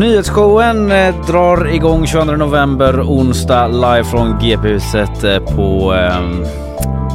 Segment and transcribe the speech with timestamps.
[0.00, 6.69] Nyhetsshowen eh, drar igång 22 november onsdag live från GP-huset eh, på eh,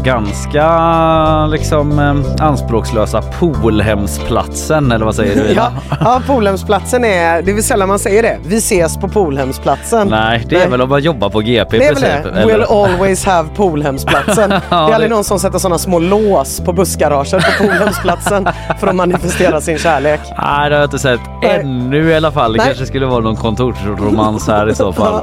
[0.05, 5.53] ganska liksom eh, anspråkslösa Polhemsplatsen eller vad säger du?
[5.53, 8.37] Ja, ja Polhemsplatsen är, det är väl sällan man säger det.
[8.45, 10.07] Vi ses på Polhemsplatsen.
[10.07, 10.69] Nej, det är Nej.
[10.69, 12.23] väl om man jobbar på GP Det är väl princip.
[12.33, 12.41] det.
[12.41, 12.57] eller?
[12.65, 14.49] We'll always have Polhemsplatsen.
[14.49, 18.47] det är aldrig det- någon som sätter sådana små lås på bussgaraget på Polhemsplatsen
[18.79, 20.19] för att manifestera sin kärlek.
[20.25, 21.59] Nej, det har jag inte sett Nej.
[21.59, 22.51] ännu i alla fall.
[22.53, 22.67] Det Nej.
[22.67, 25.21] kanske skulle vara någon kontorsromans här i så fall.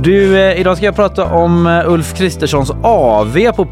[0.00, 3.64] Du, eh, idag ska jag prata om eh, Ulf Kristerssons AV på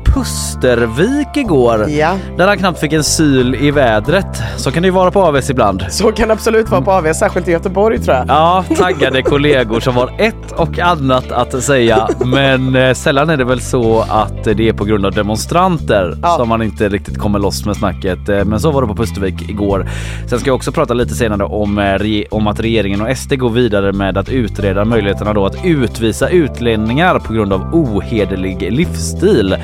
[0.47, 1.89] Pustervik igår.
[1.91, 4.27] Ja, Där han knappt fick en syl i vädret.
[4.57, 5.85] Så kan det ju vara på AVs ibland.
[5.91, 8.25] så kan det absolut vara på AV, särskilt i Göteborg tror jag.
[8.29, 12.09] Ja, taggade kollegor som har ett och annat att säga.
[12.25, 16.37] Men eh, sällan är det väl så att det är på grund av demonstranter Ja.
[16.37, 18.29] som man inte riktigt kommer loss med snacket.
[18.29, 19.89] Eh, Men så var det på Pustervik igår.
[20.27, 21.97] Sen ska jag också prata lite senare om, eh,
[22.31, 27.19] om att regeringen och SD går vidare med att utreda möjligheterna då att utvisa utlänningar
[27.19, 29.57] på grund av ohederlig livsstil.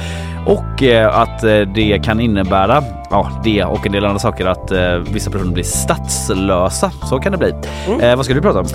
[0.47, 4.71] Och eh, att eh, det kan innebära, ja det och en del andra saker, att
[4.71, 6.91] eh, vissa personer blir statslösa.
[7.09, 7.55] Så kan det bli.
[8.03, 8.67] Eh, vad ska du prata om?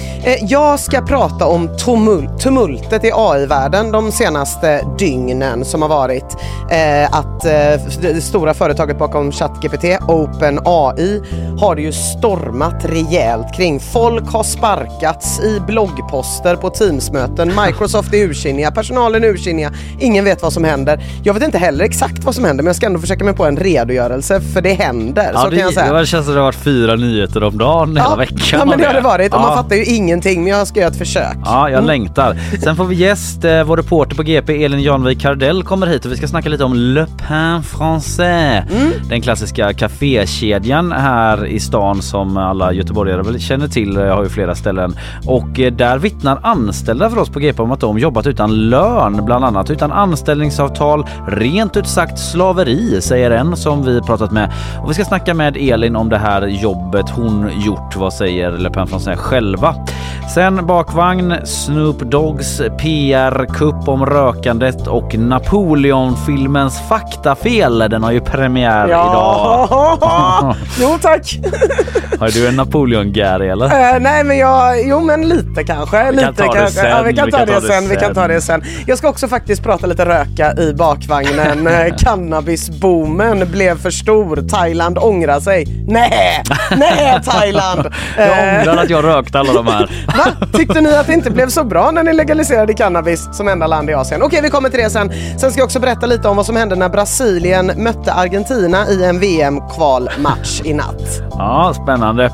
[0.41, 6.37] Jag ska prata om tumul- tumultet i AI-världen de senaste dygnen som har varit.
[6.71, 11.21] Eh, att eh, det stora företaget bakom ChatGPT, OpenAI,
[11.59, 13.79] har det ju stormat rejält kring.
[13.79, 17.51] Folk har sparkats i bloggposter på Teamsmöten.
[17.65, 19.71] Microsoft är ursinniga, personalen är ursinniga.
[19.99, 21.03] Ingen vet vad som händer.
[21.23, 23.45] Jag vet inte heller exakt vad som händer men jag ska ändå försöka mig på
[23.45, 25.33] en redogörelse för det händer.
[25.33, 25.93] så det, kan jag säga.
[25.93, 28.37] det känns som det har varit fyra nyheter om dagen hela veckan.
[28.59, 29.47] Ja men det har det varit och ja.
[29.47, 31.37] man fattar ju ingenting men jag ska göra ett försök.
[31.45, 32.37] Ja, jag längtar.
[32.63, 33.43] Sen får vi gäst.
[33.43, 36.63] Eh, vår reporter på GP, Elin Janvik Kardell, kommer hit och vi ska snacka lite
[36.63, 38.63] om Le Pain Français.
[39.09, 43.93] Den klassiska kafékedjan här i stan som alla göteborgare väl känner till.
[43.93, 44.95] Jag har ju flera ställen.
[45.25, 49.25] Och eh, där vittnar anställda för oss på GP om att de jobbat utan lön,
[49.25, 51.05] bland annat utan anställningsavtal.
[51.27, 54.51] Rent ut sagt slaveri, säger en som vi pratat med.
[54.83, 57.95] Och vi ska snacka med Elin om det här jobbet hon gjort.
[57.95, 59.75] Vad säger Le Pen från sig själva?
[60.33, 67.79] Sen bakvagn, Snoop Doggs PR-kupp om rökandet och Napoleon-filmens faktafel.
[67.79, 69.67] Den har ju premiär idag.
[69.71, 71.39] Ja, jo tack.
[72.19, 73.65] Har du en Napoleon-Gary eller?
[73.65, 76.11] Eh, nej men jag, jo men lite kanske.
[76.11, 76.79] Vi kan lite ta det kanske.
[76.81, 77.89] sen, Ja, vi kan ta det sen.
[77.89, 78.15] Vi kan sen.
[78.15, 78.63] ta det sen.
[78.87, 81.67] Jag ska också faktiskt prata lite röka i bakvagnen.
[81.77, 84.47] Eh, Cannabisboomen blev för stor.
[84.49, 85.85] Thailand ångrar sig.
[85.87, 86.43] Nej,
[86.77, 87.87] nej Thailand.
[88.17, 89.91] Jag ångrar att jag rökte alla de här.
[90.17, 90.47] Va?
[90.53, 93.89] Tyckte ni att det inte blev så bra när ni legaliserade cannabis som enda land
[93.89, 94.23] i Asien?
[94.23, 95.11] Okej, vi kommer till det sen.
[95.39, 99.03] Sen ska jag också berätta lite om vad som hände när Brasilien mötte Argentina i
[99.03, 101.21] en VM-kvalmatch i natt.
[101.31, 102.31] Ja, spännande.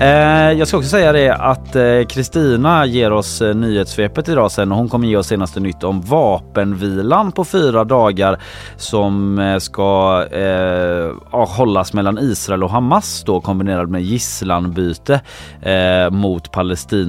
[0.00, 4.72] Eh, jag ska också säga det att eh, Kristina ger oss eh, nyhetssvepet idag sen
[4.72, 8.40] och hon kommer ge oss senaste nytt om vapenvilan på fyra dagar
[8.76, 15.20] som ska eh, hållas mellan Israel och Hamas då kombinerad med gisslanbyte
[15.62, 16.52] eh, mot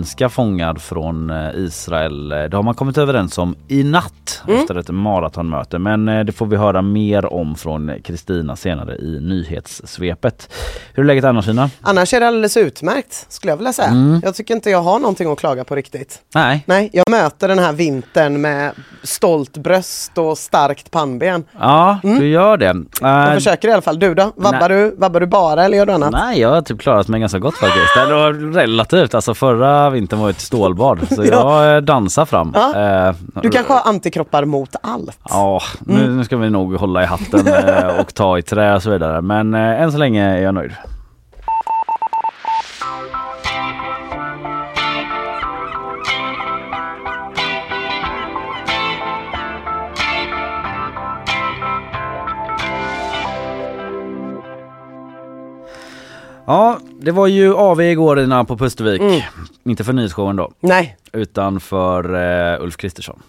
[0.10, 2.30] palestinska fångar från eh, Israel.
[2.30, 4.60] Det har man kommit överens om i natt mm.
[4.60, 9.20] efter ett maratonmöte men eh, det får vi höra mer om från Kristina senare i
[9.22, 10.50] nyhetssvepet.
[10.94, 11.70] Hur är läget annars Ina?
[11.82, 13.88] Annars är det alldeles utmärkt skulle jag vilja säga.
[13.88, 14.22] Mm.
[14.24, 16.22] Jag tycker inte jag har någonting att klaga på riktigt.
[16.36, 16.64] Nej.
[16.66, 18.72] Nej, jag möter den här vintern med
[19.04, 21.44] stolt bröst och starkt pannben.
[21.60, 22.20] Ja, mm.
[22.20, 22.74] du gör det.
[22.74, 24.00] Uh, jag eh, försöker i alla fall.
[24.00, 24.32] Du då?
[24.36, 26.12] Vabbar du, vabbar du bara eller gör du annat?
[26.12, 27.98] Nej, jag har typ klarat mig ganska gott faktiskt.
[27.98, 29.14] Eller relativt.
[29.14, 31.66] Alltså förra vintern var ett stålbad så ja.
[31.66, 32.52] jag dansar fram.
[32.56, 33.10] Ja.
[33.10, 35.20] Uh, du kanske har antikroppar mot allt?
[35.30, 36.18] Ja, nu, mm.
[36.18, 37.48] nu ska vi nog hålla i hatten
[38.00, 39.22] och ta i trä och så vidare.
[39.22, 40.72] Men än så länge är jag nöjd.
[56.46, 59.02] Ja, det var ju AV igår Ina på Pustervik.
[59.02, 59.22] Mm.
[59.66, 60.52] Inte för nyhetsshowen då.
[60.60, 60.98] Nej.
[61.14, 63.20] Utan för uh, Ulf Kristersson.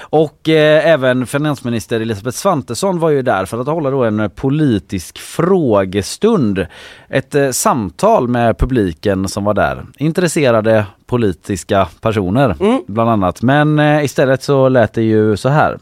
[0.00, 5.18] Och eh, även finansminister Elisabeth Svantesson var ju där för att hålla då en politisk
[5.18, 6.66] frågestund.
[7.08, 9.86] Ett eh, samtal med publiken som var där.
[9.96, 12.82] Intresserade politiska personer mm.
[12.86, 13.42] bland annat.
[13.42, 15.78] Men eh, istället så lät det ju så här.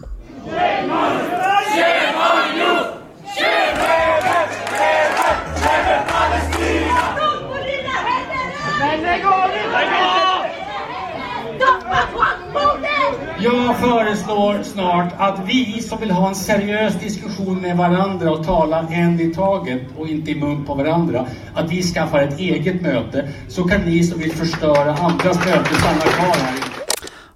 [13.72, 18.88] Jag föreslår snart att vi som vill ha en seriös diskussion med varandra och tala
[18.90, 23.28] en i taget och inte i mun på varandra, att vi skaffar ett eget möte.
[23.48, 26.54] Så kan ni som vill förstöra andras möte stanna kvar här.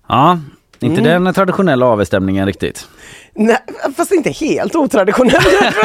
[0.08, 0.38] Ja,
[0.80, 1.24] inte mm.
[1.24, 2.88] den traditionella avstämningen riktigt.
[3.38, 3.58] Nej,
[3.96, 5.46] fast inte helt otraditionellt.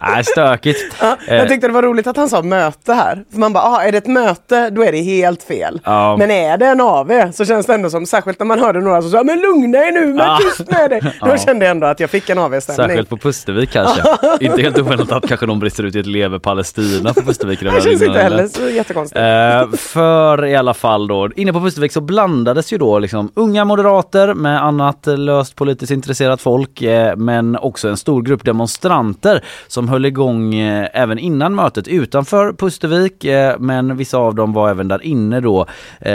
[0.00, 0.94] Nej, stökigt.
[1.00, 1.46] Ja, jag eh.
[1.48, 3.24] tyckte det var roligt att han sa möte här.
[3.30, 5.80] För man bara, aha, är det ett möte då är det helt fel.
[5.84, 6.16] Ja.
[6.16, 9.02] Men är det en AV så känns det ändå som, särskilt när man hörde några
[9.02, 10.38] som sa, men lugna er nu, men ja.
[10.42, 11.00] tyst med dig.
[11.20, 11.38] Då ja.
[11.38, 12.86] kände jag ändå att jag fick en AV-stämning.
[12.88, 14.02] Särskilt på Pustervik kanske.
[14.40, 17.60] inte helt oväntat att kanske någon brister ut i ett Leve Palestina på Pustervik.
[17.60, 19.20] Det känns inte heller så jättekonstigt.
[19.20, 23.64] Eh, för i alla fall då, inne på Pustervik så blandades ju då liksom unga
[23.64, 29.42] moderater med annat löst politiskt intresserat engagerat folk eh, men också en stor grupp demonstranter
[29.68, 34.70] som höll igång eh, även innan mötet utanför Pustervik eh, men vissa av dem var
[34.70, 35.66] även där inne då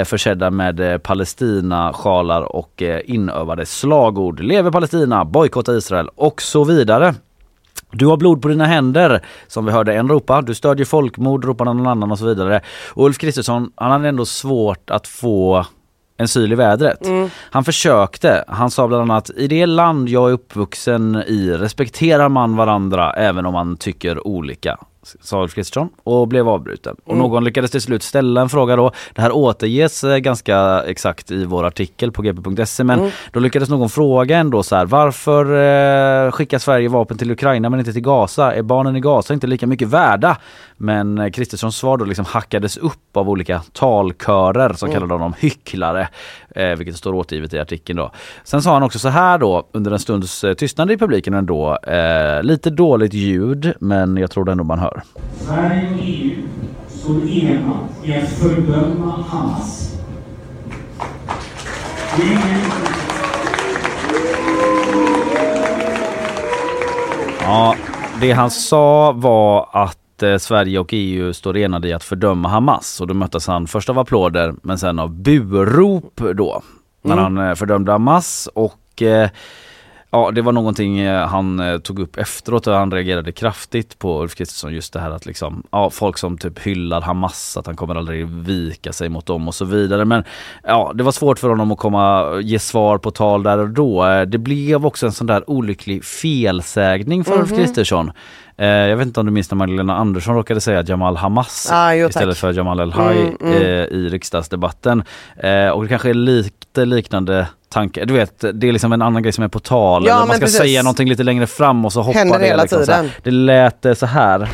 [0.06, 4.39] försedda med Palestina-sjalar och inövade slagord.
[4.39, 7.15] Leve Palestina, bojkotta Israel och så vidare.
[7.91, 10.41] Du har blod på dina händer, som vi hörde en ropa.
[10.41, 12.62] Du stödjer folkmord, ropar någon annan och så vidare.
[12.95, 15.65] Och Ulf Kristersson, han hade ändå svårt att få
[16.21, 17.06] en syl i vädret.
[17.06, 17.29] Mm.
[17.38, 18.44] Han försökte.
[18.47, 23.45] Han sa bland annat i det land jag är uppvuxen i respekterar man varandra även
[23.45, 26.95] om man tycker olika sa Ulf Kristersson och blev avbruten.
[27.03, 27.23] Och mm.
[27.23, 28.91] någon lyckades till slut ställa en fråga då.
[29.13, 33.12] Det här återges eh, ganska exakt i vår artikel på gp.se men mm.
[33.31, 35.45] då lyckades någon fråga ändå så här varför
[36.25, 38.53] eh, skickar Sverige vapen till Ukraina men inte till Gaza?
[38.53, 40.38] Är barnen i Gaza inte lika mycket värda?
[40.81, 44.94] Men eh, Kristerssons svar då liksom hackades upp av olika talkörer som mm.
[44.94, 46.07] kallade honom hycklare.
[46.56, 48.12] Eh, vilket står återgivet i artikeln då.
[48.44, 51.78] Sen sa han också så här då under en stunds eh, tystnad i publiken ändå.
[51.78, 55.01] Eh, lite dåligt ljud men jag tror det ändå man hör.
[55.38, 56.31] Sverige och EU
[56.88, 59.97] står enat i att fördöma Hamas.
[67.42, 67.76] Ja,
[68.21, 73.01] det han sa var att eh, Sverige och EU står enade i att fördöma Hamas
[73.01, 76.61] och då möttes han först av applåder men sen av burop då
[77.01, 77.23] när mm.
[77.37, 79.30] han eh, fördömde Hamas och eh,
[80.13, 84.21] Ja det var någonting eh, han eh, tog upp efteråt och han reagerade kraftigt på
[84.21, 87.75] Ulf Kristersson just det här att liksom, ja folk som typ hyllar Hamas att han
[87.75, 90.23] kommer aldrig vika sig mot dem och så vidare men
[90.63, 94.06] ja det var svårt för honom att komma ge svar på tal där och då.
[94.06, 97.44] Eh, det blev också en sån där olycklig felsägning för mm -hmm.
[97.44, 97.59] Ulf mhm.
[97.59, 98.11] Kristersson.
[98.56, 102.07] Jag vet inte om du minns när Magdalena Andersson råkade säga Jamal Hamas ah, jo,
[102.07, 103.63] istället för Jamal El-Haj mm, mm.
[103.91, 105.03] i riksdagsdebatten.
[105.73, 108.06] Och det kanske är lite liknande tanke.
[108.06, 110.04] Du vet, det är liksom en annan grej som är på tal.
[110.07, 110.57] Ja, man ska precis.
[110.57, 112.45] säga någonting lite längre fram och så hoppar Händer det.
[112.45, 113.06] Hela liksom, tiden.
[113.06, 114.49] Så det lät så här.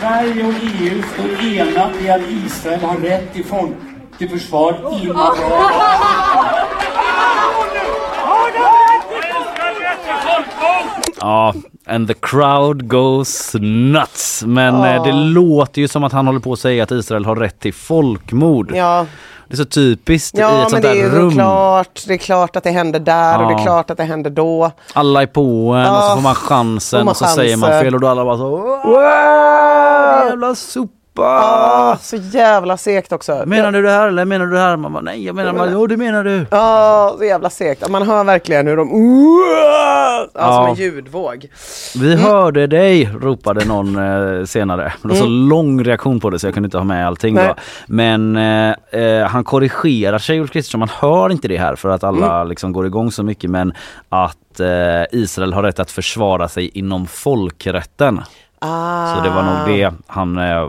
[0.00, 3.70] Sverige och EU står enat i att Israel har rätt till, folk,
[4.18, 5.16] till försvar inom
[11.20, 11.54] Ja,
[11.86, 14.42] and the crowd goes nuts.
[14.46, 14.86] Men Ja.
[14.96, 17.60] eh, det låter ju som att han håller på att säga att Israel har rätt
[17.60, 18.72] till folkmord.
[18.74, 19.06] Ja,
[19.50, 21.30] Det är så typiskt i ja ett men sånt det där är ju rum.
[21.32, 22.02] klart.
[22.06, 23.58] Det är klart att det händer där och det Ja.
[23.60, 24.70] är klart att det händer då.
[24.92, 25.40] Alla är på
[25.72, 26.14] en och så Ja.
[26.14, 28.48] får man chansen Får man och så säger man fel och då alla bara så
[28.50, 29.02] Wow!
[30.28, 30.92] Jävla sopa!
[31.24, 33.42] Ah, så jävla segt också.
[33.46, 34.76] Menar du det här eller menar du det här?
[34.76, 36.46] Man bara, nej jag menar, man, jo det menar du.
[36.50, 37.88] Ja, så jävla segt.
[37.88, 38.88] Man hör verkligen hur de...
[38.90, 40.68] Ja, som Ja.
[40.68, 41.46] en ljudvåg.
[42.00, 44.92] Vi hörde dig ropade någon eh, senare.
[45.02, 47.46] Det var så lång reaktion på det så jag kunde inte ha med allting Nej.
[47.48, 47.54] då.
[47.86, 52.04] Men eh, eh, han korrigerar sig Ulf Kristersson, man hör inte det här för att
[52.04, 53.72] alla liksom går igång så mycket men
[54.08, 54.68] att eh,
[55.20, 58.20] Israel har rätt att försvara sig inom folkrätten.
[58.62, 59.14] Ah.
[59.14, 60.68] Så det var nog det han eh,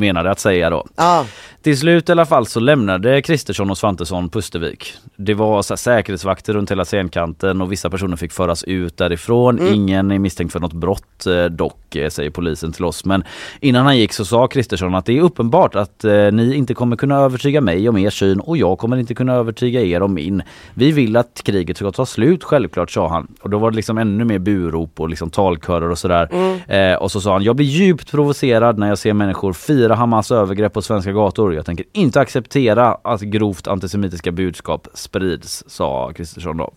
[0.00, 0.86] menade att säga då.
[0.96, 1.24] Ja.
[1.66, 4.94] Till slut i alla fall så lämnade Kristersson och Svantesson Pustervik.
[5.16, 9.58] Det var så här, säkerhetsvakter runt hela scenkanten och vissa personer fick föras ut därifrån.
[9.58, 9.74] Mm.
[9.74, 13.04] Ingen är misstänkt för något brott eh, dock, eh, säger polisen till oss.
[13.04, 13.24] Men
[13.60, 16.96] innan han gick så sa Kristersson att det är uppenbart att eh, ni inte kommer
[16.96, 20.42] kunna övertyga mig om er syn och jag kommer inte kunna övertyga er om min.
[20.74, 23.26] Vi vill att kriget ska ta slut självklart, sa han.
[23.42, 26.28] Och då var det liksom ännu mer burop och liksom talkörer och sådär.
[26.68, 30.30] Eh, och så sa han, jag blir djupt provocerad när jag ser människor fira Hamas
[30.30, 31.54] övergrepp på svenska gator.
[31.54, 36.72] Jag tänker inte acceptera att grovt antisemitiska budskap sprids, sa Kristersson då.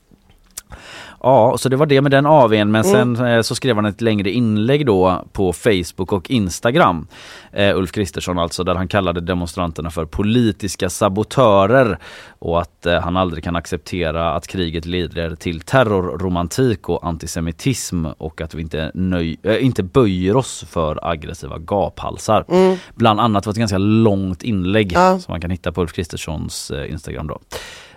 [1.23, 4.01] Ja, så det var det med den AWn men sen eh, så skrev han ett
[4.01, 7.07] längre inlägg då på Facebook och Instagram.
[7.51, 11.97] Eh, Ulf Kristersson alltså, där han kallade demonstranterna för politiska sabotörer
[12.39, 18.41] och att eh, han aldrig kan acceptera att kriget leder till terrorromantik och antisemitism och
[18.41, 22.45] att vi inte, nöj, eh, inte böjer oss för aggressiva gaphalsar.
[22.95, 25.19] Bland annat var ett ganska långt inlägg Ja.
[25.19, 27.39] som man kan hitta på Ulf Kristerssons eh, Instagram då.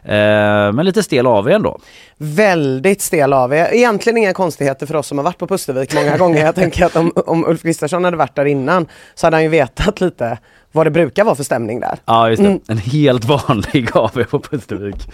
[0.05, 1.79] Eh, men lite stel av ändå.
[2.17, 3.69] Väldigt stel av er.
[3.75, 6.45] Egentligen inga konstigheter för oss som har varit på Pustervik många gånger.
[6.45, 9.49] Jag tänker att om, om Ulf Kristersson hade varit där innan så hade han ju
[9.49, 10.39] vetat lite
[10.73, 11.99] vad det brukar vara för stämning där.
[12.05, 12.61] Ja just det, Mm.
[12.69, 15.09] en helt vanlig AW på Pustervik.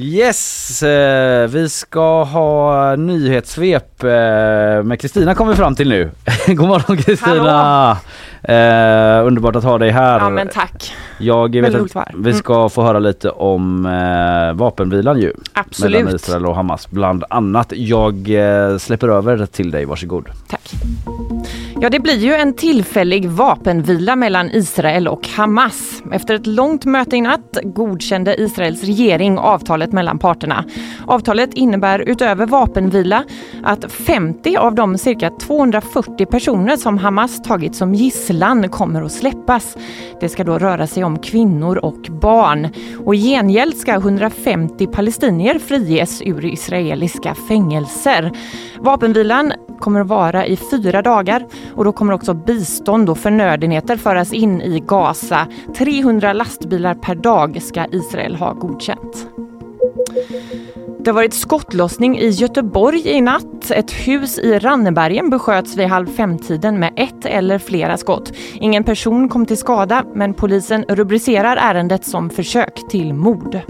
[0.00, 4.08] Yes, eh, vi ska ha nyhetssvep eh,
[4.82, 6.10] med Kristina kommer vi fram till nu.
[6.46, 7.90] God morgon Kristina!
[8.42, 10.18] Eh, underbart att ha dig här.
[10.20, 10.94] Ja men tack.
[11.18, 15.32] Jag vet att vi ska få höra lite om eh, vapenvilan ju.
[15.52, 16.00] Absolut.
[16.00, 17.72] Mellan Israel och Hamas bland annat.
[17.76, 20.28] Jag eh, släpper över till dig, varsågod.
[20.48, 20.70] Tack.
[21.80, 26.02] Ja, det blir ju en tillfällig vapenvila mellan Israel och Hamas.
[26.12, 30.64] Efter ett långt möte i natt godkände Israels regering avtalet mellan parterna.
[31.06, 33.24] Avtalet innebär utöver vapenvila
[33.64, 39.76] att 50 av de cirka 240 personer som Hamas tagit som gisslan kommer att släppas.
[40.20, 42.68] Det ska då röra sig om kvinnor och barn.
[43.04, 48.32] Och i gengäld ska 150 palestinier friges ur israeliska fängelser.
[48.78, 54.32] Vapenvilan kommer att vara i fyra dagar och då kommer också bistånd och förnödenheter föras
[54.32, 55.46] in i Gaza.
[55.76, 59.28] 300 lastbilar per dag ska Israel ha godkänt.
[61.00, 63.70] Det har varit skottlossning i Göteborg i natt.
[63.70, 68.32] Ett hus i Rannebergen besköts vid halv femtiden med ett eller flera skott.
[68.54, 73.60] Ingen person kom till skada men polisen rubricerar ärendet som försök till mord.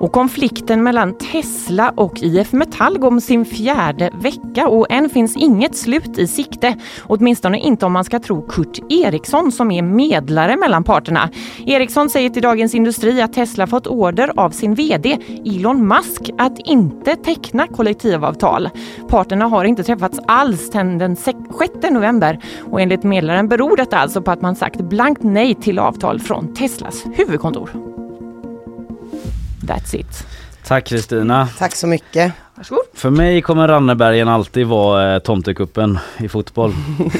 [0.00, 5.36] Och konflikten mellan Tesla och IF Metall går om sin fjärde vecka och än finns
[5.36, 6.76] inget slut i sikte.
[7.02, 11.30] Åtminstone inte om man ska tro Kurt Eriksson som är medlare mellan parterna.
[11.66, 16.58] Eriksson säger till Dagens Industri att Tesla fått order av sin VD Elon Musk att
[16.58, 18.68] inte teckna kollektivavtal.
[19.08, 21.38] Parterna har inte träffats alls sedan den 6
[21.90, 22.38] november
[22.70, 26.54] och enligt medlaren beror detta alltså på att man sagt blankt nej till avtal från
[26.54, 27.89] Teslas huvudkontor.
[29.70, 30.26] That's it.
[30.66, 31.48] Tack Kristina.
[31.58, 32.32] Tack så mycket.
[32.54, 32.84] Varsågod.
[32.94, 36.72] För mig kommer Rannebergen alltid vara eh, tomtekuppen i fotboll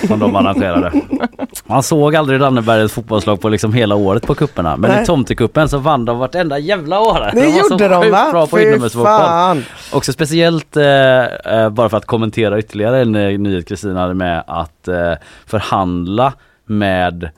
[0.07, 0.93] som de arrangerade.
[1.65, 5.03] Man såg aldrig Rannebergens fotbollslag på liksom hela året på kupperna men Nej.
[5.03, 7.31] i tomtekuppen så vann de vartenda jävla år.
[7.35, 8.29] Det så gjorde de va?
[8.31, 9.07] bra på inomhusfotboll.
[9.07, 9.65] fan.
[9.93, 14.45] Också speciellt, eh, eh, bara för att kommentera ytterligare en eh, nyhet Kristina hade med
[14.47, 15.13] att eh,
[15.47, 16.33] förhandla
[16.67, 17.31] med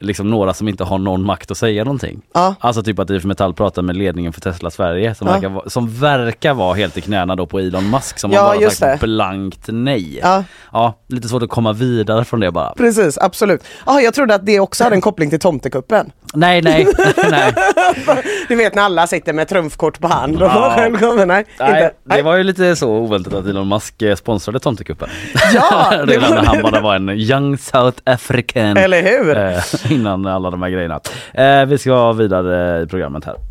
[0.00, 2.20] liksom några som inte har någon makt att säga någonting.
[2.34, 2.54] Ja.
[2.60, 5.32] Alltså typ att IF Metall pratar med ledningen för Tesla Sverige som, Ja.
[5.34, 8.56] verkar, vara- som verkar vara helt i knäna då på Elon Musk som Ja, har
[8.60, 9.06] bara sagt det.
[9.06, 10.18] blankt nej.
[10.22, 10.44] Ja.
[10.72, 12.72] ja, lite svårt att komma vidare från det bara.
[12.76, 13.64] Precis, absolut.
[13.84, 16.12] Ah, jag trodde att det också hade en koppling till tomtekuppen.
[16.34, 16.86] Nej, nej,
[17.30, 17.54] nej.
[18.48, 20.74] Du vet när alla sitter med trumfkort på hand och Ja.
[20.76, 21.26] själv kommer.
[21.26, 21.68] Nej, Nej,
[22.04, 22.16] inte.
[22.16, 25.08] det var ju lite så oväntat att Elon Musk eh, sponsrade Tomtekuppen.
[25.54, 28.76] Ja, det var när han bara var en young South African.
[28.76, 29.34] Eller hur?
[29.90, 31.00] Innan alla de här grejerna.
[31.32, 33.49] Eh, vi ska vidare i programmet här.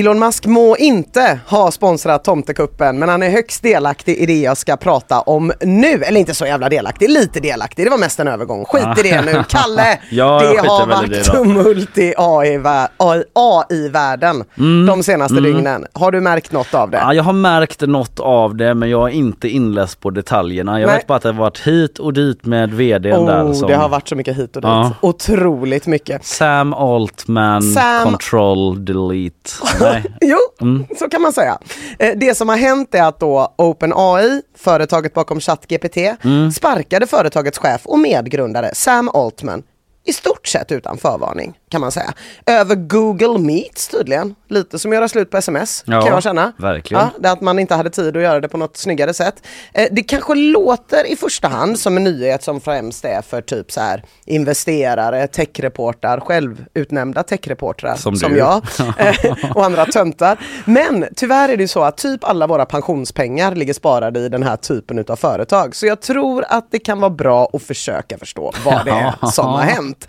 [0.00, 4.56] Elon Musk må inte ha sponsrat Tomtekuppen men han är högst delaktig i det jag
[4.56, 6.02] ska prata om nu.
[6.02, 7.86] Eller inte så jävla delaktig, lite delaktig.
[7.86, 8.64] Det var mest en övergång.
[8.64, 9.44] Skit i det nu.
[9.48, 14.44] Kalle, Ja, det har varit tumult i AI-vä- AI AI-världen
[14.86, 15.86] de senaste dygnen.
[15.92, 16.96] Har du märkt något av det?
[16.96, 17.08] Mm.
[17.08, 20.80] Ja, jag har märkt något av det men jag är inte inläst på detaljerna.
[20.80, 20.96] Jag Nej.
[20.96, 23.44] vet bara att det har varit hit och dit med vdn där.
[23.46, 24.68] Oh, Som det har varit så mycket hit och dit.
[24.68, 24.92] Ja.
[25.00, 26.24] Otroligt mycket.
[26.24, 29.50] Sam Altman, Sam- control, delete.
[29.92, 30.04] Nej.
[30.20, 30.86] Jo, Mm.
[30.98, 31.58] så kan man säga.
[31.98, 36.52] Eh, Det som har hänt är att då OpenAI, företaget bakom ChatGPT, Mm.
[36.52, 39.62] sparkade företagets chef och medgrundare Sam Altman
[40.04, 42.12] i stort sett utan förvarning kan man säga.
[42.46, 44.34] Över Google Meets tydligen.
[44.48, 46.52] Lite som att göra slut på sms Ja, kan jag känna.
[46.58, 47.02] verkligen.
[47.02, 49.34] Ja, det att man inte hade tid att göra det på något snyggare sätt.
[49.74, 53.72] Eh, Det kanske låter i första hand som en nyhet som främst är för typ
[53.72, 58.38] så här investerare, techreportrar, självutnämnda techreportrar Som som du.
[58.38, 58.62] jag
[58.98, 60.38] eh, och andra töntar.
[60.64, 64.42] Men tyvärr är det ju så att typ alla våra pensionspengar ligger sparade i den
[64.42, 65.76] här typen utav företag.
[65.76, 69.46] Så jag tror att det kan vara bra att försöka förstå vad det är som
[69.46, 70.08] har hänt.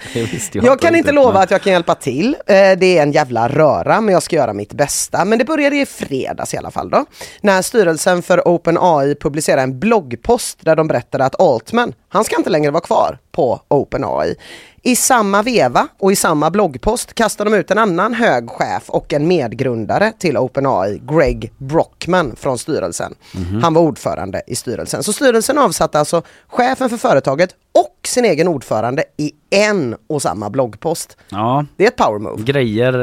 [0.51, 2.35] Jag kan inte lova att jag kan hjälpa till.
[2.47, 5.25] Eh, det är en jävla röra men jag ska göra mitt bästa.
[5.25, 7.05] Men det började i fredags i alla fall då.
[7.41, 12.49] När styrelsen för OpenAI publicerade en bloggpost där de berättade att Altman, han ska inte
[12.49, 14.35] längre vara kvar på OpenAI.
[14.81, 19.13] I samma veva och i samma bloggpost kastar de ut en annan hög chef och
[19.13, 23.15] en medgrundare till OpenAI, Greg Brockman från styrelsen.
[23.61, 25.03] Han var ordförande i styrelsen.
[25.03, 30.49] Så styrelsen avsatte alltså chefen för företaget och sin egen ordförande i en och samma
[30.49, 31.17] bloggpost.
[31.29, 32.43] Ja, Det är ett power move.
[32.43, 32.93] grejer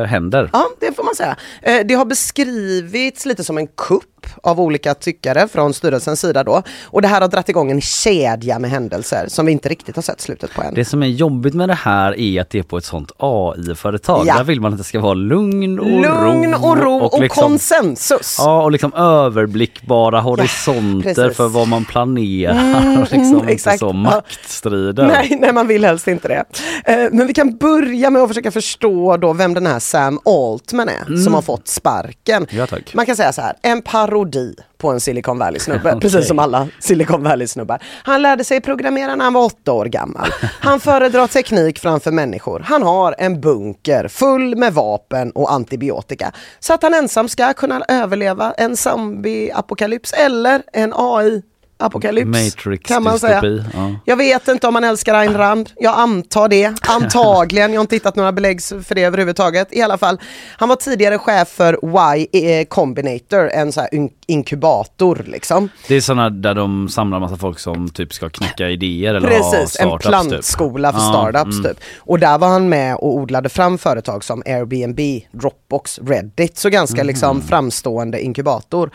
[0.00, 0.50] eh, händer.
[0.52, 1.36] Ja, det får man säga.
[1.62, 4.11] Eh, Det har beskrivits lite som en kupp
[4.42, 6.62] av olika tyckare från styrelsens sida då.
[6.84, 10.02] Och det här har dragit igång en kedja med händelser som vi inte riktigt har
[10.02, 10.74] sett slutet på än.
[10.74, 14.26] Det som är jobbigt med det här är att det är på ett sånt AI-företag.
[14.26, 14.36] Ja.
[14.36, 16.68] Där vill man att det ska vara lugn och Lugn ro.
[16.68, 18.36] och ro och, liksom- konsensus.
[18.38, 21.36] Ja, och liksom överblickbara horisonter precis.
[21.36, 22.52] för vad man planerar.
[22.82, 23.78] Mm, och liksom mm, inte exakt.
[23.78, 23.92] så Ja.
[23.92, 25.06] maktstrider.
[25.06, 26.44] Nej, nej, man vill helst inte det.
[26.84, 30.88] Eh, Men vi kan börja med att försöka förstå då vem den här Sam Altman
[30.88, 32.46] är som har fått sparken.
[32.50, 32.66] Ja.
[32.94, 36.00] Man kan säga så här, en parodi på en Silicon Valley-snubbe, Okej.
[36.00, 37.82] precis som alla Silicon Valley-snubbar.
[38.04, 40.28] Han lärde sig programmera när han var åtta år gammal.
[40.60, 42.60] Han föredrar teknik framför människor.
[42.60, 46.32] Han har en bunker full med vapen och antibiotika.
[46.60, 51.42] Så att han ensam ska kunna överleva en zombie-apokalyps eller en AI
[51.82, 53.40] apokalyps Matrix kan man säga.
[53.40, 53.94] dystopi, ja.
[54.04, 55.70] Jag vet inte om man älskar Ayn Rand.
[55.76, 56.74] Jag antar det.
[56.88, 57.72] Antagligen.
[57.72, 59.68] Jag har inte hittat några belägg för det överhuvudtaget.
[59.70, 60.20] I alla fall.
[60.56, 61.78] Han var tidigare chef för
[62.22, 62.28] Y
[62.60, 65.68] eh, Combinator, en så här in- inkubator liksom.
[65.88, 69.36] Det är sådana där de samlar massa folk som typ ska knäcka idéer eller ha
[69.52, 71.06] Precis, en startups, plantskola för typ.
[71.06, 71.62] Ja, startups mm.
[71.74, 71.84] typ.
[71.98, 75.00] Och där var han med och odlade fram företag som Airbnb,
[75.32, 76.58] Dropbox, Reddit.
[76.58, 77.06] Så ganska Mm.
[77.06, 78.90] liksom framstående inkubator.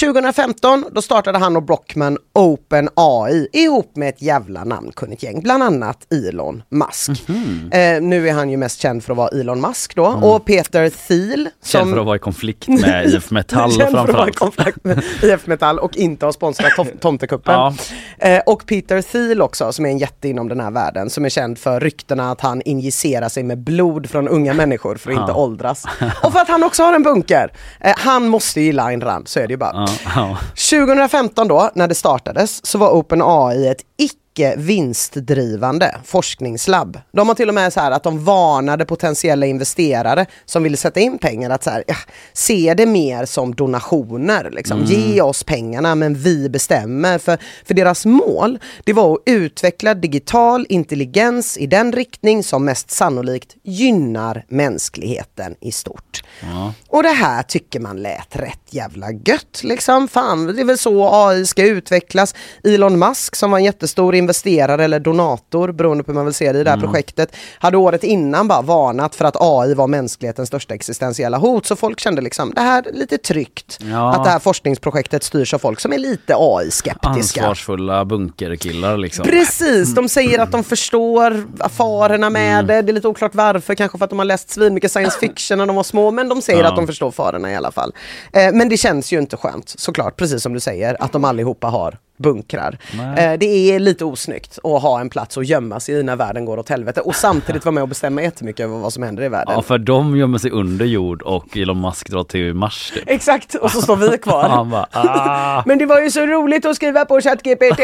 [0.00, 6.12] 2015 då startade han och Brockman OpenAI ihop med ett jävla namnkunnigt gäng, bland annat
[6.12, 7.28] Elon Musk.
[7.28, 7.70] Mhm.
[7.72, 10.90] Eh, nu är han ju mest känd för att vara Elon Musk då och Peter
[11.08, 11.40] Thiel.
[11.40, 11.52] Mm.
[11.64, 14.36] Känd för att vara i konflikt med IF Metall Känd för att vara i framförallt.
[14.38, 17.54] konflikt med IF Metall och inte ha sponsrat tom- Tomtekuppen.
[17.54, 17.74] Ja.
[18.18, 21.28] Eh, och Peter Thiel också som är en jätte inom den här världen som är
[21.28, 25.32] känd för ryktena att han injicerar sig med blod från unga människor för att inte
[25.32, 25.84] åldras.
[26.22, 27.52] Och för att han också har en bunker.
[27.80, 29.77] Eh, han måste ju gilla Ayn Rand, så är det ju bara.
[29.78, 30.38] Ja, ja.
[30.70, 37.00] 2015 då, när det startades, så var OpenAI ett icke vinstdrivande forskningslabb.
[37.12, 41.00] De har till och med så här att de varnade potentiella investerare som ville sätta
[41.00, 41.94] in pengar att så här, ja,
[42.32, 44.50] se det mer som donationer.
[44.50, 44.84] Liksom.
[44.84, 47.18] Ge oss pengarna men vi bestämmer.
[47.18, 52.90] För, för deras mål det var att utveckla digital intelligens i den riktning som mest
[52.90, 56.22] sannolikt gynnar mänskligheten i stort.
[56.40, 56.72] Ja.
[56.88, 60.08] Och det här tycker man lät rätt jävla gött liksom.
[60.08, 62.34] Fan, det är väl så AI ska utvecklas.
[62.64, 66.52] Elon Musk som var en jättestor investerare eller donator beroende på hur man vill se
[66.52, 66.90] det i det här Mm.
[66.90, 67.36] projektet.
[67.58, 71.66] Hade året innan bara varnat för att AI var mänsklighetens största existentiella hot.
[71.66, 73.78] Så folk kände liksom det här är lite tryggt.
[73.80, 74.14] Ja.
[74.14, 77.40] Att det här forskningsprojektet styrs av folk som är lite AI-skeptiska.
[77.40, 79.24] Ansvarsfulla bunkerkillar liksom.
[79.24, 82.66] Precis, de säger att de förstår farorna med Mm.
[82.66, 82.82] det.
[82.82, 85.66] Det är lite oklart varför, kanske för att de har läst svinmycket science fiction när
[85.66, 86.68] de var små, men de säger Ja.
[86.68, 87.92] att de förstår farorna i alla fall.
[88.32, 91.66] Eh, men det känns ju inte skönt, såklart, precis som du säger, att de allihopa
[91.66, 92.78] har bunkrar.
[93.18, 96.44] Eh, det är lite osnyggt att ha en plats att gömma sig i när världen
[96.44, 99.28] går åt helvete och samtidigt vara med och bestämma jättemycket över vad som händer i
[99.28, 99.54] världen.
[99.54, 103.04] Ja för de gömmer sig under jord och Elon Musk drar till Mars typ.
[103.06, 104.48] Exakt, och så står vi kvar.
[104.48, 105.62] Han bara ah.
[105.66, 107.80] Men det var ju så roligt att skriva på ChatGPT!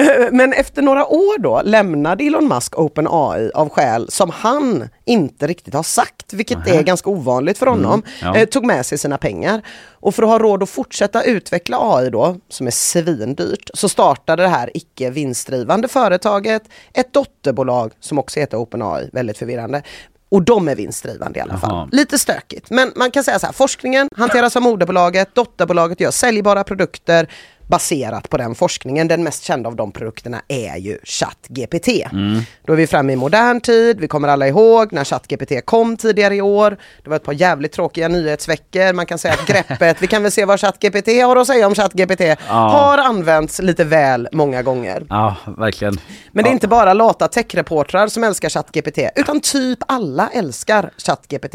[0.32, 5.74] Men efter några år då lämnade Elon Musk OpenAI av skäl som han inte riktigt
[5.74, 8.02] har sagt, vilket är ganska ovanligt för honom.
[8.22, 8.36] ja.
[8.36, 9.62] Eh, tog med sig sina pengar.
[10.02, 14.42] Och för att ha råd att fortsätta utveckla AI då, som är svindyrt, så startade
[14.42, 16.62] det här icke vinstdrivande företaget
[16.92, 19.82] ett dotterbolag som också heter OpenAI, väldigt förvirrande.
[20.28, 21.70] Och de är vinstdrivande i alla fall.
[21.70, 21.88] Jaha.
[21.92, 26.64] Lite stökigt, men man kan säga så här, forskningen hanteras av moderbolaget, dotterbolaget gör säljbara
[26.64, 27.28] produkter
[27.70, 29.08] baserat på den forskningen.
[29.08, 31.88] Den mest kända av de produkterna är ju ChatGPT.
[32.66, 36.36] Då är vi framme i modern tid, vi kommer alla ihåg när ChatGPT kom tidigare
[36.36, 36.76] i år.
[37.04, 40.32] Det var ett par jävligt tråkiga nyhetsveckor, man kan säga att greppet, vi kan väl
[40.32, 45.06] se vad ChatGPT har att säga om ChatGPT, har använts lite väl många gånger.
[45.08, 46.00] Ja verkligen.
[46.32, 46.54] Men det är Ja.
[46.54, 51.54] inte bara lata techreportrar som älskar ChatGPT, utan typ alla älskar ChatGPT.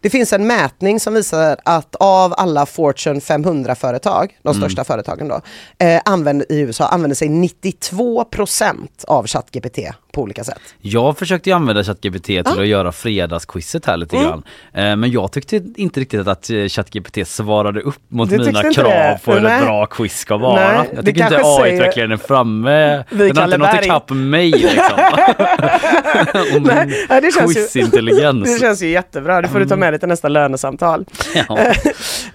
[0.00, 5.40] Det finns en mätning som visar att av alla Fortune 500-företag, de största företagen då,
[5.78, 9.78] eh, använder, i USA använder sig 92% av ChatGPT
[10.16, 10.58] på olika sätt.
[10.80, 12.60] Jag försökte ju använda ChatGPT till Ja.
[12.60, 14.28] att göra fredagsquizet här lite Mm.
[14.28, 14.42] grann.
[14.74, 18.84] Eh, Men jag tyckte inte riktigt att eh, ChatGPT svarade upp mot Du mina krav
[18.90, 19.20] det?
[19.24, 20.54] på hur ett bra quiz ska vara.
[20.78, 23.04] Nej, jag tycker inte AI-utvecklaren är framme.
[23.10, 24.98] Vi Den har inte nått ikapp mig liksom.
[26.62, 28.44] Nej, det känns ju- quizintelligens.
[28.54, 31.04] Det känns ju jättebra, det får du ta med dig till nästa lönesamtal.
[31.48, 31.58] Ja.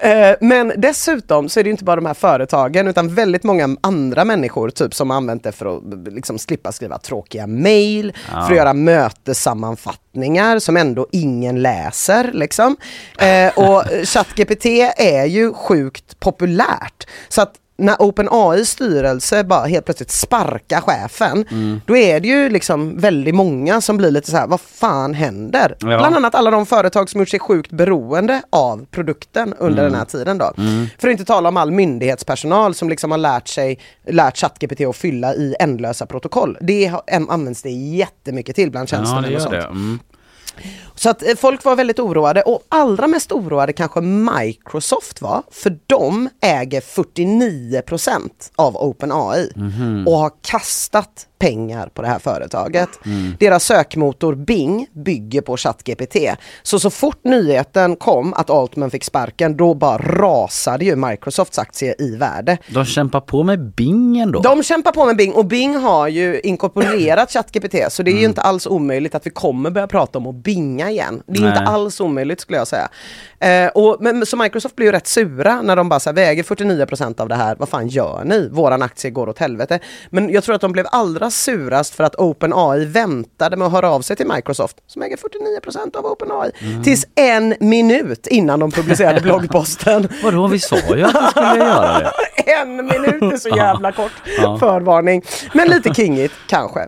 [0.09, 3.77] Eh, Men dessutom så är det ju inte bara de här företagen utan väldigt många
[3.81, 8.41] andra människor typ som har använt det för att liksom slippa skriva tråkiga mail, Ja.
[8.41, 12.77] för att göra mötessammanfattningar som ändå ingen läser liksom.
[13.19, 14.65] Eh, och ChatGPT
[14.97, 17.07] är ju sjukt populärt.
[17.29, 21.81] Så att när OpenAI styrelse bara helt plötsligt sparkar chefen, Mm.
[21.85, 25.75] då är det ju liksom väldigt många som blir lite så här, vad fan händer?
[25.79, 25.85] Ja.
[25.87, 30.05] Bland annat alla de företag som gjort sig sjukt beroende av produkten under den här
[30.05, 30.53] tiden då.
[30.57, 30.87] Mm.
[30.99, 34.95] För att inte tala om all myndighetspersonal som liksom har lärt sig, lärt ChatGPT att
[34.95, 36.57] fylla i ändlösa protokoll.
[36.61, 36.91] Det
[37.29, 40.01] används det jättemycket till bland Ja, tjänstemän det och sånt.
[41.01, 41.03] Mm.
[41.03, 45.77] Så att eh, folk var väldigt oroade och allra mest oroade kanske Microsoft var, för
[45.87, 50.07] de äger 49% av OpenAI Mhm.
[50.07, 52.89] och har kastat pengar på det här företaget.
[53.05, 53.33] Mm.
[53.39, 56.15] Deras sökmotor Bing bygger på ChatGPT.
[56.63, 61.95] Så så fort nyheten kom att Altman fick sparken, då bara rasade ju Microsofts aktie
[61.99, 62.57] i värde.
[62.69, 64.39] De kämpar på med Bing ändå.
[64.39, 68.17] De kämpar på med Bing och Bing har ju inkorporerat ChatGPT så det är ju
[68.19, 68.29] Mm.
[68.31, 71.23] inte alls omöjligt att vi kommer börja prata om att binga igen.
[71.27, 71.49] Det är Nej.
[71.49, 72.89] inte alls omöjligt skulle jag säga.
[73.39, 77.21] Eh, och, men, så Microsoft blir ju rätt sura när de bara säger väger 49%
[77.21, 78.49] av det här, vad fan gör ni?
[78.51, 79.79] Våran aktie går åt helvete.
[80.09, 83.89] Men jag tror att de blev allra surast för att OpenAI väntade med att höra
[83.91, 86.83] av sig till Microsoft som äger 49% av OpenAI Mm.
[86.83, 90.07] tills en minut innan de publicerade bloggposten.
[90.23, 92.11] Vadå, vi sa ju att vi skulle göra det.
[92.51, 94.11] en minut är så jävla kort
[94.59, 95.21] förvarning.
[95.53, 96.87] Men lite kingigt kanske.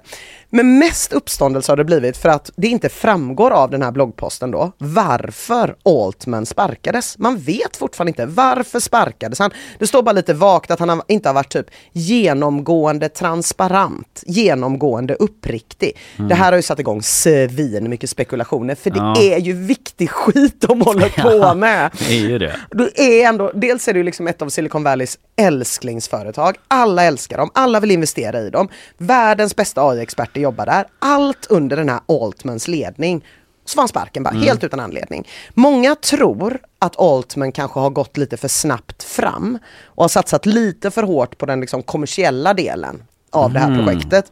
[0.56, 4.52] Men mest uppståndelse har det blivit för att det inte framgår av den här bloggposten
[4.52, 7.18] då varför Altman sparkades.
[7.18, 9.52] Man vet fortfarande inte varför sparkades han.
[9.80, 15.98] Det står bara lite vagt att han inte har varit typ genomgående transparent, genomgående uppriktig.
[16.18, 16.30] Mm.
[16.30, 19.16] Det här har ju satt igång svin mycket spekulationer för det Ja.
[19.22, 21.10] är ju viktig skit de håller
[21.50, 21.92] på med.
[22.00, 22.56] Det är ju det.
[22.72, 26.56] Det är ändå, dels är det ju liksom ett av Silicon Valleys älsklingsföretag.
[26.68, 28.70] Alla älskar dem, alla vill investera i dem.
[28.98, 30.86] Världens bästa AI-experter jobbar där.
[31.00, 33.26] Allt under den här Altmans ledning.
[33.66, 34.44] Så var han sparken bara, Mm.
[34.44, 35.28] helt utan anledning.
[35.54, 40.92] Många tror att Altman kanske har gått lite för snabbt fram och har satsat lite
[40.92, 43.86] för hårt på den liksom kommersiella delen av det här Mm.
[43.86, 44.26] projektet.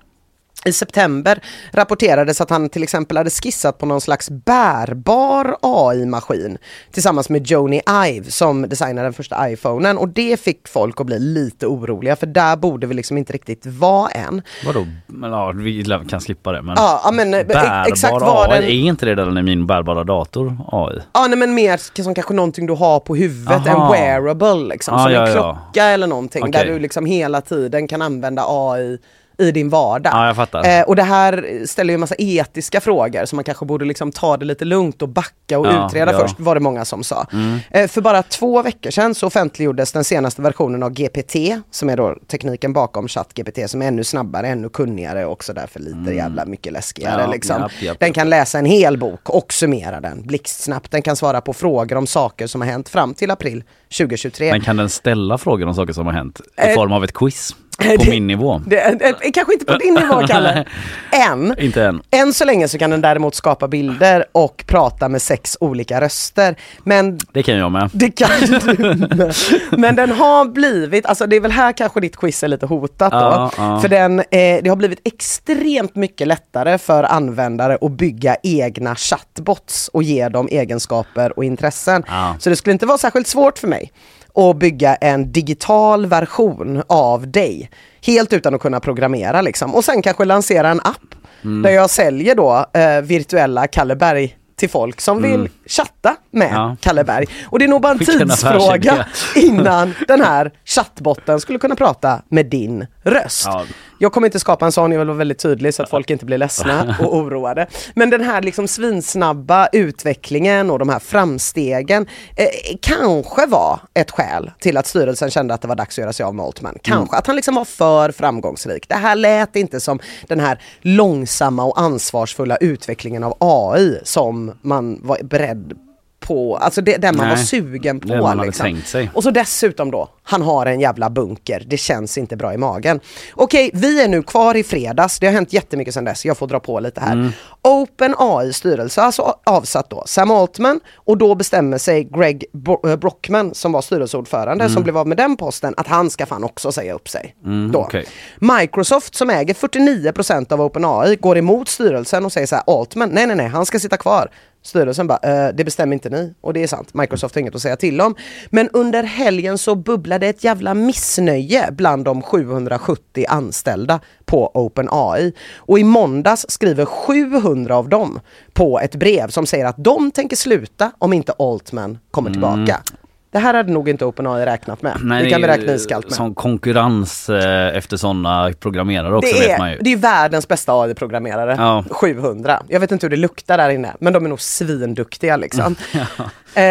[0.66, 1.40] I september
[1.72, 6.58] rapporterades att han till exempel hade skissat på någon slags bärbar AI-maskin
[6.92, 11.20] tillsammans med Joni Ive som designade den första iPhonen och det fick folk att bli
[11.20, 14.42] lite oroliga för där borde vi liksom inte riktigt vara än.
[14.66, 14.88] Vadå?
[15.08, 16.76] Men, ja, vi kan slippa det men...
[16.78, 19.68] Ja, ja, men, eh, bärbar exakt vad AI, den- är inte det den i min
[19.68, 21.00] bärbara dator AI?
[21.14, 23.94] Ja nej, men mer som kanske någonting du har på huvudet, en Aha.
[23.94, 25.54] wearable liksom, Ah, som ja, en ja.
[25.64, 26.52] klocka eller någonting Okej.
[26.52, 28.98] där du liksom hela tiden kan använda AI
[29.38, 30.14] i din vardag.
[30.14, 30.80] Ja, jag fattar.
[30.80, 34.12] Eh, och det här ställer ju en massa etiska frågor så man kanske borde liksom
[34.12, 36.20] ta det lite lugnt och backa och Ja, utreda ja.
[36.20, 37.26] först, var det många som sa.
[37.34, 37.60] Mm.
[37.72, 41.36] Eh, för bara två veckor sedan så offentliggjordes den senaste versionen av GPT,
[41.72, 45.80] som är då tekniken bakom ChatGPT, som är ännu snabbare, ännu kunnigare och också därför
[45.80, 47.14] lite jävla mycket läskigare.
[47.14, 47.26] Mm.
[47.26, 47.62] Ja, liksom.
[47.62, 50.92] japp, japp, Den kan läsa en hel bok och summera den blixtsnabbt.
[50.92, 53.64] Den kan svara på frågor om saker som har hänt fram till april
[53.98, 54.52] 2023.
[54.52, 57.14] Men kan den ställa frågor om saker som har hänt i Eh, form av ett
[57.14, 57.56] quiz?
[57.98, 58.62] På det- min nivå?
[58.68, 60.66] Det, eh, kanske inte på din nivå Kalle.
[61.32, 61.56] Än.
[61.60, 62.02] Inte än.
[62.12, 66.56] Än så länge så kan den däremot skapa bilder och prata med sex olika röster.
[66.84, 67.90] Men Det kan jag med.
[67.94, 69.34] det kan du med.
[69.72, 73.12] Men den har blivit, alltså det är väl här kanske ditt quiz är lite hotat
[73.12, 73.18] då.
[73.18, 73.80] Ja, ja.
[73.80, 74.26] För den, eh,
[74.64, 80.48] det har blivit extremt mycket lättare för användare att bygga egna chatbots och ge dem
[80.52, 82.04] egenskaper och intressen.
[82.08, 82.36] Ja.
[82.40, 83.92] Så det skulle inte vara särskilt svårt för mig
[84.36, 87.70] att bygga en digital version av dig.
[88.06, 89.76] Helt utan att kunna programmera liksom.
[89.76, 90.98] Och sen kanske lansera en app
[91.44, 91.62] Mm.
[91.62, 96.60] där jag säljer då eh, virtuella Kalle Berg till folk som vill chatta med Mm.
[96.62, 96.76] Ja.
[96.82, 97.26] Kalle Berg.
[97.46, 102.46] Och det är nog bara en tidsfråga innan den här chattbotten skulle kunna prata med
[102.46, 103.44] din röst.
[103.46, 103.64] Ja.
[104.02, 106.26] Jag kommer inte skapa en sån, jag vill vara väldigt tydlig så att folk inte
[106.26, 107.68] blir ledsna och oroade.
[107.96, 112.46] Men den här liksom svinsnabba utvecklingen och de här framstegen eh,
[112.82, 116.24] kanske var ett skäl till att styrelsen kände att det var dags att göra sig
[116.24, 116.78] av med Altman.
[116.82, 118.90] Kanske att han liksom var för framgångsrik.
[118.90, 125.00] Det här lät inte som den här långsamma och ansvarsfulla utvecklingen av AI som man
[125.04, 125.74] var beredd
[126.22, 128.08] på, alltså det, den man Nej, var sugen på.
[128.08, 128.64] det man hade liksom.
[128.64, 129.10] tänkt sig.
[129.14, 131.64] Och så dessutom då, han har en jävla bunker.
[131.68, 133.00] Det känns inte bra i magen.
[133.34, 135.20] Okej, vi är nu kvar i fredags.
[135.20, 136.26] Det har hänt jättemycket sedan dess.
[136.26, 137.12] Jag får dra på lite här.
[137.12, 137.32] Mm.
[137.62, 142.46] OpenAI styrelse har alltså avsatt då Sam Altman och då bestämmer sig Greg
[142.86, 146.44] eh, Brockman som var styrelseordförande som blev av med den posten att han ska fan
[146.44, 147.36] också säga upp sig.
[147.46, 147.80] Mm, då.
[147.80, 148.06] okej.
[148.40, 153.28] Microsoft som äger 49% av OpenAI går emot styrelsen och säger så här Altman, nej
[153.28, 154.32] nej nej, han ska sitta kvar.
[154.64, 156.34] Styrelsen bara, eh, det bestämmer inte ni.
[156.42, 158.16] Och det är sant, Microsoft har inget att säga till om.
[158.50, 165.34] Men under helgen så bubblade ett jävla missnöje bland de 770 anställda på OpenAI.
[165.56, 168.20] Och i måndags skriver 700 av dem
[168.54, 172.60] på ett brev som säger att de tänker sluta om inte Altman kommer tillbaka.
[172.60, 173.01] Mm.
[173.32, 174.94] Det här hade nog inte OpenAI räknat med.
[174.94, 176.14] det kan vi är räkna iskallt med.
[176.14, 179.80] Som konkurrens eh, efter sådana programmerare också Det vet man är, ju.
[179.82, 181.56] det är världens bästa AI-programmerare.
[181.58, 181.84] Ja.
[181.92, 182.64] 700.
[182.68, 185.76] Jag vet inte hur det luktar där inne, men de är nog svinduktiga liksom.
[186.54, 186.64] eh,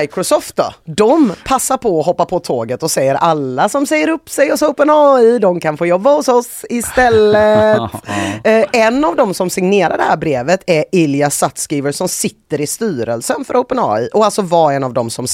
[0.00, 0.72] Microsoft då?
[0.84, 4.62] De passar på att hoppa på tåget och säger alla som säger upp sig hos
[4.62, 7.78] OpenAI, de kan få jobba hos oss istället.
[8.44, 12.66] eh, en av dem som signerar det här brevet är Ilja Sutskever som sitter i
[12.66, 15.28] styrelsen för OpenAI och alltså var en av dem som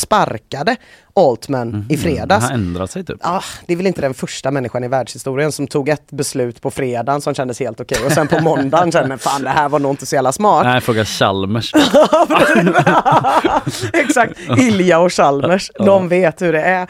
[0.65, 0.79] det
[1.17, 2.45] Altman i Det fredags.
[2.45, 3.17] har ändrat sig typ.
[3.21, 6.71] Ah, det är väl inte den första människan i världshistorien som tog ett beslut på
[6.71, 9.93] fredagen som kändes helt okej och sen på måndagen kände fan det här var nog
[9.93, 10.65] inte så jävla smart.
[10.67, 11.73] Nej, fråga Chalmers.
[13.93, 16.89] Exakt, Ilja och Chalmers, de vet hur det är.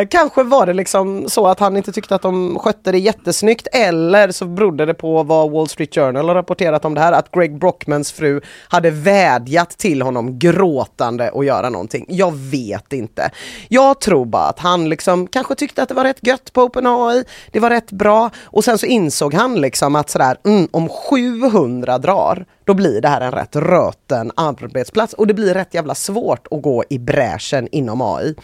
[0.00, 3.66] Eh, kanske var det liksom så att han inte tyckte att de skötte det jättesnyggt
[3.72, 7.30] eller så berodde det på vad Wall Street Journal har rapporterat om det här, att
[7.32, 12.06] Greg Brockmans fru hade vädjat till honom gråtande att göra någonting.
[12.08, 13.30] Jag vet inte.
[13.68, 17.24] Jag tror bara att han liksom kanske tyckte att det var rätt gött på OpenAI,
[17.52, 18.30] det var rätt bra.
[18.44, 23.08] Och sen så insåg han liksom att sådär, mm, om 700 drar då blir det
[23.08, 25.14] här en rätt röten arbetsplats.
[25.14, 28.34] Och det blir rätt jävla svårt att gå i bräschen inom AI.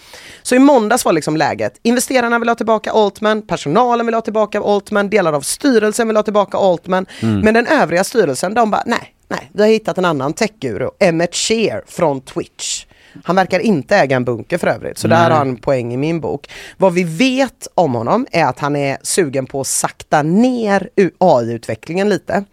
[0.43, 4.61] Så i måndags var liksom läget, investerarna vill ha tillbaka Altman, personalen vill ha tillbaka
[4.61, 9.15] Altman, delar av styrelsen vill ha tillbaka Altman, men den övriga styrelsen de bara nej,
[9.29, 12.87] nej, vi har hittat en annan techguru, Emmett Shear från Twitch.
[13.25, 16.21] Han verkar inte äga en bunker för övrigt, så där har han poäng i min
[16.21, 16.51] bok.
[16.77, 22.09] Vad vi vet om honom är att han är sugen på att sakta ner AI-utvecklingen
[22.09, 22.45] lite.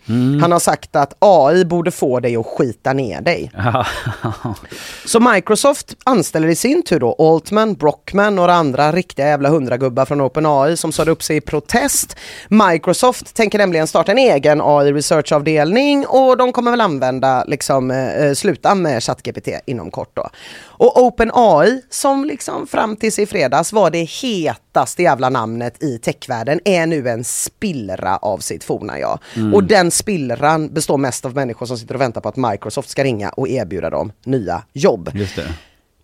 [0.42, 3.52] Han har sagt att AI borde få dig att skita ner dig.
[5.06, 10.06] Så Microsoft anställer i sin tur då Altman, Brockman och några andra riktiga jävla hundragubbar
[10.06, 12.16] från OpenAI som sade upp sig i protest.
[12.48, 18.34] Microsoft tänker nämligen starta en egen AI researchavdelning och de kommer väl använda, liksom, eh,
[18.34, 20.30] sluta med ChatGPT inom kort då.
[20.62, 26.60] Och OpenAI, som liksom fram tills i fredags var det hetaste jävla namnet i techvärlden,
[26.66, 29.20] är nu en spillra av sitt forna jag.
[29.36, 29.54] Mm.
[29.54, 33.04] Och den spillran består mest av människor som sitter och väntar på att Microsoft ska
[33.04, 35.12] ringa och erbjuda dem nya jobb.
[35.14, 35.46] Just det.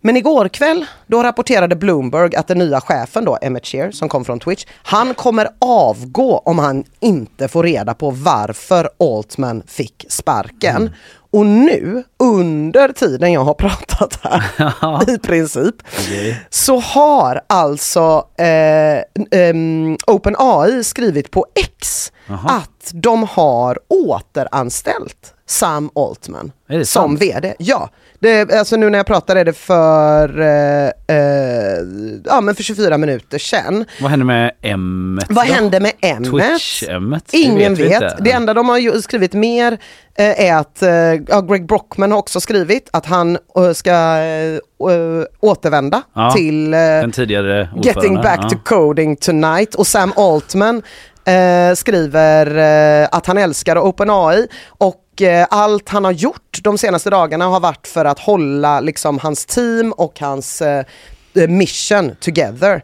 [0.02, 4.24] Men igår kväll, då rapporterade Bloomberg att den nya chefen då, Emmett Shear, som kom
[4.24, 10.90] från Twitch, han kommer avgå om han inte får reda på varför Altman fick sparken.
[11.32, 15.74] Och nu, under tiden jag har pratat här, i princip,
[16.50, 22.12] så har alltså eh, em, OpenAI skrivit på X
[22.48, 26.52] att de har återanställt Sam Altman
[26.84, 27.16] som?
[27.16, 27.54] VD.
[27.58, 31.78] Ja, det, alltså nu när jag pratar är det för, eh, eh,
[32.24, 33.84] ja, men för 24 minuter sedan.
[34.00, 35.20] Vad hände med M?
[35.28, 35.92] Vad hände med?
[36.02, 37.24] Twitch-Emmet?
[37.30, 37.92] Det Ingen vet.
[37.92, 38.16] inte.
[38.20, 39.72] Det enda de har skrivit mer
[40.18, 40.90] eh, är att, eh,
[41.28, 44.60] ja, Greg Brockman har också skrivit att han eh, ska eh,
[45.40, 46.74] återvända Ja, till
[47.82, 48.48] Getting back ja.
[48.48, 50.82] to coding tonight och Sam Altman
[51.74, 52.56] skriver
[53.12, 57.86] att han älskar OpenAI och eh, allt han har gjort de senaste dagarna har varit
[57.86, 60.84] för att hålla liksom hans team och hans eh,
[61.48, 62.82] mission together.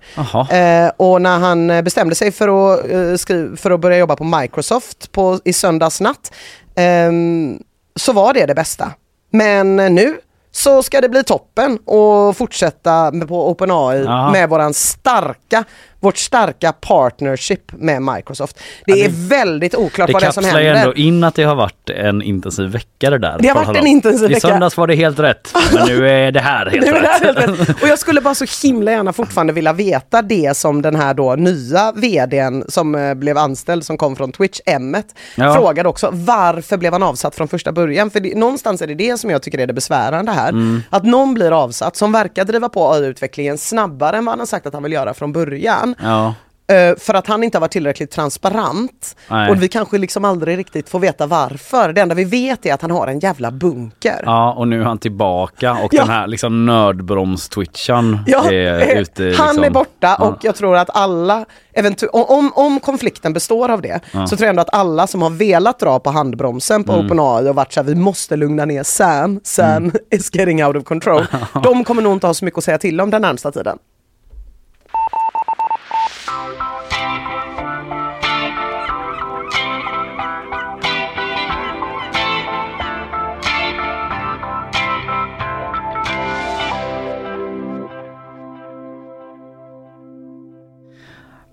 [0.50, 4.16] Eh, och när han eh, bestämde sig för att, eh, skri- för att börja jobba
[4.16, 6.32] på Microsoft på, i söndags natt
[6.74, 7.58] ehm,
[7.96, 8.92] så var det det bästa.
[9.30, 10.16] Men eh, nu
[10.52, 15.64] så ska det bli toppen och fortsätta med, på OpenAI med våran starka,
[16.06, 18.56] vårt starka partnership med Microsoft.
[18.86, 20.82] Det, Ja, det- är väldigt oklart Det vad det är som kapslar ju händer.
[20.82, 23.36] ändå in att det har varit en intensiv vecka det där.
[23.40, 24.48] Det har varit en intensiv I vecka.
[24.48, 27.02] söndags var det helt rätt, men nu är det här helt Det rätt.
[27.02, 27.82] det här helt rätt.
[27.82, 31.34] Och jag skulle bara så himla gärna fortfarande vilja veta det som den här då
[31.36, 35.54] nya vdn som eh, blev anställd som kom från Twitch, Emmet, Ja.
[35.54, 38.10] frågade också varför blev han avsatt från första början?
[38.10, 40.48] För det, någonstans är det det som jag tycker är det besvärande här.
[40.48, 40.82] Mm.
[40.90, 44.66] Att någon blir avsatt som verkar driva på AI-utvecklingen snabbare än vad han har sagt
[44.66, 45.94] att han vill göra från början.
[46.02, 46.34] Ja.
[46.68, 49.16] Eh, för att han inte har varit tillräckligt transparent.
[49.30, 49.50] Nej.
[49.50, 51.92] Och vi kanske liksom aldrig riktigt får veta varför.
[51.92, 54.22] Det enda vi vet är att han har en jävla bunker.
[54.24, 56.00] ja, och nu är han tillbaka och Ja.
[56.00, 59.22] den här liksom nördbroms-twitchan Ja, är eh, ute.
[59.22, 59.64] han liksom.
[59.64, 60.26] är borta Ja.
[60.28, 61.44] och jag tror att alla,
[61.76, 64.26] eventu- om, om konflikten består av det, Ja.
[64.26, 67.06] så tror jag ändå att alla som har velat dra på handbromsen på Mm.
[67.06, 69.92] OpenAI och varit såhär, vi måste lugna ner Sam, Sam Mm.
[70.10, 71.26] is getting out of control.
[71.62, 73.78] De kommer nog inte ha så mycket att säga till om den närmsta tiden.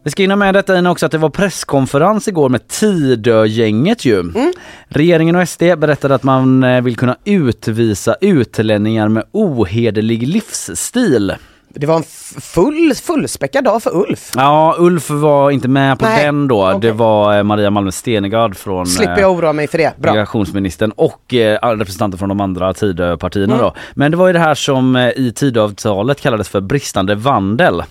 [0.06, 4.20] Vi ska hinna med detta in också att det var presskonferens igår med Tidögänget ju.
[4.20, 4.54] Mm.
[4.88, 11.34] Regeringen och SD berättade att man eh, vill kunna utvisa utlänningar med ohederlig livsstil.
[11.76, 12.04] Det var en
[12.42, 14.32] full, fullspäckad dag för Ulf.
[14.36, 16.78] Ja, Ulf var inte med på Nej, den då.
[16.82, 19.94] Det var eh, Maria Malmö Stenergard från Slipper eh, jag oroa mig för det.
[19.98, 20.12] Bra.
[20.12, 23.66] migrationsministern och eh, representanter från de andra Tidöpartierna Mm.
[23.66, 23.74] då.
[23.94, 27.84] Men det var ju det här som i Tidöavtalet kallades för bristande vandel.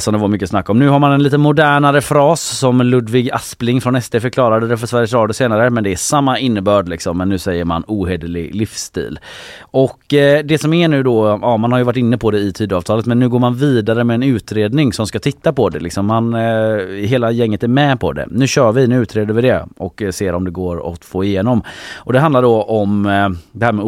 [0.00, 0.78] Som det var mycket snack om.
[0.78, 4.86] Nu har man en lite modernare fras som Ludvig Aspling från SD förklarade det för
[4.86, 5.70] Sveriges Radio senare.
[5.70, 7.18] Men det är samma innebörd liksom.
[7.18, 9.18] Men nu säger man ohederlig livsstil.
[9.60, 9.98] Och
[10.44, 12.99] det som är nu då, ja man har ju varit inne på det i Tidöavtalet
[13.06, 15.80] men nu går man vidare med en utredning som ska titta på det.
[15.80, 18.26] Liksom man, eh, hela gänget är med på det.
[18.30, 21.24] Nu kör vi, nu utreder vi det och eh, ser om det går att få
[21.24, 21.62] igenom.
[21.96, 23.84] Och det handlar då om eh, det här med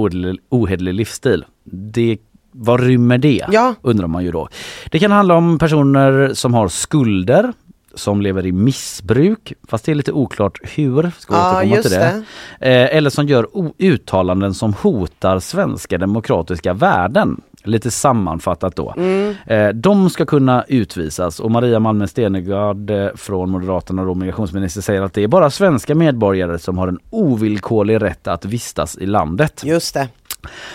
[0.48, 1.44] ohederlig, livsstil.
[1.64, 2.18] Det
[2.54, 3.44] vad rymmer det?
[3.50, 3.74] Ja.
[3.82, 4.48] Undrar man ju då.
[4.90, 7.52] Det kan handla om personer som har skulder,
[7.94, 11.10] som lever i missbruk, fast det är lite oklart hur.
[11.18, 12.22] Ska Ja, återkomma till det.
[12.60, 13.46] Eh, eller som gör
[13.78, 17.40] uttalanden som hotar svenska demokratiska värden.
[17.64, 18.94] Lite sammanfattat då.
[18.96, 19.34] Mm.
[19.46, 25.02] Eh, de ska kunna utvisas och Maria Malmö Stenergard eh, från Moderaterna och migrationsminister säger
[25.02, 29.62] att det är bara svenska medborgare som har en ovillkorlig rätt att vistas i landet.
[29.64, 30.08] Just det.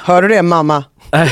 [0.03, 0.83] Hör du det mamma?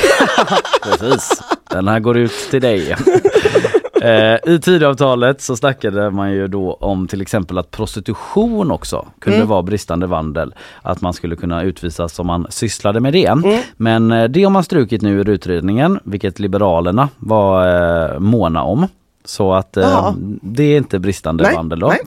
[0.82, 2.96] Precis, den här går ut till dig.
[4.02, 9.36] Eh, I Tidöavtalet så snackade man ju då om till exempel att prostitution också kunde
[9.36, 9.48] Mm.
[9.48, 10.54] vara bristande vandel.
[10.82, 13.26] Att man skulle kunna utvisas om man sysslade med det.
[13.26, 13.60] Mm.
[13.76, 17.68] Men eh, det har man strukit nu ur utredningen, vilket Liberalerna var
[18.14, 18.86] eh, måna om.
[19.28, 20.12] Så att eh,
[20.42, 21.88] det är inte bristande Nej, vandel då.
[21.88, 22.00] nej.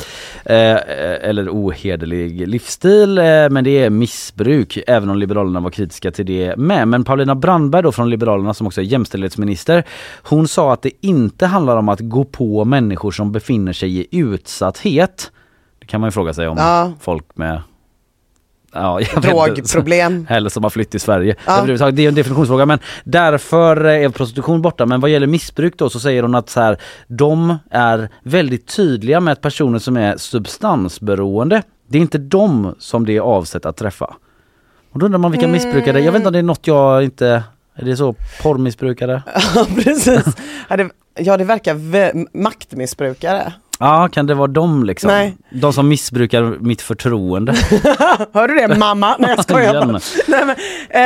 [0.46, 6.26] Eh, eller ohederlig livsstil, eh, men det är missbruk, även om Liberalerna var kritiska till
[6.26, 6.88] det med.
[6.88, 9.84] Men Paulina Brandberg då från Liberalerna som också är jämställdhetsminister,
[10.24, 14.08] hon sa att det inte handlar om att gå på människor som befinner sig i
[14.20, 15.32] utsatthet.
[15.80, 16.92] Det kan man ju fråga sig om Ja.
[17.00, 17.62] folk med
[18.74, 20.28] Ja, drogproblem.
[20.30, 21.36] Eller som har flytt till Sverige.
[21.46, 21.62] Ja.
[21.92, 24.86] Det är en definitionsfråga men därför är prostitution borta.
[24.86, 26.78] Men vad gäller missbruk då så säger hon att så här,
[27.08, 33.06] de är väldigt tydliga med att personer som är substansberoende, det är inte de som
[33.06, 34.16] det är avsett att träffa.
[34.94, 35.54] Och då undrar man vilka Mm.
[35.54, 37.44] missbrukare, jag vet inte om det är något jag inte,
[37.76, 39.24] är det så porrmissbrukare?
[39.56, 40.26] Ja precis.
[40.70, 43.54] Ja det, ja, det verkar maktmissbrukare.
[43.82, 45.08] Ja, kan det vara de liksom?
[45.08, 45.38] Nej.
[45.50, 47.52] De som missbrukar mitt förtroende.
[48.34, 49.16] Hör du det mamma?
[49.20, 50.00] Nej jag skojar bara.
[50.28, 50.56] Nej, men,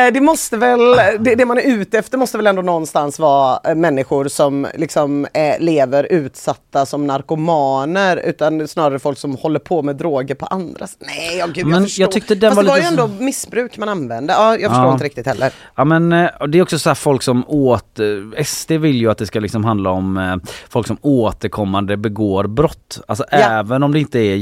[0.08, 0.80] eh, det måste väl,
[1.20, 5.26] det, det man är ute efter måste väl ändå någonstans vara eh, människor som liksom
[5.34, 10.86] eh, lever utsatta som narkomaner utan snarare folk som håller på med droger på andra
[10.86, 12.04] s- Nej, ja, gud, Men jag förstår.
[12.04, 14.34] jag tyckte den Fast var det var ju så- ändå missbruk man använde.
[14.34, 14.94] Ja, jag förstår Ja.
[14.94, 15.52] inte riktigt heller.
[15.76, 19.12] Ja men eh, det är också så här folk som åt, eh, SD vill ju
[19.12, 22.63] att det ska liksom handla om folk som återkommande begår brott.
[23.08, 23.38] Alltså Ja.
[23.38, 24.36] även om det inte är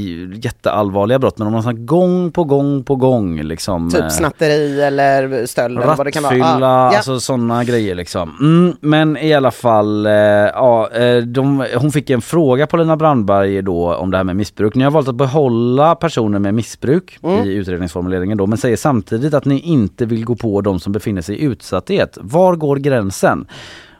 [0.44, 3.86] jätteallvarliga brott men om man så gång på gång på gång liksom.
[3.88, 6.32] eh, Typ snatteri eller stöld eller vad det kan vara.
[6.34, 6.96] Rattfylla, Ja, ja.
[6.96, 8.36] alltså sådana grejer liksom.
[8.40, 12.96] Mm, men i alla fall, eh, ja, eh, de, hon fick en fråga på Lina
[12.96, 14.74] Brandberg då om det här med missbruk.
[14.74, 17.44] Ni har valt att behålla personer med missbruk Mm.
[17.44, 21.22] i utredningsformuleringen då, men säger samtidigt att ni inte vill gå på de som befinner
[21.22, 22.18] sig i utsatthet.
[22.20, 23.46] Var går gränsen?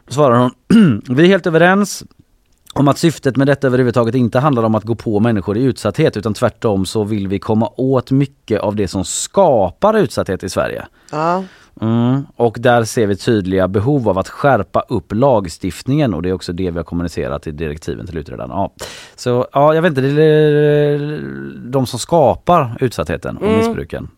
[0.06, 2.04] Då svarar hon, vi är helt överens
[2.72, 6.16] om att syftet med detta överhuvudtaget inte handlar om att gå på människor i utsatthet
[6.16, 10.86] utan tvärtom så vill vi komma åt mycket av det som skapar utsatthet i Sverige.
[11.12, 11.44] Ja.
[11.80, 12.26] Mm.
[12.36, 16.52] Och där ser vi tydliga behov av att skärpa upp lagstiftningen och det är också
[16.52, 18.50] det vi har kommunicerat i direktiven till utredaren.
[18.50, 18.72] Ja.
[19.16, 21.20] Så ja, jag vet inte, det är
[21.70, 23.56] de som skapar utsattheten och Mm.
[23.56, 24.08] missbruken.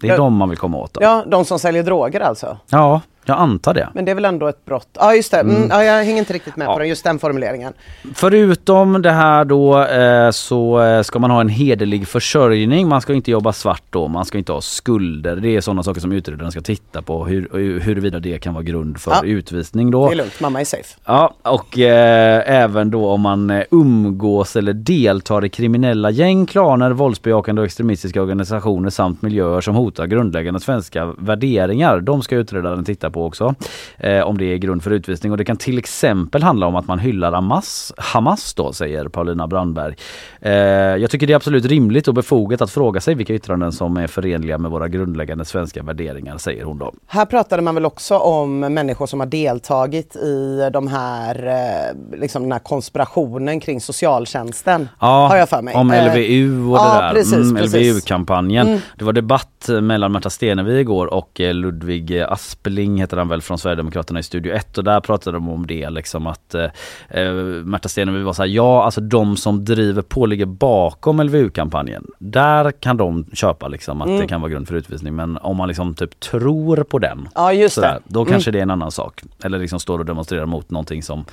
[0.00, 0.16] Det är Ja.
[0.16, 0.94] de man vill komma åt.
[0.94, 1.02] Då.
[1.02, 2.56] ja, de som säljer droger alltså.
[2.70, 3.88] ja, jag antar det.
[3.94, 4.88] Men det är väl ändå ett brott?
[4.92, 5.56] Ja just det, mm.
[5.56, 5.68] Mm.
[5.70, 6.72] Ja, jag hänger inte riktigt med Ja.
[6.72, 7.72] på den, just den formuleringen.
[8.14, 12.88] Förutom det här då eh, så eh, ska man ha en hederlig försörjning.
[12.88, 15.36] Man ska inte jobba svart då, man ska inte ha skulder.
[15.36, 18.98] Det är sådana saker som utredaren ska titta på hur, huruvida det kan vara grund
[19.00, 19.22] för Ja.
[19.24, 20.06] utvisning då.
[20.08, 20.96] Det är lugnt, mamma är safe.
[21.04, 26.90] Ja, och eh, även då om man eh, umgås eller deltar i kriminella gäng, klaner,
[26.90, 32.00] våldsbejakande och extremistiska organisationer samt miljöer som hotar grundläggande svenska värderingar.
[32.00, 33.54] De ska utredaren titta på också.
[33.98, 35.32] Eh, om det är grund för utvisning.
[35.32, 39.46] Och det kan till exempel handla om att man hyllar Hamas, Hamas då, säger Paulina
[39.46, 39.94] Brandberg.
[40.40, 43.96] Eh, jag tycker det är absolut rimligt och befogat att fråga sig vilka yttranden som
[43.96, 46.94] är förenliga med våra grundläggande svenska värderingar, säger hon då.
[47.06, 52.42] Här pratade man väl också om människor som har deltagit i de här, eh, liksom
[52.42, 54.88] den här konspirationen kring socialtjänsten.
[55.00, 55.74] Ja, har jag för mig.
[55.74, 57.12] om Eh, LVU och ja, det där.
[57.14, 57.64] precis, mm.
[57.64, 58.66] LVU-kampanjen.
[58.68, 58.80] Mm.
[58.96, 63.58] Det var debatt mellan Märta Stenevi igår och eh, Ludvig Aspling heter han väl från
[63.58, 66.64] Sverigedemokraterna i Studio 1 och där pratade de om det liksom att eh,
[67.10, 67.32] eh,
[67.64, 72.06] Märta Stenevi var så här, ja alltså de som driver på ligger bakom LVU-kampanjen.
[72.18, 74.20] Där kan de köpa liksom att Mm.
[74.20, 77.52] det kan vara grund för utvisning men om man liksom typ tror på den Ja
[77.52, 78.14] just sådär, det.
[78.14, 78.30] då Mm.
[78.32, 79.22] kanske det är en annan sak.
[79.44, 81.24] Eller liksom står och demonstrerar mot någonting som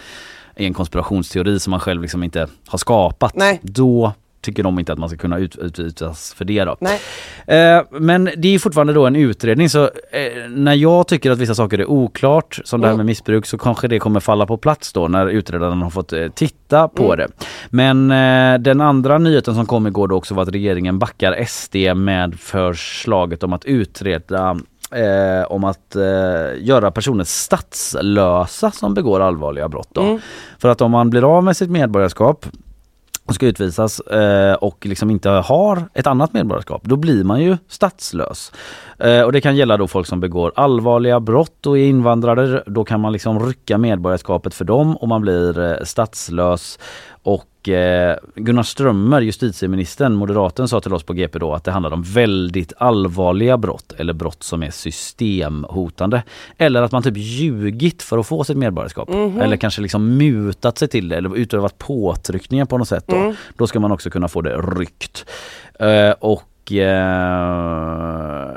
[0.55, 3.35] är en konspirationsteori som man själv liksom inte har skapat.
[3.35, 3.59] Nej.
[3.63, 4.13] Då
[4.45, 6.77] tycker de inte att man ska kunna ut, utvisas för det då.
[6.79, 6.99] Nej.
[7.77, 11.55] Eh, men det är fortfarande då en utredning så eh, när jag tycker att vissa
[11.55, 12.97] saker är oklart som det här Mm.
[12.97, 16.27] med missbruk så kanske det kommer falla på plats då när utredaren har fått eh,
[16.27, 17.17] titta på Mm.
[17.17, 17.27] det.
[17.69, 21.75] Men eh, den andra nyheten som kom igår då också var att regeringen backar SD
[21.95, 24.57] med förslaget om att utreda
[24.91, 26.01] Eh, om att eh,
[26.63, 29.89] göra personer statslösa som begår allvarliga brott.
[29.91, 30.01] Då.
[30.01, 30.19] Mm.
[30.59, 32.45] För att om man blir av med sitt medborgarskap
[33.27, 37.57] och ska utvisas eh, och liksom inte har ett annat medborgarskap, då blir man ju
[37.67, 38.51] statslös.
[38.99, 42.63] Eh, och det kan gälla då folk som begår allvarliga brott och är invandrare.
[42.67, 46.79] Då kan man liksom rycka medborgarskapet för dem och man blir eh, statslös.
[47.25, 51.93] Och eh, Gunnar Strömmer, justitieministern, moderaten, sa till oss på GP då att det handlar
[51.93, 56.23] om väldigt allvarliga brott eller brott som är systemhotande.
[56.57, 59.09] Eller att man typ ljugit för att få sitt medborgarskap.
[59.09, 59.41] Mhm.
[59.41, 63.03] Eller kanske liksom mutat sig till det eller utövat påtryckningar på något sätt.
[63.07, 63.35] Då, Mm.
[63.57, 65.25] då ska man också kunna få det ryckt.
[65.79, 68.51] Eh, och eh,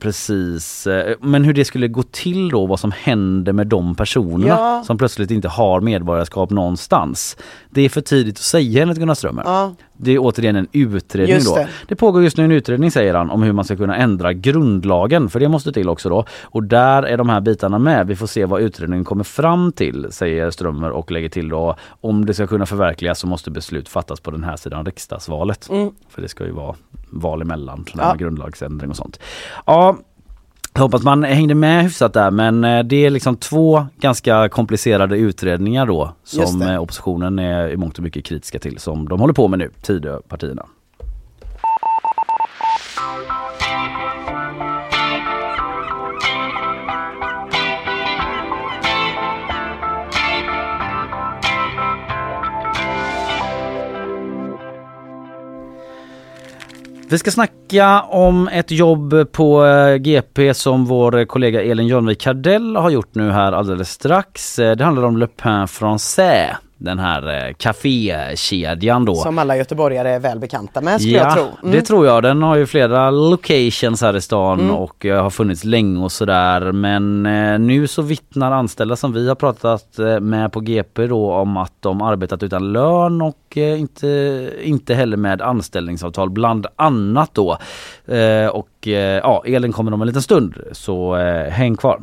[0.00, 4.46] precis, eh, men hur det skulle gå till då, vad som händer med de personerna
[4.48, 4.82] Ja.
[4.86, 7.36] som plötsligt inte har medborgarskap någonstans.
[7.70, 9.42] Det är för tidigt att säga enligt Gunnar Strömmer.
[9.46, 9.74] Ja.
[10.02, 11.56] Det är återigen en utredning Just då.
[11.56, 11.68] det.
[11.88, 11.96] Det.
[11.96, 15.40] pågår just nu en utredning säger han om hur man ska kunna ändra grundlagen för
[15.40, 16.24] det måste till också då.
[16.42, 18.06] Och där är de här bitarna med.
[18.06, 22.26] Vi får se vad utredningen kommer fram till säger Strömmer och lägger till då om
[22.26, 25.68] det ska kunna förverkligas så måste beslut fattas på den här sidan riksdagsvalet.
[25.70, 25.90] Mm.
[26.08, 26.74] För det ska ju vara
[27.10, 28.14] val emellan, Ja.
[28.18, 29.20] grundlagsändring och sånt.
[29.66, 29.96] Ja,
[30.72, 35.16] jag hoppas man hängde med hyfsat där men eh, det är liksom två ganska komplicerade
[35.16, 39.34] utredningar då som eh, oppositionen är i mångt och mycket kritiska till som de håller
[39.34, 40.66] på med nu, Tidöpartierna.
[57.10, 62.76] Vi ska snacka om ett jobb på eh, GP som vår kollega Elin Jönvik Kardell
[62.76, 64.58] har gjort nu här alldeles strax.
[64.58, 69.14] Eh, det handlar om Le Pain Français, den här eh, kafékedjan då.
[69.14, 71.42] Som alla göteborgare är väl bekanta med skulle jag tro.
[71.42, 71.72] Mm.
[71.72, 72.22] det tror jag.
[72.22, 74.74] Den har ju flera locations här i stan Mm.
[74.74, 76.72] och eh, har funnits länge och sådär.
[76.72, 81.56] Men eh, nu så vittnar anställda som vi har pratat med på GP då om
[81.56, 87.58] att de arbetat utan lön och inte, inte heller med anställningsavtal bland annat då.
[88.52, 88.86] Och
[89.22, 91.14] ja, Elin kommer om en liten stund så
[91.50, 92.00] häng kvar.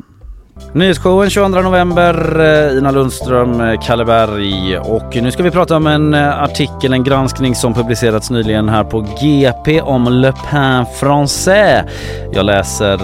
[0.72, 5.86] Nyhetsshowen 22 november, eh, Ina Lundström, eh, Kalle Berg och nu ska vi prata om
[5.86, 11.84] en eh, artikel, en granskning som publicerats nyligen här på GP om Le Pen Français.
[12.32, 12.98] Jag läser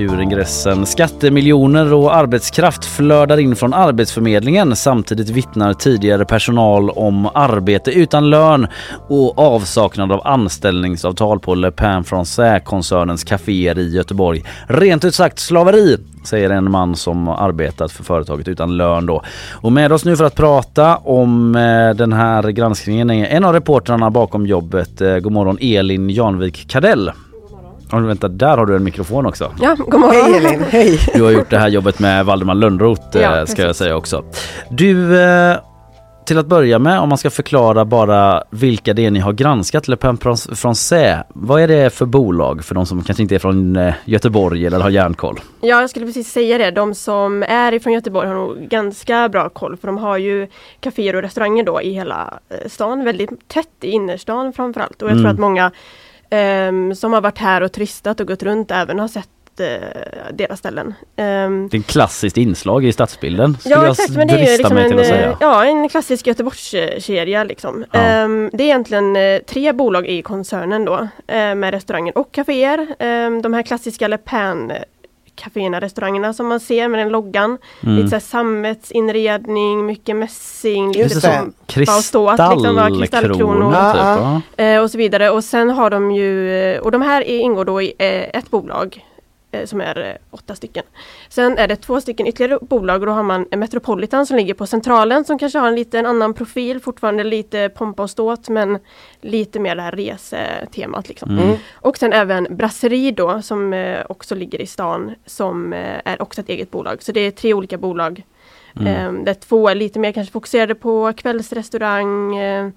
[0.00, 0.86] ur ingressen.
[0.86, 4.76] Skattemiljoner och arbetskraft flödar in från Arbetsförmedlingen.
[4.76, 8.66] Samtidigt vittnar tidigare personal om arbete utan lön
[9.08, 14.44] och avsaknad av anställningsavtal på Le Pen Français-koncernens kaféer i Göteborg.
[14.66, 19.22] Rent ut sagt slaveri säger en man som arbetat för företaget utan lön då.
[19.52, 23.52] Och med oss nu för att prata om eh, den här granskningen är en av
[23.52, 25.00] reportrarna bakom jobbet.
[25.00, 27.12] Eh, god morgon Elin Janvik Kardell.
[27.92, 29.52] Oh, vänta, där har du en mikrofon också.
[29.60, 30.14] Ja, god morgon.
[30.14, 30.98] Hej Elin, hej!
[31.14, 33.58] Du har gjort det här jobbet med Valdemar Lönnroth eh, Ja, ska precis.
[33.58, 34.24] jag säga också.
[34.70, 35.56] Du, eh,
[36.24, 39.88] till att börja med om man ska förklara bara vilka det är ni har granskat,
[39.88, 41.22] Le Pen Français.
[41.28, 44.80] Vad är det för bolag för de som kanske inte är från eh, Göteborg eller
[44.80, 45.40] har järnkoll?
[45.60, 46.70] Ja, jag skulle precis säga det.
[46.70, 50.48] De som är ifrån Göteborg har nog ganska bra koll för de har ju
[50.80, 53.04] kaféer och restauranger då i hela eh, stan.
[53.04, 55.02] Väldigt tätt i innerstan framförallt.
[55.02, 55.22] Och jag Mm.
[55.24, 55.70] tror att många
[56.30, 59.28] ehm, som har varit här och turistat och gått runt även har sett
[60.32, 60.94] deras ställen.
[61.16, 64.58] Ehm, Det är ett klassiskt inslag i stadsbilden skulle Ja jag exakt, men det är
[64.58, 65.28] liksom mig till att en, säga.
[65.30, 67.44] eh, ja, en klassisk Göteborgskedja.
[67.44, 67.84] Liksom.
[67.92, 68.00] Ja.
[68.00, 70.94] Ehm, det är egentligen eh, tre bolag i koncernen då
[71.26, 72.86] eh, med restauranger och kaféer.
[72.98, 74.72] Ehm, de här klassiska Le Pen
[75.34, 77.58] kaféerna, restaurangerna som man ser med den loggan.
[77.82, 77.96] Mm.
[77.96, 83.92] Lite såhär sammetsinredning, mycket mässing, lite som liksom Kristallkronor kristallkronor.
[83.92, 84.00] typ.
[84.56, 84.64] Ja.
[84.64, 85.30] Eh, och så vidare.
[85.30, 88.50] Och sen har de ju, eh, och de här är- ingår då i eh, ett
[88.50, 89.02] bolag eh,
[89.64, 90.84] som är eh, åtta stycken.
[91.28, 94.66] Sen är det två stycken ytterligare bolag och då har man Metropolitan som ligger på
[94.66, 98.78] Centralen som kanske har en lite en annan profil, fortfarande lite pompa och ståt men
[99.20, 101.08] lite mer det här resetemat.
[101.08, 101.38] Liksom.
[101.38, 101.56] Mm.
[101.74, 106.40] Och sen även Brasserie då som eh, också ligger i stan som eh, är också
[106.40, 107.02] ett eget bolag.
[107.02, 108.22] Så det är tre olika bolag.
[108.76, 109.16] Mm.
[109.16, 112.68] Eh, där två är lite mer kanske fokuserade på kvällsrestaurang, eh,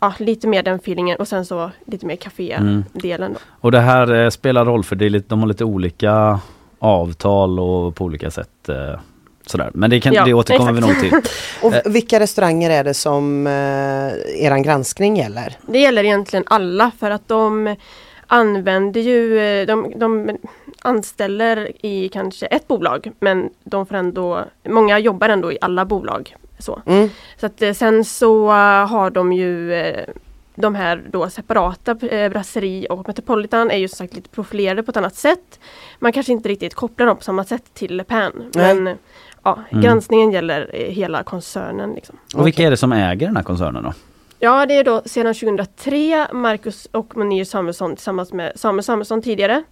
[0.00, 3.32] ja, lite mer den feelingen och sen så lite mer kafédelen.
[3.32, 3.38] Då.
[3.60, 6.40] Och det här eh, spelar roll för det är lite, de har lite olika
[6.78, 9.00] avtal och på olika sätt eh,
[9.46, 9.70] sådär.
[9.74, 11.10] Men det, kan, Ja, det återkommer vi nog exakt.
[11.10, 11.30] till.
[11.66, 15.56] Och vilka restauranger är det som eh, eran granskning gäller?
[15.66, 17.76] Det gäller egentligen alla för att de
[18.32, 20.36] använder ju, eh, de, de
[20.82, 26.36] anställer i kanske ett bolag men de får ändå, många jobbar ändå i alla bolag.
[26.58, 27.08] Så, Mm.
[27.36, 29.72] så att eh, sen så eh, har de ju
[30.54, 34.90] de här då separata eh, Brasserie och Metropolitan är ju som sagt lite profilerade på
[34.90, 35.60] ett annat sätt.
[35.98, 38.32] Man kanske inte riktigt kopplar dem på samma sätt till Le Pen.
[38.54, 38.74] Nej.
[38.74, 38.96] Men
[39.42, 39.82] ja, Mm.
[39.84, 41.92] granskningen gäller hela koncernen.
[41.94, 42.16] Liksom.
[42.36, 43.92] Och vilka är det som äger den här koncernen då?
[44.42, 49.62] Ja, det är då sedan 2003 Marcus och Monir Samuelsson tillsammans med Samuel Samuelsson tidigare.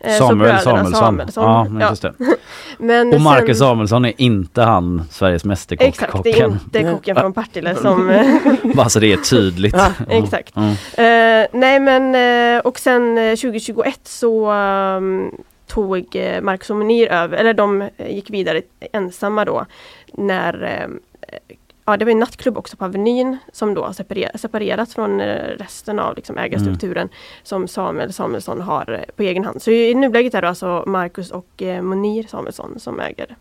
[0.00, 1.44] Eh, Samuel bröderna Samuelsson.
[1.44, 2.14] Ja, men just det.
[2.78, 5.88] Men Och Marcus sen- Samuelsson är inte han Sveriges mästerkock.
[5.88, 6.52] Exakt, det är kocken.
[6.64, 8.26] inte kocken från Partille som...
[8.74, 9.74] Bara så det är tydligt.
[9.76, 10.56] Ja, exakt.
[10.56, 10.70] Mm.
[10.70, 12.14] Eh, nej men
[12.56, 15.30] eh, och sen eh, 2021 så ehm,
[15.66, 18.62] tog Marcus och Monir över, eller de gick vidare
[18.92, 19.66] ensamma då
[20.12, 20.88] när eh,
[21.86, 25.26] Ja det var en nattklubb också på Avenyn som då har separer- separerats från eh,
[25.58, 27.08] resten av liksom, ägarstrukturen
[27.42, 29.62] som Samuel Samuelsson har eh, på egen hand.
[29.62, 33.36] Så i nuläget är det alltså Marcus och eh, Monir Samuelsson som äger.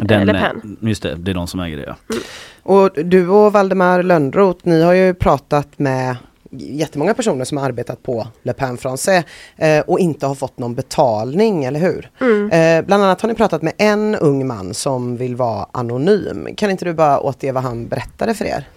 [0.00, 0.76] Den, Le eh, Pen.
[0.80, 2.16] just det, det är de som äger det ja.
[2.62, 6.16] Och du och Valdemar Lönnroth, ni har ju pratat med
[6.58, 9.22] jättemånga personer som har arbetat på Le Pen Français
[9.56, 12.10] eh, och inte har fått någon betalning, eller hur?
[12.20, 12.50] Mm.
[12.50, 16.48] Eh, bland annat har ni pratat med en ung man som vill vara anonym.
[16.56, 18.68] Kan inte du bara återge vad han berättade för er?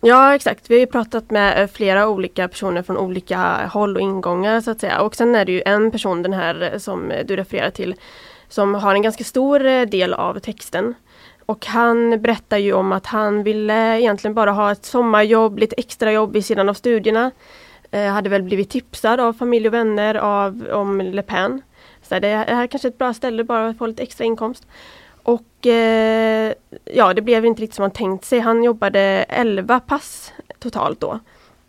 [0.00, 4.60] Ja exakt, vi har pratat med eh, flera olika personer från olika håll och ingångar
[4.60, 5.00] så att säga.
[5.00, 7.94] Och sen är det ju en person, den här eh, som du refererar till,
[8.48, 10.94] som har en ganska stor eh, del av texten.
[11.48, 16.32] Och han berättar ju om att han ville egentligen bara ha ett sommarjobb, lite extrajobb
[16.32, 17.30] vid sidan av studierna.
[17.90, 21.62] Eh, hade väl blivit tipsad av familj och vänner av, om Le Pen.
[22.02, 24.66] Så det här är kanske ett bra ställe bara att få lite extra inkomst.
[25.22, 26.52] Och eh,
[26.84, 28.40] ja, det blev inte riktigt som han tänkt sig.
[28.40, 31.20] Han jobbade 11 pass totalt då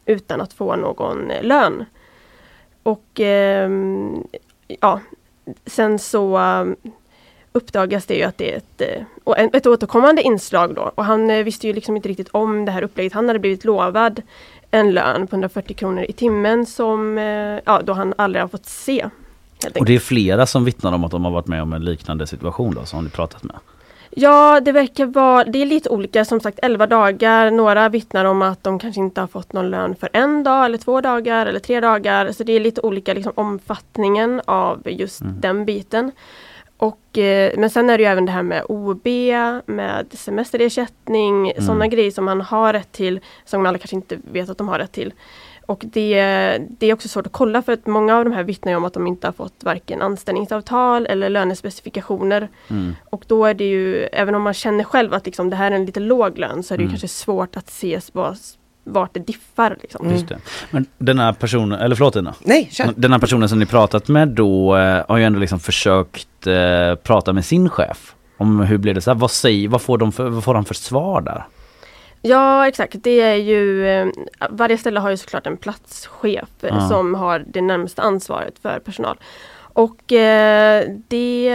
[0.05, 1.85] utan att få någon eh, lön.
[2.83, 3.69] och eh,
[4.67, 4.99] ja,
[5.65, 6.37] sen så
[7.51, 8.81] uppdagas det ju att det är ett,
[9.37, 10.91] eh, ett återkommande inslag då.
[10.95, 13.13] Och han eh, visste ju liksom inte riktigt om det här upplägget.
[13.13, 14.21] Han hade blivit lovad
[14.71, 18.65] en lön på 140 kronor i timmen som eh, ja, då han aldrig har fått
[18.65, 19.09] se.
[19.79, 22.27] Och det är flera som vittnar om att de har varit med om en liknande
[22.27, 23.55] situation då, som ni pratat med?
[24.11, 27.51] Ja, det verkar vara, det är lite olika, som sagt 11 dagar.
[27.51, 30.77] Några vittnar om att de kanske inte har fått någon lön för en dag eller
[30.77, 32.31] två dagar eller tre dagar.
[32.31, 36.11] Så det är lite olika liksom, omfattningen av just den biten.
[36.81, 39.07] Och, eh, men sen är det ju även det här med OB,
[39.65, 41.65] med semesterersättning, Mm.
[41.65, 44.79] sådana grejer som man har rätt till, som alla kanske inte vet att de har
[44.79, 45.13] rätt till.
[45.65, 46.21] Och det,
[46.69, 48.93] det är också svårt att kolla för att många av de här vittnar om att
[48.93, 52.49] de inte har fått varken anställningsavtal eller lönespecifikationer.
[52.69, 52.95] Mm.
[53.09, 55.75] Och då är det ju, även om man känner själv att liksom, det här är
[55.75, 56.91] en lite låg lön, så är det Mm.
[56.91, 58.37] kanske svårt att se vad,
[58.83, 59.77] vart det diffar.
[59.81, 60.09] Liksom.
[60.11, 60.37] Just det.
[60.71, 62.33] Men den här personen, eller förlåt Ina.
[62.39, 62.89] Nej, kör.
[62.95, 66.95] Den här personen som ni pratat med då eh, har ju ändå liksom försökt eh,
[66.95, 68.15] prata med sin chef.
[68.37, 70.65] Om hur blir det så här, vad, säger, vad, får de för, vad får de
[70.65, 71.43] för svar där?
[72.21, 74.07] Ja exakt, det är ju eh,
[74.49, 76.87] Varje ställe har ju såklart en platschef Ja.
[76.89, 79.17] som har det närmsta ansvaret för personal.
[79.73, 81.45] Och eh, det,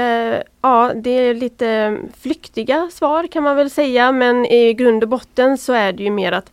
[0.62, 5.58] ja, det är lite flyktiga svar kan man väl säga men i grund och botten
[5.58, 6.52] så är det ju mer att eh,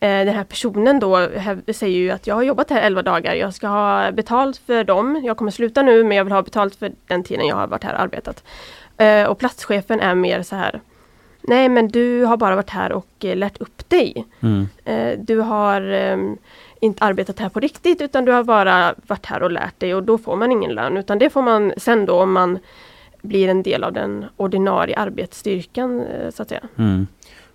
[0.00, 1.28] den här personen då
[1.72, 5.20] säger ju att jag har jobbat här 11 dagar, jag ska ha betalt för dem.
[5.24, 7.84] Jag kommer sluta nu men jag vill ha betalt för den tiden jag har varit
[7.84, 8.44] här och arbetat.
[8.96, 10.80] Eh, och platschefen är mer så här
[11.42, 14.26] Nej men du har bara varit här och eh, lärt upp dig.
[14.40, 14.68] Mm.
[14.84, 16.36] Eh, du har ehm,
[16.80, 20.02] inte arbetat här på riktigt utan du har bara varit här och lärt dig och
[20.02, 22.58] då får man ingen lön utan det får man sen då om man
[23.22, 26.62] blir en del av den ordinarie arbetsstyrkan eh, så att säga.
[26.76, 27.06] Mm.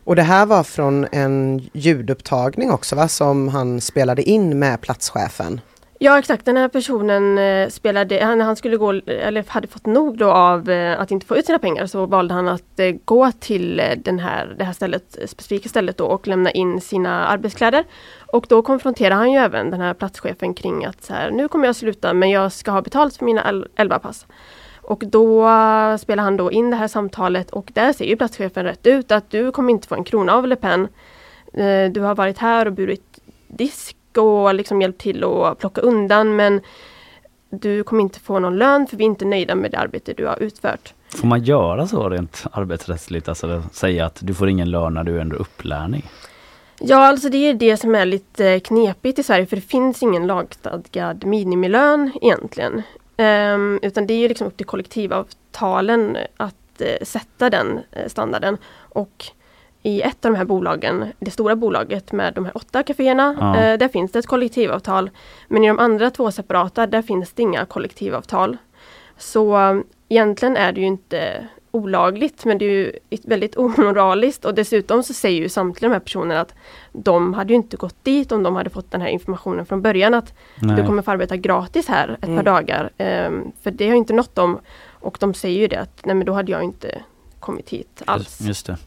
[0.05, 5.61] Och det här var från en ljudupptagning också va, som han spelade in med platschefen.
[5.99, 10.17] Ja exakt, den här personen eh, spelade, han, han skulle gå, eller hade fått nog
[10.17, 13.31] då av eh, att inte få ut sina pengar så valde han att eh, gå
[13.31, 17.25] till eh, den här, det här stället, eh, specifika stället då och lämna in sina
[17.25, 17.83] arbetskläder.
[18.27, 21.65] Och då konfronterar han ju även den här platschefen kring att så här, nu kommer
[21.65, 24.25] jag sluta men jag ska ha betalt för mina el- 11 pass.
[24.87, 25.47] Och då
[25.99, 29.29] spelar han då in det här samtalet och där ser ju platschefen rätt ut att
[29.29, 30.87] du kommer inte få en krona av Le Pen.
[31.53, 36.35] Eh, Du har varit här och burit disk och liksom hjälpt till att plocka undan
[36.35, 36.61] men
[37.49, 40.25] du kommer inte få någon lön för vi är inte nöjda med det arbete du
[40.25, 40.93] har utfört.
[41.15, 43.27] Får man göra så rent arbetsrättsligt?
[43.29, 46.09] Alltså säga att du får ingen lön när du är under upplärning?
[46.79, 50.27] Ja, alltså det är det som är lite knepigt i Sverige för det finns ingen
[50.27, 52.81] lagstadgad minimilön egentligen.
[53.17, 58.57] Ehm, utan det är ju liksom upp till kollektivavtalen att eh, sätta den eh, standarden.
[58.77, 59.25] Och
[59.83, 63.57] i ett av de här bolagen, det stora bolaget med de här åtta kaféerna, Ja.
[63.57, 65.09] eh, där finns det ett kollektivavtal.
[65.47, 68.57] Men i de andra två separata, där finns det inga kollektivavtal.
[69.17, 69.57] Så
[70.09, 72.91] egentligen är det ju inte olagligt men det är ju
[73.23, 76.53] väldigt omoraliskt och dessutom så säger ju samtliga de här personerna att
[76.93, 80.13] de hade ju inte gått dit om de hade fått den här informationen från början
[80.13, 80.75] att Nej.
[80.75, 82.35] du kommer få arbeta gratis här ett Mm.
[82.37, 82.89] par dagar.
[82.97, 84.59] Ehm, för det har ju inte nått dem
[84.99, 87.01] och de säger ju det att nej men då hade jag inte
[87.39, 88.41] kommit hit alls.
[88.41, 88.77] Just det.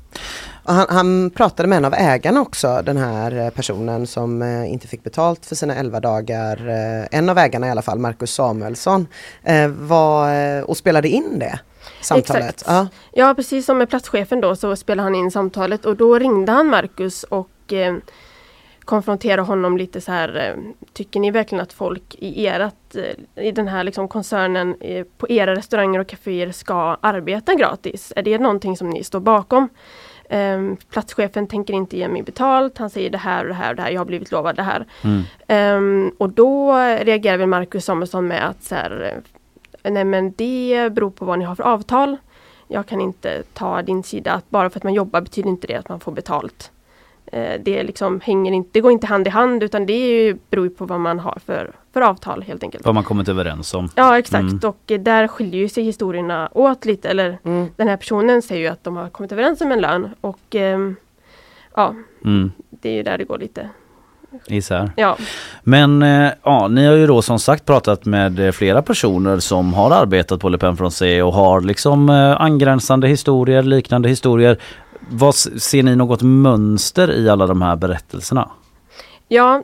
[0.65, 4.89] Han, han pratade med en av ägarna också, den här eh, personen som eh, inte
[4.89, 6.69] fick betalt för sina 11 dagar.
[6.69, 9.07] Eh, en av ägarna i alla fall, Marcus Samuelsson,
[9.43, 11.61] eh, var, eh, och spelade in det
[12.01, 12.45] samtalet.
[12.45, 12.65] Exakt.
[12.67, 12.89] Ja.
[13.13, 16.67] Ja precis som med platschefen då så spelade han in samtalet och då ringde han
[16.67, 17.97] Marcus och eh,
[18.89, 20.37] konfronterade honom lite så här.
[20.37, 25.07] Eh, tycker ni verkligen att folk i erat, eh, i den här liksom koncernen eh,
[25.19, 28.13] på era restauranger och kaféer ska arbeta gratis?
[28.17, 29.69] Är det någonting som ni står bakom?
[30.31, 30.59] Eh,
[30.91, 32.79] platschefen tänker inte ge mig betalt.
[32.79, 33.91] Han säger det här och det här och det här.
[33.91, 34.87] Jag har blivit lovad det här.
[35.05, 35.23] Mm.
[35.47, 39.21] Ehm, och då reagerar väl Marcus Samuelsson med att så här,
[39.91, 42.17] nej men det beror på vad ni har för avtal.
[42.69, 44.33] Jag kan inte ta din sida.
[44.33, 46.71] Att bara för att man jobbar betyder inte det att man får betalt.
[47.27, 50.39] Eh, det liksom hänger inte, det går inte hand i hand utan det är ju,
[50.51, 52.85] beror ju på vad man har för, för avtal helt enkelt.
[52.85, 53.89] Vad man kommit överens om.
[53.95, 54.59] Ja exakt Mm.
[54.65, 57.09] och eh, där skiljer ju sig historierna åt lite.
[57.09, 57.39] Eller
[57.77, 60.97] den här personen säger ju att de har kommit överens om en lön och ehm,
[61.75, 62.53] ja, Mm.
[62.71, 63.69] det är ju där det går lite.
[64.47, 64.91] Isär.
[64.97, 65.17] Ja.
[65.63, 69.75] Men eh, ja, ni har ju då som sagt pratat med eh, flera personer som
[69.75, 74.59] har arbetat på Le Pen Français och har liksom eh, angränsande historier, liknande historier.
[75.11, 78.49] Vad, ser ni något mönster i alla de här berättelserna?
[79.31, 79.63] Ja,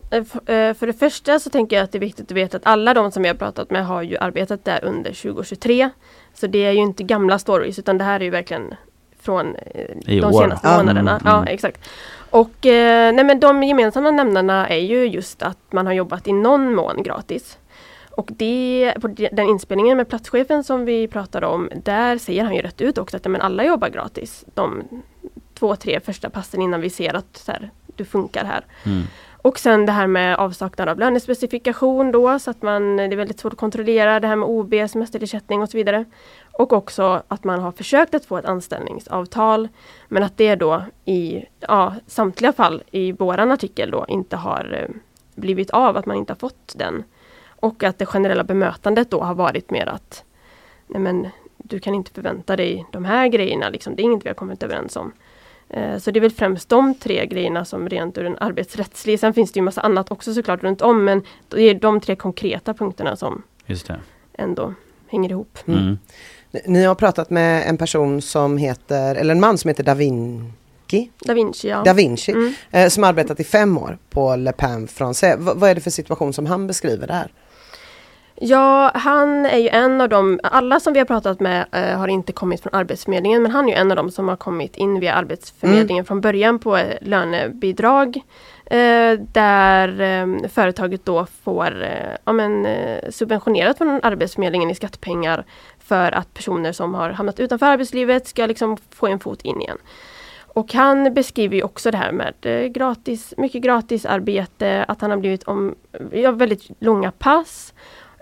[0.50, 3.10] för det första så tänker jag att det är viktigt att veta att alla de
[3.12, 5.90] som har pratat med har ju arbetat där under 2023.
[6.34, 8.74] Så det är ju inte gamla stories utan det här är ju verkligen
[9.22, 9.56] från
[10.06, 10.42] I de år.
[10.42, 10.76] senaste Ja.
[10.76, 11.10] månaderna.
[11.10, 11.54] Mm, Ja, mm.
[11.54, 11.80] exakt.
[12.34, 16.32] Och eh, nej men de gemensamma nämnarna är ju just att man har jobbat i
[16.32, 17.58] någon mån gratis.
[18.10, 22.62] Och det, på den inspelningen med platschefen som vi pratade om, där säger han ju
[22.62, 24.44] rätt ut också att men alla jobbar gratis.
[24.54, 24.82] De
[25.54, 28.64] två, tre första passen innan vi ser att så här, du funkar här.
[28.84, 29.02] Mm.
[29.44, 33.40] Och sen det här med avsaknad av lönespecifikation då så att man, det är väldigt
[33.40, 36.04] svårt att kontrollera det här med OB, semesterersättning och så vidare.
[36.52, 39.68] Och också att man har försökt att få ett anställningsavtal
[40.08, 44.96] men att det då i ja, samtliga fall i våran artikel då inte har eh,
[45.34, 47.04] blivit av, att man inte har fått den.
[47.46, 50.24] Och att det generella bemötandet då har varit mer att
[50.86, 51.28] nej men
[51.58, 53.96] du kan inte förvänta dig de här grejerna, liksom.
[53.96, 55.12] det är inget vi har kommit överens om.
[55.70, 59.34] Eh, Så det är väl främst de tre grejerna som rent ur en arbetsrättslig, sen
[59.34, 62.74] finns det ju massa annat också såklart runt om men det är de tre konkreta
[62.74, 64.00] punkterna som Just det.
[64.38, 64.74] ändå
[65.08, 65.58] hänger ihop.
[65.66, 65.98] Mm.
[66.50, 69.94] Ni- Ni har pratat med en person som heter, eller en man som heter Da
[69.94, 71.82] Vinci, Da Vinci ja.
[71.84, 72.54] da Vinci Mm.
[72.70, 75.36] eh, som arbetat i fem år på Le Pen Français.
[75.38, 77.32] V- vad är det för situation som han beskriver där?
[78.36, 82.08] Ja, han är ju en av dem, alla som vi har pratat med eh, har
[82.08, 85.00] inte kommit från Arbetsförmedlingen men han är ju en av dem som har kommit in
[85.00, 88.16] via Arbetsförmedlingen från början på eh, lönebidrag.
[88.66, 95.44] Eh, där eh, företaget då får eh, ja, men, eh, subventionerat från Arbetsförmedlingen i skattepengar
[95.78, 99.78] för att personer som har hamnat utanför arbetslivet ska liksom få en fot in igen.
[100.54, 102.34] Och han beskriver ju också det här med
[102.74, 105.74] gratis, mycket gratis arbete, att han har blivit om,
[106.12, 107.74] ja, väldigt långa pass.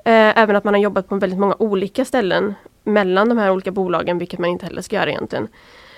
[0.04, 3.70] Eh, även att man har jobbat på väldigt många olika ställen mellan de här olika
[3.70, 5.48] bolagen, vilket man inte heller ska göra egentligen.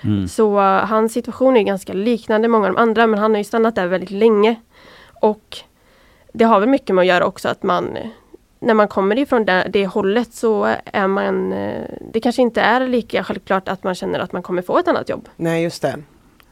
[0.03, 0.27] Mm.
[0.27, 3.43] Så eh, hans situation är ganska liknande många av de andra, men han har ju
[3.43, 4.55] stannat där väldigt länge.
[5.21, 5.57] Och
[6.33, 7.97] det har väl mycket med att göra också att man
[8.59, 12.87] när man kommer ifrån det, det hållet så är man eh, Det kanske inte är
[12.87, 15.29] lika självklart att man känner att man kommer få ett annat jobb.
[15.35, 15.97] Nej just det.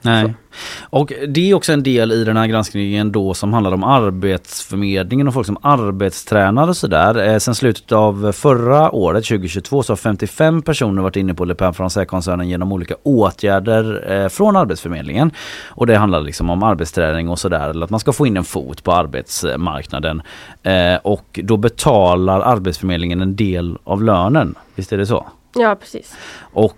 [0.04, 0.34] Nej.
[0.82, 5.28] Och det är också en del i den här granskningen då som handlar om arbetsförmedlingen
[5.28, 7.28] och folk som arbetstränar och sådär.
[7.28, 11.56] Eh, sen slutet av förra året, 2022, så har 55 personer varit inne på Le
[11.56, 15.32] Pen Français-koncernen genom olika åtgärder eh, från Arbetsförmedlingen.
[15.68, 18.44] Och det handlar liksom om arbetsträning och sådär, eller att man ska få in en
[18.44, 20.22] fot på arbetsmarknaden.
[20.64, 25.28] Eh, och då betalar Arbetsförmedlingen en del av lönen, visst är det så?
[25.56, 26.16] Ja precis.
[26.40, 26.78] Och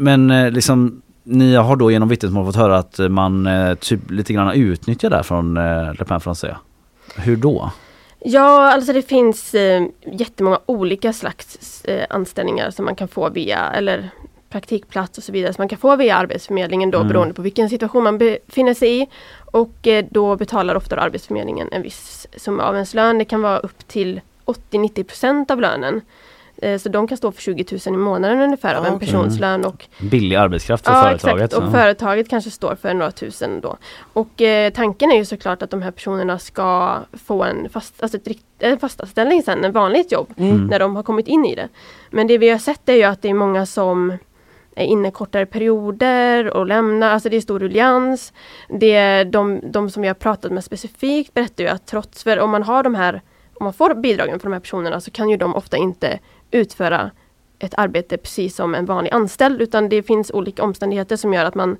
[0.00, 4.52] men liksom ni har då genom vittnesmål fått höra att man eh, typ lite grann
[4.52, 6.54] utnyttjar det från eh, Le Pen Français.
[7.16, 7.70] Hur då?
[8.20, 13.70] Ja, alltså det finns eh, jättemånga olika slags eh, anställningar som man kan få via,
[13.72, 14.10] eller
[14.50, 17.08] praktikplats och så vidare, som man kan få via Arbetsförmedlingen då Mm.
[17.08, 19.06] beroende på vilken situation man befinner sig i.
[19.52, 23.18] Och eh, då betalar ofta då Arbetsförmedlingen en viss summa av ens lön.
[23.18, 24.20] Det kan vara upp till
[24.70, 26.00] 80-90% av lönen.
[26.62, 29.08] Eh, så de kan stå för 20 000 i månaden ungefär av Ah, en okej.
[29.08, 31.44] persons lön och Billig arbetskraft för Ja företaget.
[31.44, 31.72] exakt och Ja.
[31.72, 33.76] företaget kanske står för några tusen då.
[34.12, 36.96] Och eh, tanken är ju såklart att de här personerna ska
[37.26, 40.66] få en, fast, alltså ett, rikt- en fastanställning sen, en vanligt jobb, Mm.
[40.66, 41.68] när de har kommit in i det.
[42.10, 44.12] Men det vi har sett är ju att det är många som
[44.76, 48.32] är inne kortare perioder och lämnar, alltså det är stor ruljans.
[48.68, 52.50] Det är de, de som har pratat med specifikt berättar ju att trots, för om
[52.50, 53.22] man har de här,
[53.54, 56.18] om man får bidragen från de här personerna så kan ju de ofta inte
[56.50, 57.10] utföra
[57.58, 61.54] ett arbete precis som en vanlig anställd utan det finns olika omständigheter som gör att
[61.54, 61.76] man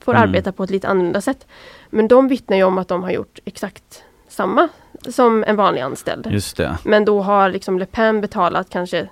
[0.00, 0.22] får Mm.
[0.28, 1.46] arbeta på ett lite annorlunda sätt.
[1.90, 4.68] Men de vittnar ju om att de har gjort exakt samma
[5.08, 6.26] som en vanlig anställd.
[6.30, 6.78] Just det.
[6.84, 9.08] Men då har liksom Le Pen betalat kanske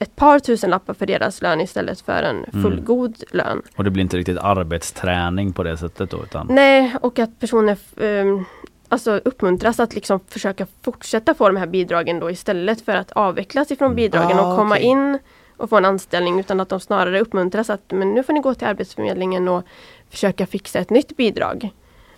[0.00, 2.62] ett par tusen lappar för deras lön istället för en Mm.
[2.62, 3.62] fullgod lön.
[3.76, 7.76] Och det blir inte riktigt arbetsträning på det sättet då utan Nej, och att personer
[7.96, 8.44] um,
[8.88, 13.70] alltså uppmuntras att liksom försöka fortsätta få de här bidragen då istället för att avvecklas
[13.70, 14.84] ifrån bidragen Ah, och komma okej.
[14.86, 15.18] in
[15.56, 18.54] och få en anställning utan att de snarare uppmuntras att men nu får ni gå
[18.54, 19.62] till Arbetsförmedlingen och
[20.10, 21.70] försöka fixa ett nytt bidrag.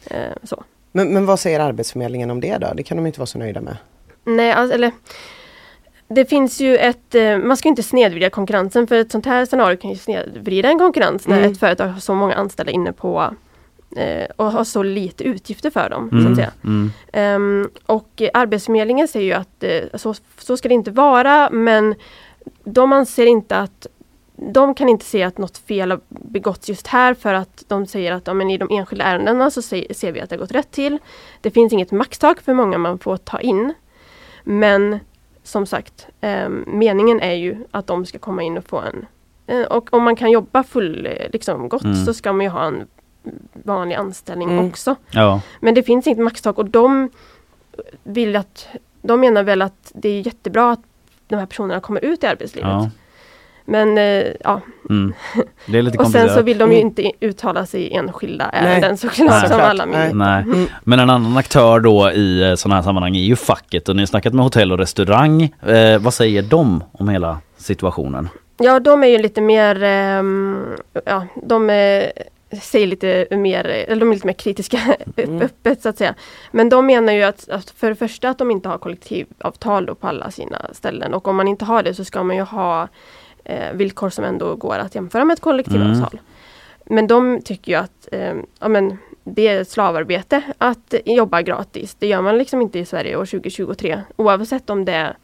[0.04, 0.64] Eh, så.
[0.92, 2.68] Men, men vad säger Arbetsförmedlingen om det då?
[2.74, 3.76] Det kan de inte vara så nöjda med.
[4.24, 4.92] Nej, alltså, eller
[6.08, 9.76] det finns ju ett, eh, man ska inte snedvrida konkurrensen för ett sånt här scenario
[9.76, 11.52] kan ju snedvrida en konkurrens när Mm.
[11.52, 13.34] ett företag har så många anställda inne på
[14.36, 16.08] och har så lite utgifter för dem.
[16.10, 16.52] Så Mm, att säga.
[16.64, 16.90] mm.
[17.12, 21.94] Ehm, och eh, Arbetsförmedlingen säger ju att eh, så, så ska det inte vara men
[22.64, 23.86] de anser inte att
[24.36, 28.12] de kan inte se att något fel har begåtts just här för att de säger
[28.12, 30.52] att ja, men i de enskilda ärendena så se, ser vi att det har gått
[30.52, 30.98] rätt till.
[31.40, 33.74] Det finns inget maxtak för hur många man får ta in.
[34.44, 34.98] Men
[35.42, 39.06] som sagt, ehm, meningen är ju att de ska komma in och få en
[39.46, 42.04] eh, och om man kan jobba full, eh, liksom gott Mm.
[42.04, 42.86] så ska man ju ha en
[43.52, 44.66] vanlig anställning Mm.
[44.68, 44.96] också.
[45.10, 45.40] Ja.
[45.60, 47.10] Men det finns inget maxtak och de
[48.02, 48.66] vill att
[49.02, 50.80] De menar väl att det är jättebra att
[51.28, 52.68] de här personerna kommer ut i arbetslivet.
[52.70, 52.90] ja.
[53.64, 54.60] Men eh, ja.
[54.90, 55.14] Mm.
[55.66, 56.86] Det är lite Och sen så vill de ju Mm.
[56.86, 58.72] inte uttala sig i enskilda Nej.
[58.72, 59.48] ärenden såklart Nej.
[59.48, 59.84] som alla.
[59.84, 60.42] Nej.
[60.42, 60.66] Mm.
[60.84, 64.06] Men en annan aktör då i sådana här sammanhang är ju facket och ni har
[64.06, 65.42] snackat med hotell och restaurang.
[65.66, 68.28] Eh, vad säger de om hela situationen?
[68.56, 70.66] Ja, de är ju lite mer, ehm,
[71.04, 72.04] ja, de eh,
[72.62, 74.78] säger lite mer, eller de är lite mer kritiska
[75.16, 75.42] Mm.
[75.42, 76.14] öppet så att säga.
[76.50, 79.94] Men de menar ju att, att för det första att de inte har kollektivavtal då
[79.94, 82.88] på alla sina ställen och om man inte har det så ska man ju ha
[83.44, 86.20] eh, villkor som ändå går att jämföra med ett kollektivavtal.
[86.84, 91.96] Men de tycker ju att eh, ja, men det är slavarbete att jobba gratis.
[91.98, 95.16] Det gör man liksom inte i Sverige år 2023 oavsett om det är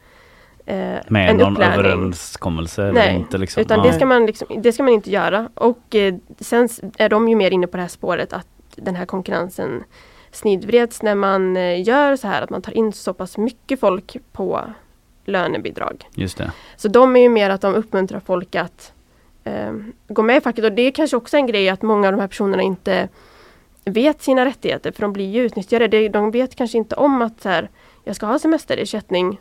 [0.65, 0.75] eh,
[1.07, 1.79] Med en någon upplärning.
[1.79, 3.37] överenskommelse eller Nej, inte?
[3.37, 3.61] Liksom.
[3.61, 5.49] utan det, ska man liksom, det ska man inte göra.
[5.53, 9.05] Och eh, sen är de ju mer inne på det här spåret att den här
[9.05, 9.83] konkurrensen
[10.31, 14.17] snedvreds när man eh, gör så här att man tar in så pass mycket folk
[14.31, 14.61] på
[15.25, 16.07] lönebidrag.
[16.13, 16.51] Just det.
[16.77, 18.93] Så de är ju mer att de uppmuntrar folk att
[19.43, 19.73] eh,
[20.07, 22.21] gå med i facket och det är kanske också en grej att många av de
[22.21, 23.09] här personerna inte
[23.85, 26.09] vet sina rättigheter för de blir ju utnyttjade.
[26.09, 27.69] De vet kanske inte om att så här,
[28.03, 29.39] jag ska ha semesterersättning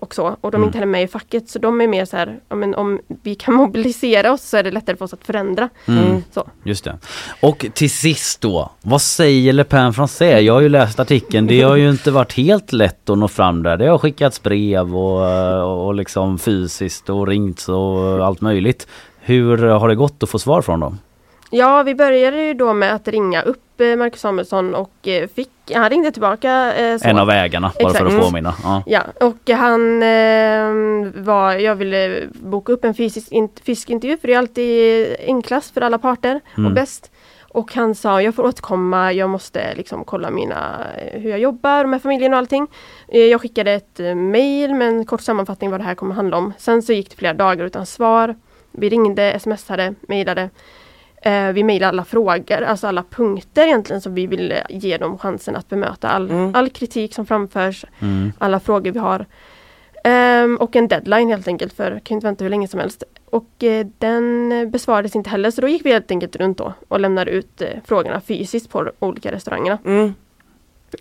[0.00, 0.66] och så och de Mm.
[0.68, 3.34] inte heller med i facket så de är mer så här, ja, men om vi
[3.34, 5.68] kan mobilisera oss så är det lättare för oss att förändra.
[5.88, 6.22] Mm.
[6.32, 6.48] Så.
[6.64, 6.98] Just det.
[7.42, 10.38] Och till sist då, vad säger Le Pen Français?
[10.40, 13.62] Jag har ju läst artikeln, det har ju inte varit helt lätt att nå fram
[13.62, 13.76] där.
[13.76, 18.86] Det har skickats brev och, och liksom fysiskt och ringts och allt möjligt.
[19.20, 20.98] Hur har det gått att få svar från dem?
[21.50, 25.50] Ja, vi började ju då med att ringa upp eh, Marcus Samuelsson och eh, fick,
[25.74, 26.74] han ringde tillbaka.
[26.74, 27.08] eh, Så.
[27.08, 28.14] En av ägarna, bara för Exakt.
[28.18, 28.54] att påminna.
[28.64, 28.82] Ja.
[28.86, 34.28] Ja, och han eh, var, jag ville boka upp en fysisk in, fysisk intervju för
[34.28, 36.66] det är alltid enklast för alla parter Mm.
[36.66, 37.10] och bäst.
[37.52, 42.02] Och han sa, jag får återkomma, jag måste liksom kolla mina, hur jag jobbar med
[42.02, 42.66] familjen och allting.
[43.08, 46.52] Jag skickade ett mail med en kort sammanfattning vad det här kommer handla om.
[46.58, 48.34] Sen så gick det flera dagar utan svar.
[48.72, 50.50] Vi ringde, smsade, mejlade.
[51.22, 55.56] Eh, vi mejlade alla frågor, alltså alla punkter egentligen som vi ville ge dem chansen
[55.56, 56.08] att bemöta.
[56.08, 56.54] All, Mm.
[56.54, 58.32] all kritik som framförs, Mm.
[58.38, 59.26] alla frågor vi har.
[60.04, 63.02] Ehm, och en deadline helt enkelt för jag kan inte vänta hur länge som helst.
[63.24, 66.72] Och eh, den eh, besvarades inte heller så då gick vi helt enkelt runt då
[66.88, 69.78] och lämnade ut eh, frågorna fysiskt på de olika restaurangerna.
[69.84, 70.14] Mm.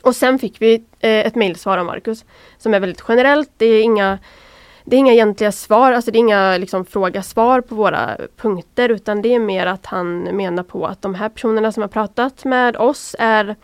[0.04, 2.26] Och sen fick vi eh, ett mejlsvar av Marcus
[2.58, 3.52] som är väldigt generellt.
[3.58, 4.20] Det är inga,
[4.90, 9.22] det är inga egentliga svar, alltså det är inga liksom, fråga-svar på våra punkter utan
[9.22, 12.78] det är mer att han menar på att de här personerna som har pratat med
[12.78, 13.56] oss är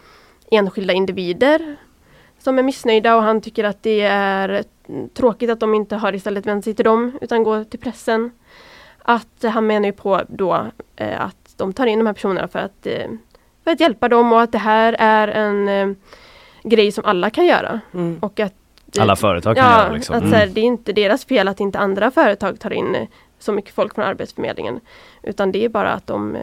[0.51, 1.75] enskilda individer
[2.39, 4.63] som är missnöjda och han tycker att det är
[5.13, 8.31] tråkigt att de inte har istället vänt sig till dem utan går till pressen.
[8.99, 10.65] Att han menar ju på då
[10.95, 13.07] eh, att de tar in de här personerna för att, eh,
[13.63, 15.95] för att hjälpa dem och att det här är en eh,
[16.63, 17.79] grej som alla kan göra.
[17.93, 18.19] Mm.
[18.21, 18.53] Och att
[19.01, 20.15] Alla företag kan ja, göra liksom.
[20.15, 20.31] att Mm.
[20.33, 23.07] så här, det är inte deras fel att inte andra företag tar in eh,
[23.39, 24.79] så mycket folk från Arbetsförmedlingen.
[25.23, 26.41] Utan det är bara att de, eh,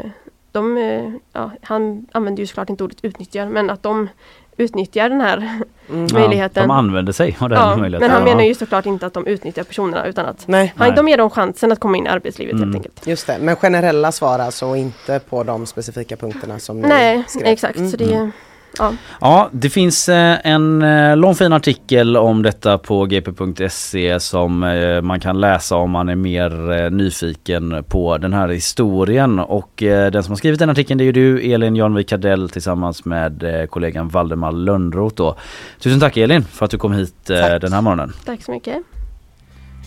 [0.53, 4.09] de eh, ja, han använder ju såklart inte ordet utnyttjar, men att de
[4.57, 5.37] utnyttjar den här
[5.91, 6.07] Mm.
[6.13, 6.61] möjligheten.
[6.63, 8.09] Ja, de använder sig av den Ja, möjligheten.
[8.09, 8.35] men han Ja.
[8.35, 10.73] menar ju såklart inte att de utnyttjar personerna utan att Nej.
[10.77, 10.97] han, Nej.
[10.97, 12.65] de ger dem chansen att komma in i arbetslivet Mm.
[12.65, 13.07] helt enkelt.
[13.07, 17.25] Just det, men generella svar alltså och inte på de specifika punkterna som ni Nej,
[17.29, 17.47] skrev.
[17.47, 17.77] exakt.
[17.79, 17.91] Mm.
[17.91, 18.31] Så det,
[18.79, 18.93] ja.
[19.21, 25.03] Ja, det finns eh, en eh, lång fin artikel om detta på gp.se som eh,
[25.03, 29.39] man kan läsa om man är mer nyfiken på den här historien.
[29.39, 33.05] Och den som har skrivit den artikeln det är ju du, Elin Janvik Kardell tillsammans
[33.05, 35.37] med kollegan Valdemar Lönnroth då.
[35.81, 37.61] Tusen tack Elin för att du kom hit Tack.
[37.61, 38.13] den här morgonen.
[38.25, 38.83] Tack så mycket.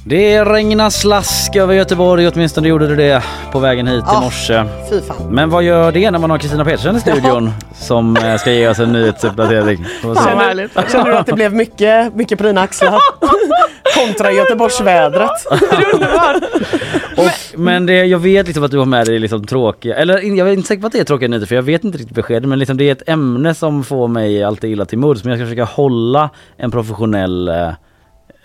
[0.07, 4.21] Det regnar slask över Göteborg, åtminstone gjorde det det på vägen hit i Ja.
[4.21, 4.63] morse.
[5.07, 5.27] Fan.
[5.29, 8.67] Men vad gör det när man har Kristina Petersen i studion som eh, ska ge
[8.67, 9.85] oss en nyhetsuppdatering?
[10.01, 12.99] Känner, känner du att det blev mycket, mycket på dina axlar?
[14.07, 15.31] Kontra Göteborgsvädret.
[17.17, 20.49] Och, men det, jag vet liksom att du har med dig liksom tråkiga, eller jag
[20.49, 22.49] är inte säker på att det är tråkiga nyheter för jag vet inte riktigt beskedet
[22.49, 25.39] men liksom det är ett ämne som får mig alltid illa till mods men jag
[25.39, 27.69] ska försöka hålla en professionell eh,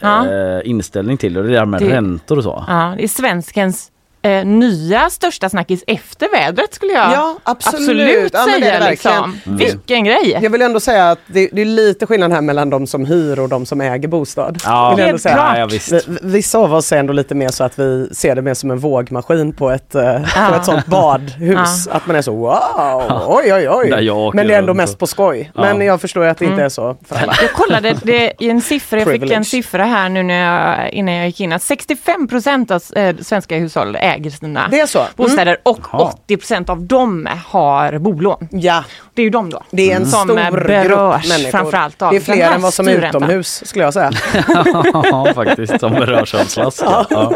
[0.01, 0.27] Ja.
[0.27, 2.65] eh, inställning till det och det där med Det- räntor och så.
[2.69, 3.91] Ja, det är svenskens
[4.23, 8.31] eh, nya största snackis efter vädret skulle jag Ja, absolut.
[8.35, 8.81] Ja, men det är säga.
[8.85, 9.13] det liksom.
[9.13, 9.57] verkligen.
[9.57, 10.39] Vilken grej!
[10.43, 13.39] Jag vill ändå säga att det, det är lite skillnad här mellan de som hyr
[13.39, 14.63] och de som äger bostad.
[14.65, 15.35] Ja, Vill Helt säga.
[15.35, 15.59] klart.
[15.59, 15.93] ja, visst.
[15.93, 18.71] Vi- Vissa av oss är ändå lite mer så att vi ser det mer som
[18.71, 20.57] en vågmaskin på ett, eh, på Ja.
[20.57, 21.89] ett sånt badhus.
[21.89, 24.11] Att man är så wow, oj oj oj.
[24.11, 25.51] Åker Men det är ändå mest på skoj.
[25.55, 25.61] Ja.
[25.61, 26.65] Men jag förstår ju att det inte Mm.
[26.65, 27.35] är så för alla.
[27.43, 30.35] Jag kollade det i en siffra, jag fick en siffra här nu när
[30.81, 34.81] jag, innan jag gick in att 65 procent av eh, svenska hushåll äger sina Det
[34.81, 34.99] är så?
[34.99, 35.11] Mm.
[35.17, 36.13] bostäder och Jaha.
[36.29, 38.49] 80% av dem har bolån.
[38.51, 38.85] Ja,
[39.15, 39.63] Det är ju de då.
[39.71, 41.51] det är en Som, stor grupp berörs människor.
[41.51, 44.11] framförallt av det är fler än vad som är utomhus skulle jag säga.
[44.93, 47.07] ja faktiskt, som berörs av slaska.
[47.11, 47.33] Ja.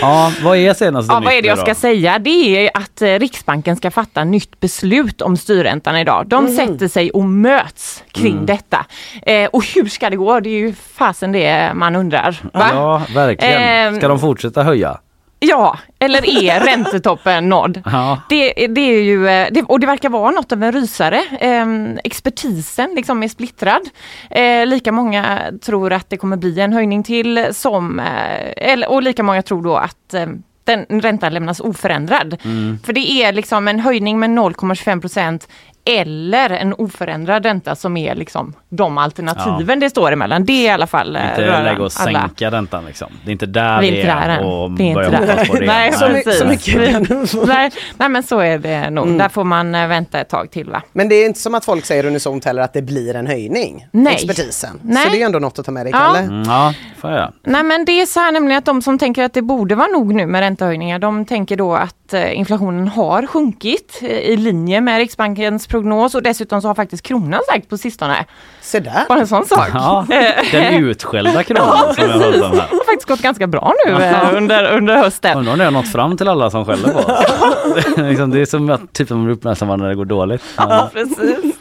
[0.00, 1.74] ja, vad är senaste Ja, vad är nytt det jag ska då?
[1.74, 2.18] säga?
[2.18, 2.30] Det
[2.66, 6.26] är att eh, Riksbanken ska fatta nytt beslut om styrräntan idag.
[6.26, 6.56] De Mhm.
[6.56, 8.46] sätter sig och möts kring Mm.
[8.46, 8.86] detta.
[9.22, 10.40] Eh, och hur ska det gå?
[10.40, 12.40] Det är ju fasen det man undrar.
[12.52, 12.66] Va?
[12.72, 13.96] Ja, verkligen.
[13.96, 14.98] Ska de fortsätta höja?
[15.38, 17.82] Ja, eller är räntetoppen nådd?
[17.84, 18.20] Ja.
[18.28, 21.22] Det, det är ju, eh, det, och det verkar vara något av en rysare.
[21.40, 21.66] Eh,
[22.04, 23.82] expertisen liksom är splittrad.
[24.30, 29.02] Eh, lika många tror att det kommer bli en höjning till som, eh, eller, och
[29.02, 30.26] lika många tror då att eh,
[30.64, 32.36] den räntan lämnas oförändrad.
[32.44, 32.78] Mm.
[32.84, 35.48] För det är liksom en höjning med 0,25 procent
[35.86, 40.44] eller en oförändrad ränta som är liksom de alternativen det står emellan.
[40.44, 42.20] Det är i alla fall eh, Inte röran läge att alla.
[42.20, 43.08] sänka räntan liksom.
[43.24, 45.26] Det är inte där Vi är inte där och är inte där.
[45.28, 45.66] hoppas på det.
[45.66, 46.38] Nej, Så, precis.
[46.38, 46.76] så mycket
[47.46, 49.04] nej, nej men så är det nog.
[49.06, 49.18] Mm.
[49.18, 50.82] Där får man eh, vänta ett tag till va.
[50.92, 53.86] Men det är inte som att folk säger unisont heller att det blir en höjning.
[53.90, 54.14] Nej.
[54.14, 54.80] Expertisen.
[54.82, 55.04] Nej.
[55.04, 55.98] Så det är ändå något att ta med dig, Ja.
[55.98, 56.18] Kalle.
[56.18, 57.32] Mm, ja, får jag.
[57.44, 59.86] Nej men det är så här nämligen att de som tänker att det borde vara
[59.88, 64.80] nog nu med räntehöjningar, de tänker då att eh, inflationen har sjunkit eh, i linje
[64.80, 68.24] med Riksbankens prognos och dessutom så har faktiskt kronan stärkt på sistone.
[68.60, 69.04] Se där.
[69.08, 69.68] Bara en sån sak.
[69.74, 72.66] Ja, Eh, den utskällda kronan som jag hörde om här.
[72.70, 75.38] Det har faktiskt gått ganska bra nu eh, under, under hösten.
[75.38, 77.96] Undrar om det har nått fram till alla som skäller på oss.
[77.96, 80.42] liksom, det är som att typ de blir uppmärksamma när det går dåligt.
[80.56, 80.90] Ja.
[80.92, 81.54] Precis.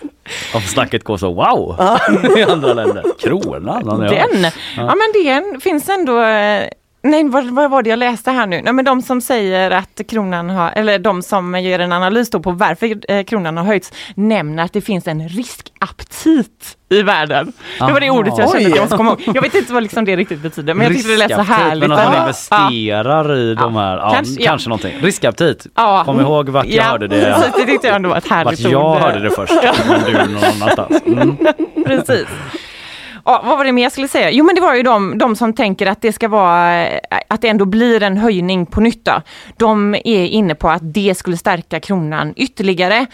[0.55, 1.75] Om snacket går så wow
[2.37, 3.03] i andra länder.
[3.19, 3.99] Kronan.
[3.99, 6.67] Den, ja men det finns ändå eh,
[7.05, 8.61] Nej, vad, vad var det jag läste här nu?
[8.61, 12.39] Nej, men de som säger att kronan har, eller de som ger en analys då
[12.39, 17.53] på varför eh, kronan har höjts, nämner att det finns en riskaptit i världen.
[17.79, 18.19] Det var det Aha.
[18.19, 19.35] ordet jag kände att jag måste komma ihåg.
[19.35, 21.55] Jag vet inte vad liksom det riktigt betyder, men jag tyckte det lät så Riskaptit,
[21.65, 21.89] härligt.
[21.89, 22.21] Men att man Ja.
[22.21, 24.69] investerar i de här, ja, Kanske- kanske, ja.
[24.69, 24.97] någonting.
[25.01, 25.67] Riskaptit.
[25.75, 26.03] Ja.
[26.05, 27.21] Kom ihåg vart jag Ja, hörde det.
[27.35, 28.97] precis, det tyckte jag ändå var ett Vart härligt jag ord.
[29.01, 29.53] hörde det först,
[29.89, 31.01] men du någon annanstans.
[31.05, 31.37] Mm.
[31.85, 32.25] Precis.
[33.27, 34.31] Ja, vad var det mer jag skulle säga?
[34.31, 36.87] Jo men det var ju de, de som tänker att det ska vara,
[37.27, 39.07] att det ändå blir en höjning på nytt.
[39.57, 43.05] De är inne på att det skulle stärka kronan ytterligare.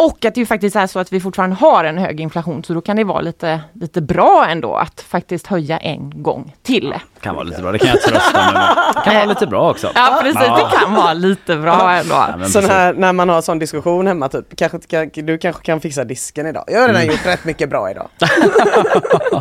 [0.00, 2.74] Och att det ju faktiskt är så att vi fortfarande har en hög inflation så
[2.74, 6.94] då kan det vara lite, lite bra ändå att faktiskt höja en gång till.
[7.20, 9.04] Kan vara lite bra, det kan jag trösta med.
[9.04, 9.90] Kan vara lite bra också.
[9.94, 12.14] Ja precis, det kan vara lite bra ändå.
[12.14, 12.68] Ja, precis.
[12.68, 16.46] här, när man har sån diskussion hemma, typ, kanske, kan, du kanske kan fixa disken
[16.46, 16.64] idag.
[16.66, 17.12] Jag har redan Mm.
[17.14, 18.08] gjort rätt mycket bra idag.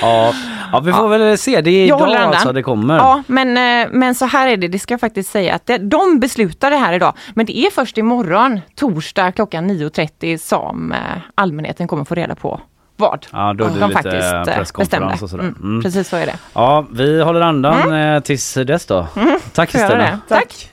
[0.00, 0.32] Ja.
[0.72, 1.60] ja, vi får väl se.
[1.60, 2.96] Det är Jag idag alltså det kommer.
[2.96, 3.48] Ja, men,
[3.82, 6.70] eh, men så här är det, det ska jag faktiskt säga att det, de beslutar
[6.70, 7.12] det här idag.
[7.34, 10.98] Men det är först imorgon, torsdag klockan 9.30 som eh,
[11.34, 12.60] allmänheten kommer få reda på
[12.96, 15.18] vad Ja, då är det de lite faktiskt eh, bestämde.
[15.22, 15.44] och sådär.
[15.44, 15.82] Mm, Mm.
[15.82, 16.38] Precis så är det.
[16.52, 19.06] Ja, vi håller andan eh, tills dess då.
[19.52, 20.20] Tack jag göra Kristina.
[20.28, 20.70] Tack.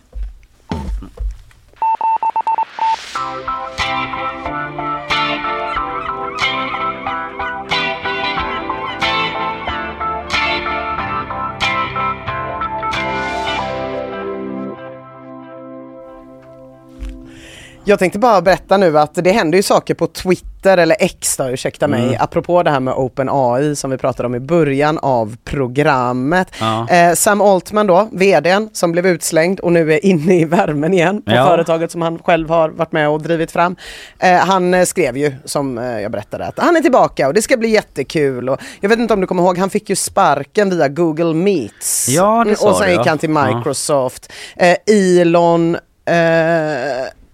[17.88, 21.49] Jag tänkte bara berätta nu att det händer ju saker på Twitter, eller X då,
[21.49, 22.15] ursäkta mig, Mm.
[22.19, 26.47] apropå det här med OpenAI som vi pratade om i början av programmet.
[26.59, 26.88] Ja.
[26.89, 31.21] Eh, Sam Altman då, vdn som blev utslängd och nu är inne i värmen igen
[31.21, 31.45] på Ja.
[31.47, 33.75] företaget som han själv har varit med och drivit fram.
[34.19, 37.41] Eh, han eh, skrev ju, som eh, jag berättade, att han är tillbaka och det
[37.41, 38.49] ska bli jättekul.
[38.49, 42.09] Och jag vet inte om du kommer ihåg, han fick ju sparken via Google Meets.
[42.09, 43.03] Ja, det Mm, sa Och sen gick ja.
[43.09, 43.57] han till Ja.
[43.57, 44.31] Microsoft.
[44.55, 44.75] Eh,
[45.21, 45.75] Elon
[46.07, 46.11] eh,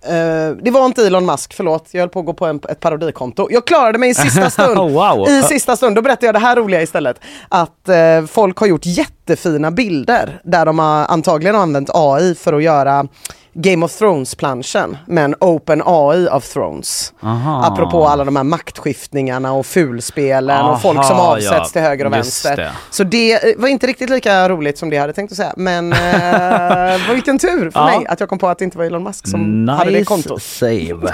[0.06, 1.90] eh, det var inte Elon Musk, förlåt.
[1.92, 3.48] Jag höll på att gå på en, ett parodikonto.
[3.52, 4.92] Jag klarade mig i sista stund.
[4.92, 5.28] Wow.
[5.30, 7.20] I sista stund, då berättade jag det här roliga istället.
[7.50, 12.64] Att eh, folk har gjort jättefina bilder där de har antagligen använt AI för att
[12.64, 13.08] göra
[13.54, 17.14] Game of Thrones-planschen med en Open AI of Thrones.
[17.24, 17.66] Aha.
[17.66, 21.66] Apropå alla de här maktskiftningarna och fulspelen och folk som Aha, avsätts ja.
[21.66, 22.58] till höger och Just vänster.
[22.58, 22.72] det.
[22.90, 25.54] Så det eh, var inte riktigt lika roligt som det jag hade tänkt att säga.
[25.58, 27.86] Men eh, vilken tur för Ja.
[27.86, 30.42] mig att jag kom på att det inte var Elon Musk som hade det kontot.
[30.44, 31.14] save.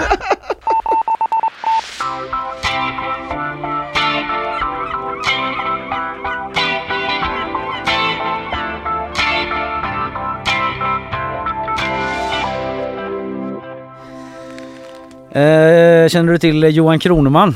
[15.32, 17.54] Eh, känner du till Johan Kroneman?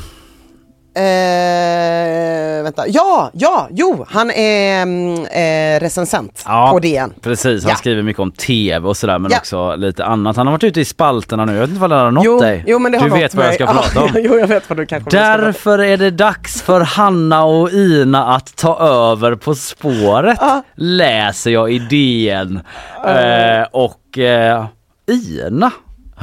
[0.95, 2.83] Eh, vänta.
[2.87, 7.13] Ja, ja, jo, han är mm, eh, recensent på DN.
[7.21, 7.75] Precis, han Ja.
[7.75, 9.37] skriver mycket om tv och sådär men Ja.
[9.37, 10.37] också lite annat.
[10.37, 12.39] Han har varit ute i spalterna nu, jag vet inte vad det har nått Jo,
[12.39, 12.63] dig?
[12.67, 13.55] jo, men det har du vet vad jag mig.
[13.55, 14.09] ska prata om.
[14.13, 15.09] Ja, jo, jag vet vad du kanske.
[15.09, 18.77] Därför är det dags för Hanna och Ina att ta
[19.11, 20.39] över På spåret.
[20.75, 22.59] Läser jag i DN.
[23.07, 24.65] Eh, och eh,
[25.47, 25.71] Ina,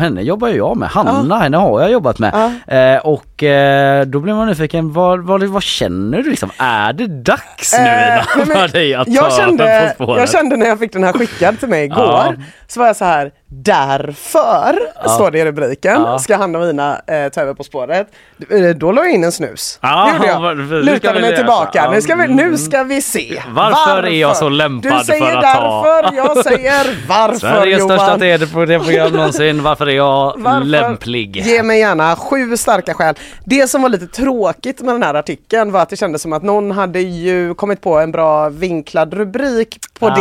[0.00, 0.88] henne jobbar jag med.
[0.88, 2.34] Hanna, henne har jag jobbat med.
[2.66, 6.50] Eh, och eh, då blir man nyfiken, vad, vad, vad känner du liksom?
[6.58, 10.66] Är det dags nu Eh, nej, men dig att jag ta kände, jag kände när
[10.66, 12.34] jag fick den här skickad till mig igår, Ja.
[12.66, 15.08] så var jag så här, därför, Ja.
[15.08, 16.18] står det i rubriken, Ja.
[16.18, 18.06] ska Hanna och Ina eh, ta över På spåret.
[18.50, 19.78] Eh, Då la jag in en snus.
[19.82, 20.84] Ja, det gjorde jag.
[20.84, 21.82] Lutade mig tillbaka.
[21.84, 22.36] Ja, Nu ska vi, mm.
[22.36, 23.42] nu ska vi se.
[23.48, 27.80] Varför är jag så lämpad Du säger för att ta- därför, jag säger varför Sveriges
[27.80, 27.98] Johan.
[27.98, 29.62] största TV-program någonsin.
[29.62, 30.64] Varför är jag Varför?
[30.66, 31.36] lämplig?
[31.36, 33.14] Ge mig gärna sju starka skäl.
[33.44, 36.42] Det som var lite tråkigt med den här artikeln var att det kändes som att
[36.42, 40.14] någon hade ju kommit på en bra vinklad rubrik på Ja.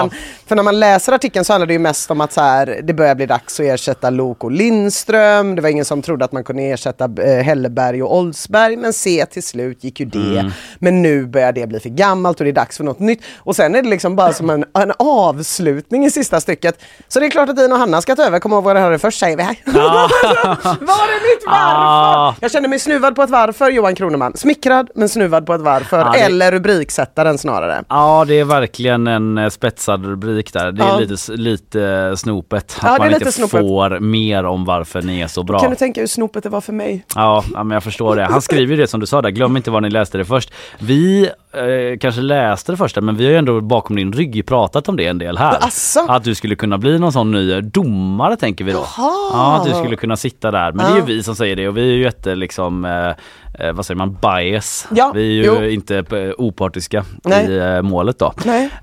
[0.00, 0.10] DN.
[0.48, 2.94] För när man läser artikeln så handlar det ju mest om att så här, det
[2.94, 5.54] börjar bli dags att ersätta Lok och Lindström.
[5.56, 9.26] Det var ingen som trodde att man kunde ersätta eh, Helleberg och Oldsberg men se
[9.26, 10.38] till slut gick ju det.
[10.38, 10.50] Mm.
[10.78, 13.20] Men nu börjar det bli för gammalt och det är dags för något nytt.
[13.38, 16.78] Och sen är det liksom bara som en, en avslutning i sista stycket.
[17.08, 18.38] Så det är klart att Ina och Hanna ska ta över.
[18.38, 19.56] Kom ihåg vad det hörde först säger vi här.
[19.66, 21.74] Var är mitt varför?
[21.76, 22.34] Ah.
[22.40, 24.32] Jag känner mig snuvad på ett varför Johan Kroneman.
[24.36, 25.98] Smickrad men snuvad på ett varför.
[25.98, 27.84] Ja, det- Eller rubriksättaren snarare.
[27.88, 30.72] Ja det är verkligen en eh, spetsad rubrik där.
[30.72, 32.65] Det är lite, lite snopet.
[32.82, 33.60] Ja, att det är man lite inte snopet.
[33.60, 35.58] får mer om varför ni är så bra.
[35.58, 37.04] Kan du tänka hur snopet det var för mig?
[37.14, 38.24] Ja, ja, men jag förstår det.
[38.24, 40.52] Han skriver ju det som du sa där, glöm inte var ni läste det först.
[40.78, 44.88] Vi eh, kanske läste det första men vi har ju ändå bakom din rygg pratat
[44.88, 45.58] om det en del här.
[45.60, 46.06] Asså?
[46.08, 48.86] Att du skulle kunna bli någon sån ny domare tänker vi då.
[48.96, 50.72] Ja, att du skulle kunna sitta där.
[50.72, 51.04] Men det är ju Ja.
[51.06, 53.12] vi som säger det och vi är ju jätte liksom eh,
[53.58, 54.86] eh, vad säger man, bias.
[54.90, 55.64] Ja, vi är ju jo.
[55.64, 57.46] inte eh, opartiska Nej.
[57.50, 58.32] i eh, målet då.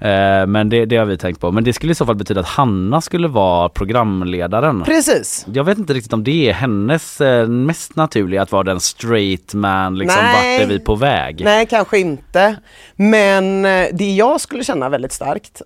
[0.08, 1.52] Eh, men det, det har vi tänkt på.
[1.52, 4.84] Men det skulle i så fall betyda att Hanna skulle vara programledaren.
[4.84, 5.46] Precis.
[5.54, 9.98] Jag vet inte riktigt om det är hennes mest naturliga att vara den straight man,
[9.98, 10.58] liksom Nej.
[10.60, 11.42] vart är vi på väg?
[11.44, 12.56] Nej, kanske inte.
[12.96, 13.62] Men
[13.92, 15.62] det jag skulle känna väldigt starkt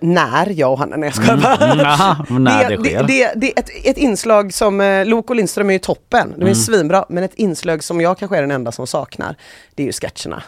[0.00, 1.56] när jag och Hanna, nej jag bara.
[1.56, 3.02] Mm, ja, när det sker.
[3.02, 6.30] Det, det, det är ett, ett inslag som, eh, Lok och Lindström är ju toppen,
[6.36, 6.54] de är Mm.
[6.54, 9.36] svinbra, men ett inslag som jag kanske är den enda som saknar,
[9.74, 10.42] det är ju sketcherna.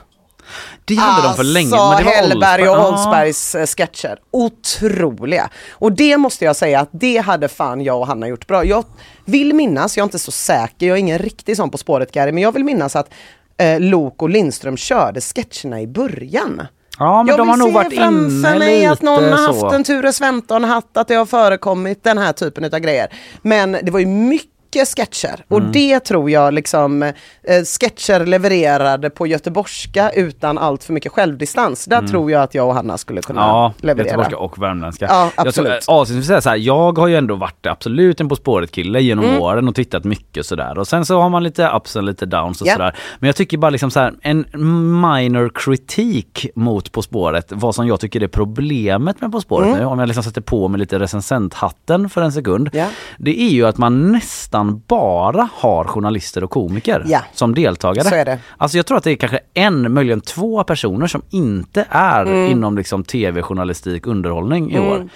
[0.84, 1.70] Det hade de för länge.
[1.70, 2.88] Men Alltså det var Hellberg och Ja.
[2.88, 4.18] Oldsbergs eh, sketcher.
[4.30, 5.50] Otroliga.
[5.70, 8.64] Och det måste jag säga att det hade fan jag och Hanna gjort bra.
[8.64, 8.84] Jag
[9.24, 12.32] vill minnas, jag är inte så säker, jag är ingen riktig sån På spåret Gary,
[12.32, 13.10] men jag vill minnas att
[13.56, 16.62] eh, Lok och Lindström körde sketcherna i början.
[16.98, 19.72] Ja men jag de vill har nog varit framför mig att någon har haft så.
[19.72, 23.08] en Ture Sventon-hatt, att det har förekommit den här typen av grejer.
[23.42, 25.72] Men det var ju mycket sketcher och Mm.
[25.72, 27.12] det tror jag liksom eh,
[27.80, 31.84] sketcher levererade på göteborgska utan allt för mycket självdistans.
[31.84, 33.54] Där tror jag att jag och Hanna skulle kunna Mm.
[33.54, 34.06] Ja, leverera.
[34.06, 35.06] göteborgska och värmländska.
[35.10, 35.80] Ja, Jag absolut.
[35.82, 39.00] tror- Avslutningsvis säga så här, jag har ju ändå varit absolut en På spåret kille
[39.00, 39.40] genom Mm.
[39.42, 40.78] åren och tittat mycket sådär.
[40.78, 42.72] Och sen så har man lite ups och lite downs och Ja.
[42.72, 42.96] sådär.
[43.18, 44.44] Men jag tycker bara liksom så här, en
[45.00, 49.78] minor kritik mot På spåret, vad som jag tycker är problemet med På spåret Mm.
[49.78, 52.70] nu, om jag liksom sätter på mig lite recensenthatten för en sekund.
[52.72, 52.86] Ja.
[53.18, 57.20] Det är ju att man nästan bara har journalister och komiker Ja.
[57.34, 58.09] som deltagare.
[58.09, 58.38] Så är det.
[58.56, 62.50] Alltså jag tror att det är kanske en, möjligen två personer som inte är Mm.
[62.50, 65.09] inom liksom tv-journalistik, underhållning i år.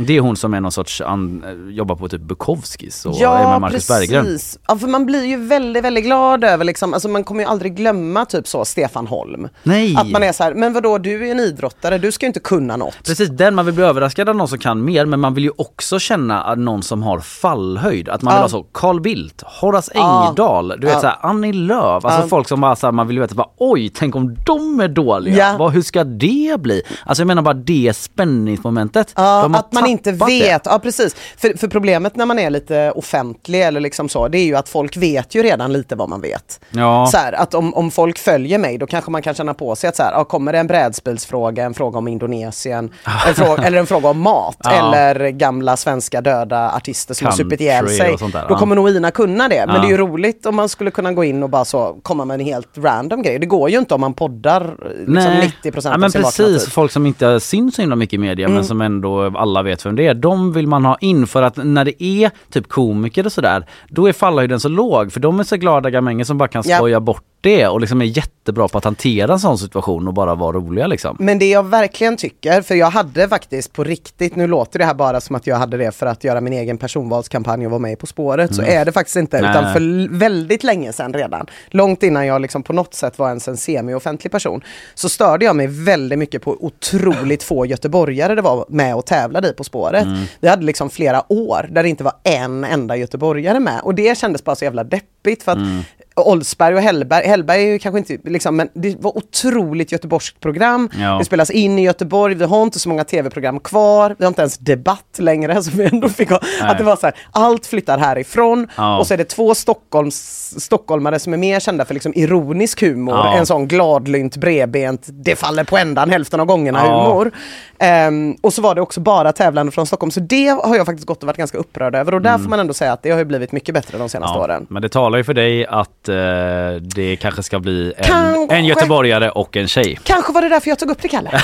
[0.00, 3.50] Det är hon som är någon sorts, an, jobbar på typ Bukowskis och är Ja
[3.50, 4.24] med Marcus Berggren.
[4.24, 4.58] precis.
[4.68, 7.76] Ja, för man blir ju väldigt, väldigt glad över liksom, alltså man kommer ju aldrig
[7.76, 9.48] glömma typ så Stefan Holm.
[9.62, 9.96] Nej!
[9.96, 12.40] Att man är så här, men vadå du är en idrottare, du ska ju inte
[12.40, 12.94] kunna något.
[13.06, 15.50] Precis, den man vill bli överraskad av någon som kan mer men man vill ju
[15.56, 18.08] också känna att någon som har fallhöjd.
[18.08, 18.42] Att man vill Ja.
[18.42, 20.26] ha så Carl Bildt, Horace Ja.
[20.28, 21.00] Engdahl, du vet Ja.
[21.00, 22.04] såhär Annie Lööf.
[22.04, 22.28] Alltså Ja.
[22.28, 25.36] folk som bara såhär, man vill ju veta bara oj, tänk om de är dåliga.
[25.36, 25.56] Ja.
[25.58, 26.82] Vad, hur ska det bli?
[27.06, 29.12] Alltså jag menar bara det spänningsmomentet.
[29.16, 30.40] Ja, De att man inte tappat det.
[30.40, 30.62] vet.
[30.64, 31.16] Ja, precis.
[31.36, 34.68] För, för problemet när man är lite offentlig eller liksom så, det är ju att
[34.68, 36.60] folk vet ju redan lite vad man vet.
[36.70, 37.06] Ja.
[37.06, 39.88] Så här, att om, om folk följer mig då kanske man kan känna på sig
[39.88, 42.90] att så här, ja, kommer det en brädspelsfråga, en fråga om Indonesien,
[43.28, 44.70] en fråga, eller en fråga om mat Ja.
[44.94, 48.16] eller gamla svenska döda artister som har supit ihjäl sig.
[48.48, 49.64] Då kommer nog Ina kunna det.
[49.66, 52.24] Men det är ju roligt om man skulle kunna gå in och bara så komma
[52.24, 53.38] med en helt random grej.
[53.38, 54.76] Det går ju inte om man poddar
[55.06, 58.14] liksom 90% ja, av men sin vakna precis, folk som inte syns så himla mycket
[58.14, 58.66] i media men Mm.
[58.66, 60.14] som ändå alla vet vem det är.
[60.14, 64.08] De vill man ha in för att när det är typ komiker och sådär, då
[64.08, 66.76] är fallhöjden så låg för de är så glada gamänger som bara kan Ja.
[66.76, 70.34] skoja bort det och liksom är jättebra på att hantera en sån situation och bara
[70.34, 71.16] vara roliga liksom.
[71.20, 74.94] Men det jag verkligen tycker, för jag hade faktiskt på riktigt, nu låter det här
[74.94, 77.98] bara som att jag hade det för att göra min egen personvalskampanj och vara med
[77.98, 78.74] På spåret, så Mm.
[78.80, 79.40] är det faktiskt inte.
[79.40, 83.28] Nej, utan för väldigt länge sedan redan, långt innan jag liksom på något sätt var
[83.28, 84.60] ens en semi-offentlig person,
[84.94, 89.48] så störde jag mig väldigt mycket på otroligt få göteborgare det var med och tävlade
[89.48, 90.04] i På spåret.
[90.04, 90.24] Mm.
[90.40, 94.18] Vi hade liksom flera år där det inte var en enda göteborgare med och det
[94.18, 95.82] kändes bara så jävla deppigt för att Mm.
[96.26, 100.88] Oldsberg och Hellberg, Hellberg är ju kanske inte, liksom, men det var otroligt göteborgskt program.
[101.00, 101.18] Ja.
[101.18, 104.42] Det spelas in i Göteborg, vi har inte så många tv-program kvar, vi har inte
[104.42, 106.40] ens debatt längre som vi ändå fick ha.
[106.60, 106.70] Nej.
[106.70, 108.98] Att det var så här, allt flyttar härifrån Ja.
[108.98, 113.14] och så är det två Stockholms, stockholmare som är mer kända för liksom ironisk humor,
[113.16, 113.34] Ja.
[113.36, 117.02] en sån gladlynt, bredbent, det faller på ändan hälften av gångerna Ja.
[117.04, 117.30] humor.
[117.78, 121.06] Ehm, och så var det också bara tävlande från Stockholm, så det har jag faktiskt
[121.06, 122.42] gått och varit ganska upprörd över och där Mm.
[122.42, 124.66] får man ändå säga att det har ju blivit mycket bättre de senaste åren.
[124.70, 128.56] Men det talar ju för dig att eh, det kanske ska bli en, Kanske.
[128.56, 129.98] en göteborgare och en tjej.
[130.04, 131.30] Kanske var det därför jag tog upp det, Kalle.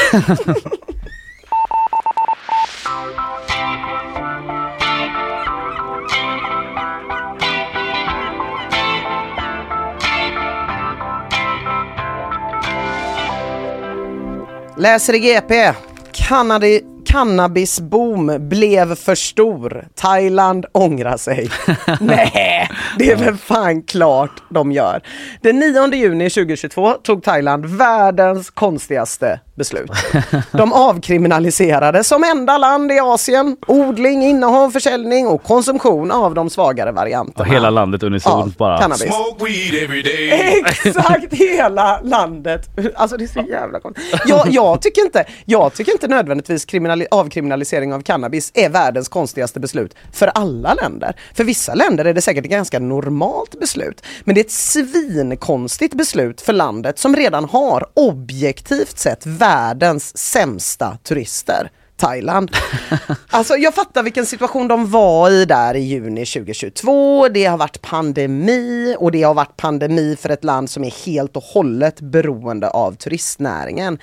[14.77, 15.73] Läser i GP.
[16.13, 19.85] Cannadi Cannabisboom blev för stor.
[19.95, 21.51] Thailand ångrar sig.
[22.01, 25.01] Nej, det är väl fan klart de gör.
[25.43, 29.91] Den 9 juni 2022 tog Thailand världens konstigaste beslut.
[30.53, 36.93] De avkriminaliserade som enda land i Asien odling, innehav, försäljning och konsumtion av de svagare
[36.93, 37.45] varianterna.
[37.45, 38.79] Och hela landet unisont bara.
[38.79, 39.03] cannabis.
[40.85, 42.69] Exakt hela landet.
[42.95, 44.21] Alltså det är så jävla konstigt.
[44.27, 49.61] Jag, jag, tycker inte, jag tycker inte nödvändigtvis kriminali- avkriminalisering av cannabis är världens konstigaste
[49.61, 51.17] beslut för alla länder.
[51.35, 54.03] För vissa länder är det säkert ett ganska normalt beslut.
[54.25, 60.99] Men det är ett svinkonstigt beslut för landet som redan har objektivt sett världens sämsta
[61.03, 61.71] turister.
[61.97, 62.51] Thailand.
[63.31, 67.29] Alltså jag fattar vilken situation de var i där i juni 2022.
[67.29, 71.37] Det har varit pandemi och det har varit pandemi för ett land som är helt
[71.37, 73.99] och hållet beroende av turistnäringen.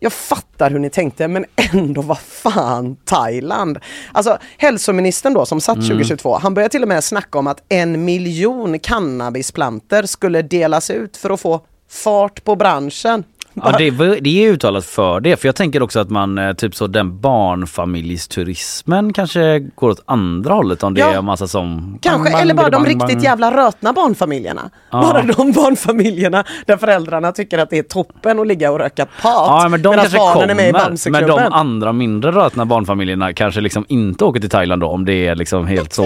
[0.00, 3.78] Jag fattar hur ni tänkte men ändå vad fan Thailand.
[4.12, 5.88] Alltså hälsoministern då som satt Mm.
[5.88, 11.16] 2022, han började till och med snacka om att en miljon cannabisplanter skulle delas ut
[11.16, 13.24] för att få fart på branschen.
[13.64, 15.36] Ja, det, det är uttalat för det.
[15.36, 20.54] För jag tänker också att man, eh, typ så den barnfamiljsturismen kanske går åt andra
[20.54, 21.12] hållet om det Ja.
[21.12, 21.98] är en massa som...
[22.02, 24.70] Kanske, bang, bang, eller bara de bang, riktigt jävla rötna barnfamiljerna.
[24.90, 25.02] Ja.
[25.02, 29.12] Bara de barnfamiljerna där föräldrarna tycker att det är toppen att ligga och röka pot.
[29.22, 30.82] Ja men de medan kanske barnen är med i kommer.
[30.84, 31.36] Men Bamseklubben.
[31.36, 35.34] de andra mindre rötna barnfamiljerna kanske liksom inte åker till Thailand då om det är
[35.34, 36.02] liksom helt så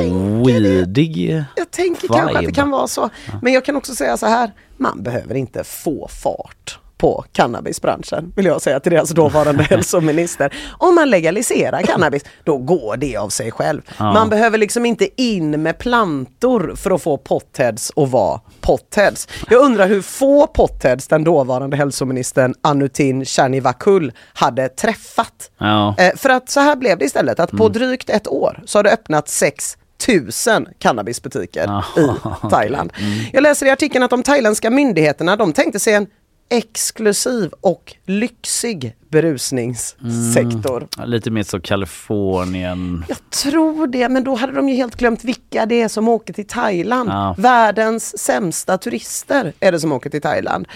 [0.46, 1.44] weedig.
[1.56, 2.14] Jag tänker vibe.
[2.14, 3.10] kanske att det kan vara så.
[3.42, 8.44] Men jag kan också säga så här, man behöver inte få fart på cannabisbranschen, vill
[8.44, 10.54] jag säga till deras dåvarande hälsominister.
[10.78, 13.82] Om man legaliserar cannabis, då går det av sig själv.
[13.98, 14.12] Ja.
[14.12, 19.28] Man behöver liksom inte in med plantor för att få potheads att vara potheads.
[19.50, 25.50] Jag undrar hur få potheads den dåvarande hälsoministern Anutin Charnivakull hade träffat.
[25.58, 25.94] Ja.
[25.98, 28.82] Eh, för att så här blev det istället, att på drygt ett år så har
[28.82, 32.08] det öppnat sex tusen cannabisbutiker i
[32.50, 32.92] Thailand.
[33.32, 36.06] Jag läser i artikeln att de thailändska myndigheterna de tänkte sig en
[36.50, 40.88] exklusiv och lyxig berusningssektor.
[40.96, 41.10] Mm.
[41.10, 43.04] Lite mer så Kalifornien.
[43.08, 46.32] Jag tror det, men då hade de ju helt glömt vilka det är som åker
[46.32, 47.10] till Thailand.
[47.10, 47.34] Ja.
[47.38, 50.68] Världens sämsta turister är det som åker till Thailand.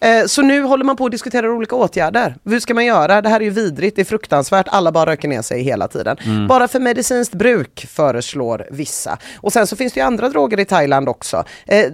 [0.00, 2.36] Eh, så nu håller man på att diskutera olika åtgärder.
[2.44, 3.22] Hur ska man göra?
[3.22, 6.16] Det här är ju vidrigt, det är fruktansvärt, alla bara röker ner sig hela tiden.
[6.24, 6.46] Mm.
[6.46, 9.18] Bara för medicinskt bruk föreslår vissa.
[9.36, 11.44] Och sen så finns det ju andra droger i Thailand också.
[11.66, 11.84] Eh,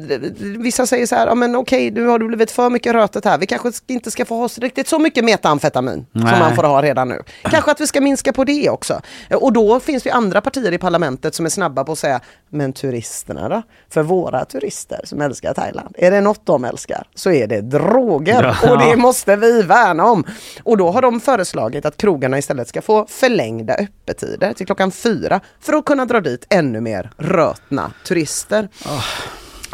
[0.58, 3.38] vissa säger så här, ja men okej, nu har det blivit för mycket rötet här,
[3.38, 6.40] vi kanske inte ska få ha riktigt så mycket metamfetamin som Nej.
[6.40, 7.22] man får ha redan nu.
[7.42, 9.00] Kanske att vi ska minska på det också.
[9.34, 12.20] Och då finns det ju andra partier i parlamentet som är snabba på att säga,
[12.50, 13.62] men turisterna då?
[13.90, 18.54] För våra turister som älskar Thailand, är det något de älskar så är det droger
[18.62, 18.70] Ja.
[18.72, 20.24] och det måste vi värna om.
[20.62, 25.40] Och då har de föreslagit att krogarna istället ska få förlängda öppettider till klockan fyra
[25.60, 28.68] för att kunna dra dit ännu mer rötna turister.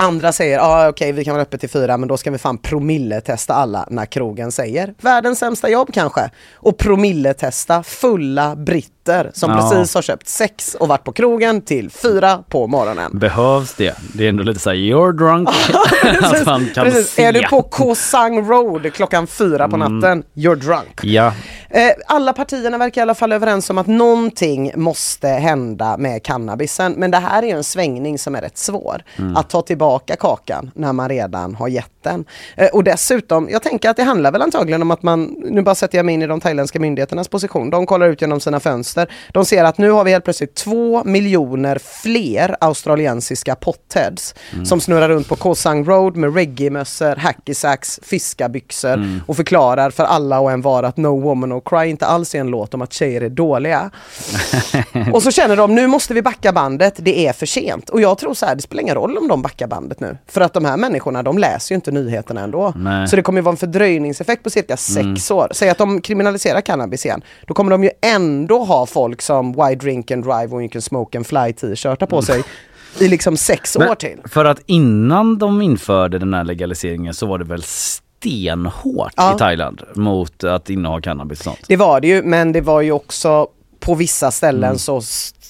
[0.02, 2.38] Andra säger, ja ah, okej vi kan vara öppet till fyra men då ska vi
[2.38, 6.30] fan promilletesta alla när krogen säger världens sämsta jobb kanske.
[6.54, 9.56] Och promilletesta fulla britter som Ja.
[9.70, 13.18] precis har köpt sex och varit på krogen till fyra på morgonen.
[13.18, 13.94] Behövs det?
[14.14, 15.48] Det är ändå lite såhär, you're drunk.
[16.46, 17.18] man kan Precis.
[17.18, 19.98] Är du på Koh Sang Road klockan fyra på Mm.
[19.98, 21.00] natten, you're drunk.
[21.02, 21.32] Ja.
[21.70, 26.92] Eh, alla partierna verkar i alla fall överens om att någonting måste hända med cannabisen.
[26.92, 29.02] Men det här är en svängning som är rätt svår.
[29.18, 29.36] Mm.
[29.36, 32.24] Att ta tillbaka kakan när man redan har gett den.
[32.56, 35.74] Eh, och dessutom, jag tänker att det handlar väl antagligen om att man, nu bara
[35.74, 37.70] sätter jag mig in i de thailändska myndigheternas position.
[37.70, 39.10] De kollar ut genom sina fönster.
[39.32, 44.66] De ser att nu har vi helt plötsligt två miljoner fler australiensiska potheads Mm.
[44.66, 49.20] som snurrar runt på Koh Sang Road med reggae-mössor, hacky sacks, fiskarbyxor Mm.
[49.26, 52.40] och förklarar för alla och en var att No Woman No Cry inte alls är
[52.40, 53.90] en låt om att tjejer är dåliga.
[55.12, 57.90] och så känner de, nu måste vi backa bandet, det är för sent.
[57.90, 60.18] Och jag tror så här, det spelar ingen roll om de backar bandet nu.
[60.26, 62.72] För att de här människorna, de läser ju inte nyheterna ändå.
[62.76, 63.08] Nej.
[63.08, 65.48] Så det kommer ju vara en fördröjningseffekt på cirka sex år.
[65.50, 67.22] Säg att de kriminaliserar cannabis igen.
[67.46, 70.82] Då kommer de ju ändå ha folk som Why Drink and Drive och You Can
[70.82, 72.42] Smoke and Fly t-shirtar på sig
[72.98, 74.18] i liksom sex Men år till.
[74.24, 79.34] För att innan de införde den här legaliseringen så var det väl stenhårt Ja.
[79.34, 81.58] i Thailand mot att inneha cannabis och sånt.
[81.68, 83.46] Det var det ju, men det var ju också
[83.80, 84.78] på vissa ställen Mm.
[84.78, 85.00] så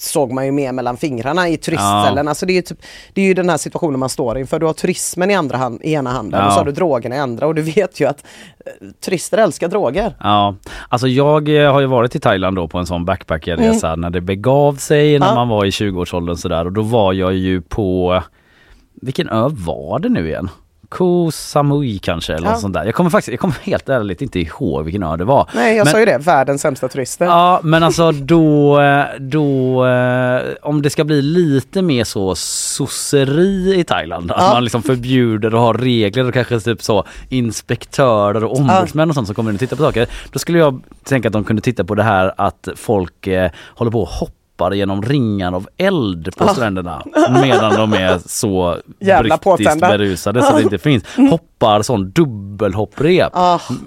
[0.03, 2.25] såg man ju mer mellan fingrarna i turistställen.
[2.27, 2.31] Ja.
[2.31, 2.79] Alltså det, är ju typ,
[3.13, 4.59] det är ju den här situationen man står inför.
[4.59, 6.47] Du har turismen i, andra hand, i ena handen Ja.
[6.47, 8.25] och så har du drogerna i andra och du vet ju att
[8.67, 8.73] eh,
[9.05, 10.17] turister älskar droger.
[10.21, 10.55] Ja,
[10.89, 14.21] alltså jag eh, har ju varit i Thailand då på en sån backpackerresa när det
[14.21, 15.35] begav sig när Ja.
[15.35, 18.23] man var i 20-årsåldern sådär och då var jag ju på,
[19.03, 20.49] vilken ö var det nu igen?
[20.93, 22.51] Koh Samui kanske eller Ja.
[22.53, 22.85] något sånt där.
[22.85, 25.49] Jag kommer faktiskt, jag kommer helt ärligt inte ihåg vilken ö det var.
[25.55, 27.25] Nej, jag Men- sa ju det, världens sämsta turister.
[27.25, 28.81] Ja men alltså då,
[29.19, 34.53] då eh, om det ska bli lite mer så sosseri i Thailand, att Ja.
[34.55, 39.27] man liksom förbjuder och har regler och kanske typ så inspektörer och ombudsmän och sånt
[39.27, 40.07] som kommer in och tittar på saker.
[40.33, 43.91] Då skulle jag tänka att de kunde titta på det här att folk eh, håller
[43.91, 44.09] på och
[44.53, 47.03] hoppar genom ringar av eld på stränderna
[47.43, 49.89] medan de är så Jävla brittiskt påtända.
[49.89, 51.05] berusade så det inte finns.
[51.63, 53.33] Hoppar sån dubbelhopprep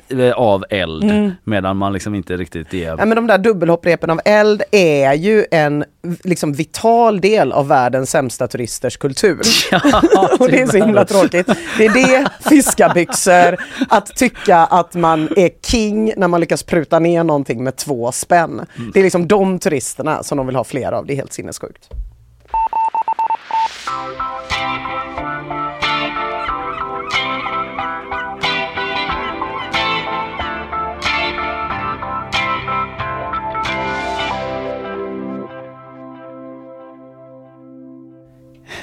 [0.10, 1.32] eh, av eld Mm.
[1.44, 5.46] medan man liksom inte riktigt är Ja, men de där dubbelhopprepen av eld är ju
[5.52, 5.86] en
[6.24, 9.40] liksom vital del av världens sämsta turisters kultur.
[10.40, 11.48] och det är så himla tråkigt.
[11.78, 13.58] Det är det, fiskarbyxor,
[13.90, 18.66] att tycka att man är king när man lyckas pruta ner någonting med två spänn.
[18.94, 21.06] Det är liksom de turisterna som de vill ha fler av.
[21.06, 21.90] Det är helt sinnessjukt.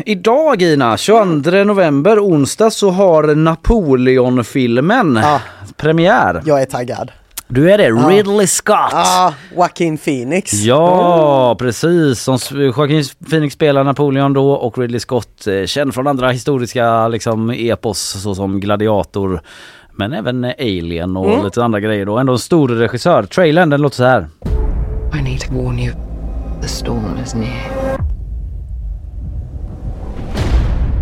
[0.06, 5.20] Idag Ina, 22 november, onsdag så har Napoleon-filmen
[5.76, 6.42] premiär.
[6.46, 7.10] Jag är taggad.
[7.48, 7.84] Du är det?
[7.88, 8.08] Ja.
[8.10, 8.92] Ridley Scott!
[8.92, 10.52] Ah, Joaquin Phoenix.
[10.52, 12.20] Ja, precis.
[12.20, 17.50] Som Joaquin Phoenix spelar Napoleon då och Ridley Scott eh, känd från andra historiska liksom
[17.50, 19.40] epos såsom Gladiator
[19.96, 21.44] men även eh, Alien och Mm.
[21.44, 22.18] lite andra grejer då.
[22.18, 23.22] Ändå en stor regissör.
[23.22, 24.26] Trailern den låter så här.
[25.18, 25.94] I need to warn you.
[26.62, 27.81] The storm is near.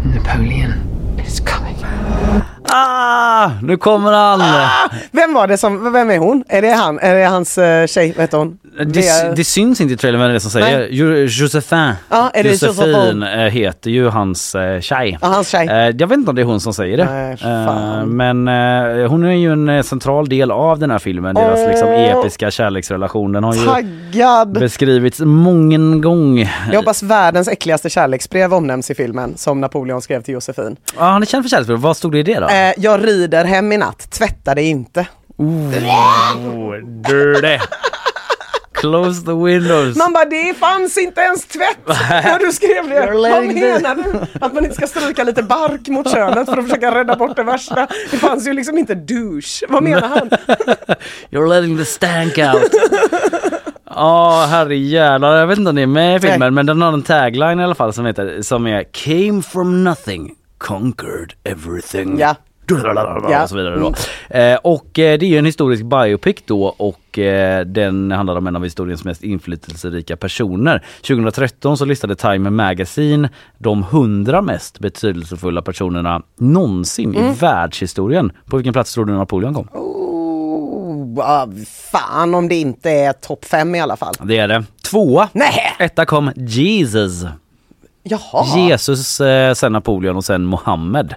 [0.04, 1.76] Napoleon is coming.
[2.72, 4.42] Ah, nu kommer han!
[5.10, 6.44] Vem var det som, vem är hon?
[6.48, 6.98] Är det han?
[6.98, 8.58] Är det hans uh, tjej, vad heter hon?
[8.86, 10.78] Det, det syns inte i trailern vem det är som säger.
[10.78, 10.88] Nej.
[10.90, 11.92] Jo- Josefin.
[12.08, 15.18] Ja, är det Josefin eh, heter ju hans eh, tjej.
[15.22, 15.68] Ja, hans tjej.
[15.68, 17.04] Eh, jag vet inte om det är hon som säger det.
[17.04, 17.36] Nej.
[17.44, 21.34] Eh, men eh, hon är ju en eh, central del av den här filmen.
[21.34, 21.68] Deras Åh.
[21.68, 23.32] liksom episka kärleksrelation.
[23.32, 24.52] Den har ju Taggad!
[24.52, 26.54] beskrivits många gånger.
[26.70, 30.76] Jag hoppas världens äckligaste kärleksbrev omnämns i filmen som Napoleon skrev till Josefin.
[30.98, 31.78] Ja, han är känd för kärleksbrev.
[31.78, 32.46] Vad stod det i det då?
[32.60, 35.06] Eh, jag rider hem i natt, tvätta dig inte.
[35.36, 35.70] Oh,
[36.82, 37.58] dirty.
[38.72, 39.96] Close the windows.
[39.96, 41.78] Man bara, det fanns inte ens tvätt
[42.10, 43.12] när du skrev det.
[43.12, 44.26] Vad menar du?
[44.40, 47.42] Att man inte ska stryka lite bark mot könet för att försöka rädda bort det
[47.42, 47.86] värsta.
[48.10, 49.66] Det fanns ju liksom inte douche.
[49.68, 50.30] Vad menar han?
[51.30, 52.74] You're letting the stank out.
[53.94, 55.36] Ja, herrejävlar.
[55.36, 57.64] Jag vet inte om det är med i filmen, men den har en tagline i
[57.64, 62.18] alla fall som heter, som är Came from nothing, conquered everything.
[62.18, 62.36] Ja.
[63.42, 63.92] Och så vidare då.
[64.38, 68.46] Eh, och eh, det är ju en historisk biopic då och eh, den handlar om
[68.46, 70.84] en av historiens mest inflytelserika personer.
[70.96, 73.28] 2013 så listade Time Magazine
[73.58, 77.30] de 100 mest betydelsefulla personerna någonsin Mm.
[77.30, 78.32] i världshistorien.
[78.46, 79.68] På vilken plats tror du Napoleon kom?
[79.72, 81.48] Oh, ah,
[81.92, 84.14] fan om det inte är topp fem i alla fall.
[84.22, 84.64] Det är det.
[84.90, 85.28] Tvåa.
[85.32, 85.76] Nej.
[85.78, 87.24] Etta kom Jesus.
[88.02, 88.58] Jaha.
[88.68, 89.20] Jesus,
[89.54, 91.14] sen Napoleon och sen Mohammed.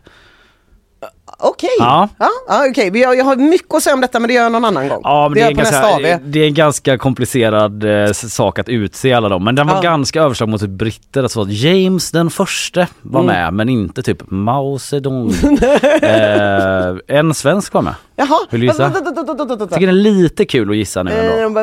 [1.39, 2.09] Okej, Ja.
[2.19, 2.29] ja.
[2.47, 2.89] Ja, okej.
[2.91, 4.87] Vi har- Jag har mycket att säga om detta men det gör jag någon annan
[4.89, 5.01] gång.
[5.03, 8.69] Ja, det, gör är jag nästa ganska, det är en ganska komplicerad eh, sak att
[8.69, 9.43] utse alla dem.
[9.43, 9.81] Men den var Ja.
[9.81, 11.23] ganska överslag mot typ britter.
[11.23, 13.33] Alltså James den förste var Mm.
[13.35, 15.29] med men inte typ Mao Zedong.
[16.01, 17.95] eh, en svensk var med.
[18.15, 18.39] Jaha.
[18.49, 18.83] Vill du gissa?
[18.93, 18.93] Jag
[19.69, 21.59] tycker det är lite kul att gissa nu ändå.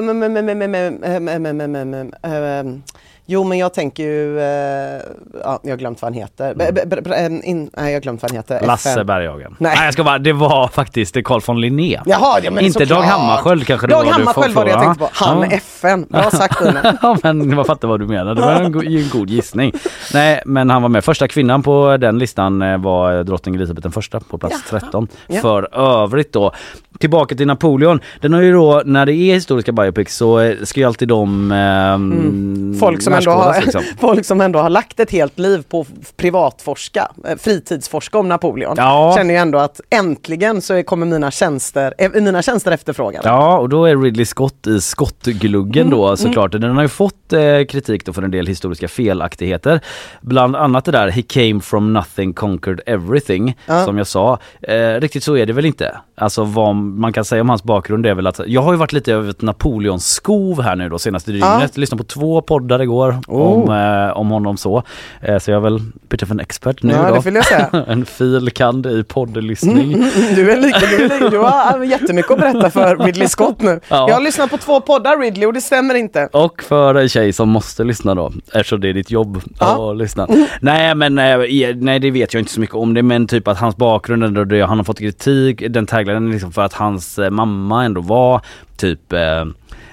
[3.33, 5.01] Jo men jag tänker ju, eh,
[5.45, 6.55] ja, jag har glömt vad han heter.
[6.55, 8.67] B- b- b- in, nej jag har glömt vad han heter.
[8.67, 9.57] Lasse Berghagen.
[9.59, 9.75] Nej.
[9.77, 12.01] nej jag ska bara, det var faktiskt Carl von Linné.
[12.07, 13.03] Jaha, ja, men Inte Dag.
[13.03, 14.05] Hammarskjöld kanske det var?
[14.05, 15.11] Dag Hammarskjöld var det jag tänkte på.
[15.13, 15.57] Han ja.
[15.57, 16.99] FN, bra sagt Ina.
[17.03, 19.73] ja men jag fattar vad du menar, det var en, go- en god gissning.
[20.15, 23.93] Nej men han var med, första kvinnan på den listan eh, var drottning Elisabeth den
[23.93, 24.79] första på plats ja.
[24.81, 25.09] 13.
[25.27, 25.41] Ja.
[25.41, 26.53] För övrigt då,
[26.99, 28.01] tillbaka till Napoleon.
[28.21, 31.53] Den har ju då, när det är historiska biopics så eh, ska ju alltid de...
[31.53, 32.77] Eh, mm.
[32.81, 33.83] Folk som ändå har, liksom.
[34.01, 35.87] folk som ändå har lagt ett helt liv på
[36.17, 38.75] privatforska, eh, fritidsforska om Napoleon.
[38.77, 39.15] Ja.
[39.17, 43.29] Känner ju ändå att äntligen så kommer mina tjänster, är mina tjänster efterfrågade.
[43.29, 46.53] Ja, och då är Ridley Scott i skottgluggen Mm, då såklart.
[46.53, 49.81] Den har ju fått eh, kritik då för en del historiska felaktigheter.
[50.21, 53.85] Bland annat det där He came from nothing conquered everything Ja.
[53.85, 54.39] som jag sa.
[54.63, 55.97] Eh, riktigt så är det väl inte.
[56.17, 58.93] Alltså vad man kan säga om hans bakgrund är väl att jag har ju varit
[58.93, 61.77] lite över ett Napoleon-skov här nu då senaste dygnet.
[61.77, 63.53] Lyssnade på två poddar igår Oh.
[63.63, 64.83] om, eh, om honom så.
[65.23, 65.81] Eh, så jag är väl
[66.11, 67.15] lite av en expert nu Ja, då.
[67.15, 67.69] det vill jag säga.
[67.89, 69.93] en filkand i poddlyssning.
[69.95, 73.63] Mm, Du, är lika, du, är lika, du har jättemycket att berätta för Ridley Scott
[73.63, 73.81] nu.
[73.89, 74.09] Ja.
[74.09, 76.29] Jag har lyssnat på två poddar Ridley och det stämmer inte.
[76.33, 79.91] Och för en tjej som måste lyssna då, eftersom det är ditt jobb Ja.
[79.91, 80.27] att lyssna.
[80.61, 81.39] Nej men eh,
[81.77, 84.45] nej det vet jag inte så mycket om det men typ att hans bakgrund ändå,
[84.45, 88.41] det, han har fått kritik, den taglinen liksom för att hans eh, mamma ändå var
[88.77, 89.45] typ eh,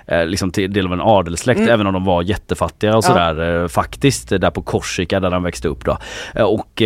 [0.08, 1.70] eh, liksom till del av en adelssläkt Mm.
[1.74, 3.02] även om de var jättefattiga och Ja.
[3.02, 5.98] sådär eh, faktiskt eh, där på Korsika där han växte upp då.
[6.46, 6.82] Och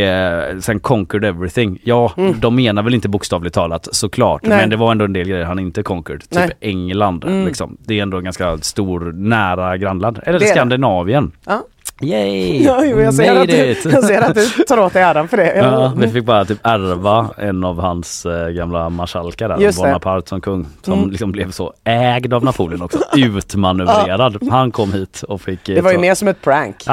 [0.60, 1.80] sen conquered everything.
[1.84, 4.50] Ja, de menar väl inte bokstavligt talat såklart Mm.
[4.58, 4.64] Nej.
[4.64, 6.22] men det var ändå en del grejer han inte conquered.
[6.22, 6.50] Typ Nej.
[6.62, 7.46] England Mm.
[7.46, 7.78] liksom.
[7.86, 10.20] Det är ändå en ganska stor nära grannland.
[10.24, 10.46] Eller det.
[10.46, 11.32] Skandinavien.
[11.46, 11.64] Ja.
[12.02, 12.64] Yay!
[12.64, 15.38] Ja, jo, jag, ser att du, jag ser att du tar åt dig äran för
[15.38, 15.56] det.
[15.56, 19.88] Ja, vi fick bara typ ärva en av hans eh, gamla marskalkar där, Just det.
[19.88, 20.68] Bonaparte som kung.
[20.82, 21.10] Som Mm.
[21.12, 23.00] liksom blev så ägd av Napoleon också.
[23.18, 24.48] Utmanövrerad.
[24.52, 25.70] Han kom hit och fick...
[25.70, 26.76] eh, Det var ju mer som ett prank.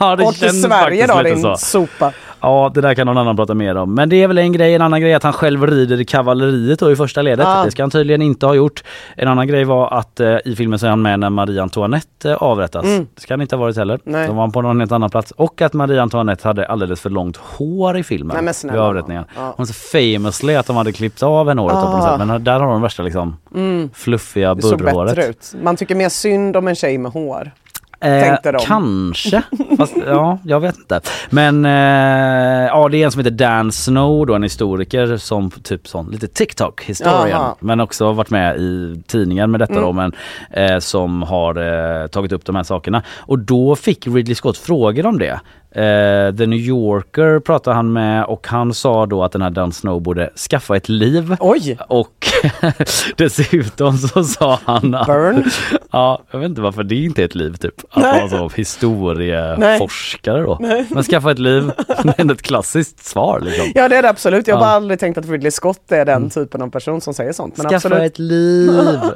[0.00, 1.56] Ja, det i känns Sverige då din så.
[1.56, 2.12] sopa.
[2.40, 3.94] Ja, det där kan någon annan prata mer om.
[3.94, 4.74] Men det är väl en grej.
[4.74, 7.46] En annan grej är att han själv rider i kavalleriet då i första ledet.
[7.46, 7.64] Ah.
[7.64, 8.84] Det ska han tydligen inte ha gjort.
[9.16, 12.30] En annan grej var att eh, i filmen så är han med när Marie Antoinette
[12.30, 12.84] eh, avrättas.
[12.84, 13.06] Mm.
[13.14, 14.00] Det ska han inte ha varit heller.
[14.04, 14.26] Nej.
[14.26, 15.30] Då var han på någon helt annan plats.
[15.30, 18.34] Och att Marie Antoinette hade alldeles för långt hår i filmen.
[18.34, 18.82] Nej, men vid snälla.
[18.82, 19.24] avrättningen.
[19.36, 19.54] Ja.
[19.56, 22.18] Hon så famously att de hade klippt av en håret då på något Ah.
[22.18, 22.26] sätt.
[22.26, 23.90] Men där har de värsta liksom Mm.
[23.94, 25.54] fluffiga burrhåret.
[25.62, 27.50] Man tycker mer synd om en tjej med hår.
[28.00, 28.58] Tänkte de.
[28.66, 29.42] Kanske,
[29.78, 31.00] fast ja, jag vet inte.
[31.30, 35.88] Men eh, ja, det är en som heter Dan Snow då, en historiker som typ
[35.88, 37.28] sån lite TikTok historian.
[37.30, 37.54] Jaha.
[37.60, 39.84] Men också har varit med i tidningen med detta Mm.
[39.84, 40.12] då, men
[40.50, 41.56] eh, som har
[42.02, 43.02] eh, tagit upp de här sakerna.
[43.18, 45.40] Och då fick Ridley Scott frågor om det.
[45.70, 49.72] Eh, The New Yorker pratade han med och han sa då att den här Dan
[49.72, 51.36] Snow borde skaffa ett liv.
[51.40, 51.78] Oj!
[51.88, 52.26] Och
[53.16, 55.06] dessutom så sa han att...
[55.06, 55.44] Burn.
[55.90, 57.74] Ja, jag vet inte varför det inte är ett liv typ.
[57.90, 58.28] Att Nej.
[58.30, 60.56] vara så historieforskare då.
[60.60, 60.86] Nej.
[60.90, 63.72] Men skaffa ett liv, det är ändå ett klassiskt svar liksom.
[63.74, 64.46] Ja det är det absolut.
[64.46, 64.66] Jag har Ja.
[64.66, 67.56] bara aldrig tänkt att Ridley Scott är den typen av person som säger sånt.
[67.56, 68.12] Men Skaffa absolut.
[68.12, 68.70] ett liv.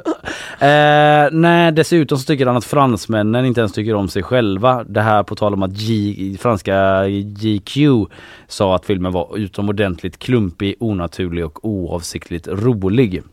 [0.63, 4.83] eh, nej, dessutom så tycker han att fransmännen inte ens tycker om sig själva.
[4.83, 7.77] Det här på tal om att G, franska GQ
[8.47, 13.23] sa att filmen var utomordentligt klumpig, onaturlig och oavsiktligt rolig.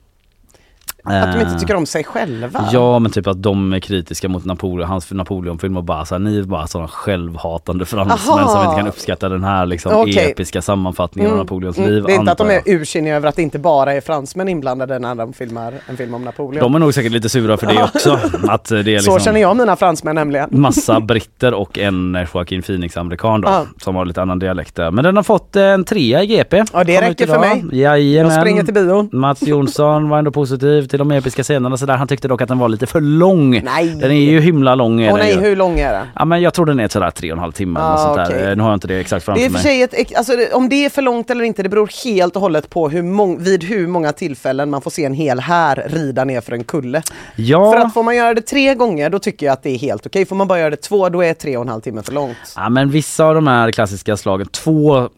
[1.05, 2.64] Att de inte Eh, tycker om sig själva.
[2.72, 6.18] Ja men typ att de är kritiska mot Napoleon, hans Napoleonfilm och bara så här,
[6.20, 10.31] ni är bara sådana självhatande fransmän som inte kan uppskatta den här liksom Okej.
[10.31, 11.90] episka sammanfattningen av Napoleons Mm.
[11.90, 12.05] liv.
[12.06, 14.98] Det är inte att de är ursinniga över att det inte bara är fransmän inblandade
[14.98, 16.62] när de filmar en film om Napoleon.
[16.62, 18.18] De är nog säkert lite sura för det också.
[18.48, 20.48] Att det är liksom Så känner jag mina fransmän nämligen.
[20.52, 24.90] massa britter och en Joaquin Phoenix-amerikan då som har lite annan dialekt där.
[24.90, 26.64] Men den har fått en trea i GP.
[26.72, 27.64] Ja, det räcker för mig.
[27.72, 28.32] Jajamän.
[28.32, 29.09] Jag springer till bion.
[29.12, 31.97] Mats Jonsson var ändå positiv till de episka scenerna så där.
[31.97, 33.51] Han tyckte dock att den var lite för lång.
[33.64, 33.89] Nej.
[33.89, 35.09] Den är ju himla lång.
[35.09, 35.40] Åh nej, ju.
[35.40, 36.06] hur lång är den?
[36.14, 38.51] Ja men jag tror den är sådär tre och en halv timme Ah, sånt där.
[38.51, 39.60] Eh, Nu har jag inte det exakt framför Det är mig.
[39.62, 42.36] för sig ett, ex- alltså, om det är för långt eller inte, det beror helt
[42.36, 45.85] och hållet på hur mång, vid hur många tillfällen man får se en hel här
[45.86, 47.02] rida ner för en kulle.
[47.36, 47.72] Ja.
[47.72, 50.06] För att får man göra det tre gånger, då tycker jag att det är helt
[50.06, 50.27] okej.
[50.27, 52.36] Får man bara göra det två, då är tre och en halv timme för långt.
[52.56, 55.09] Ja men vissa av de här klassiska slagen, 2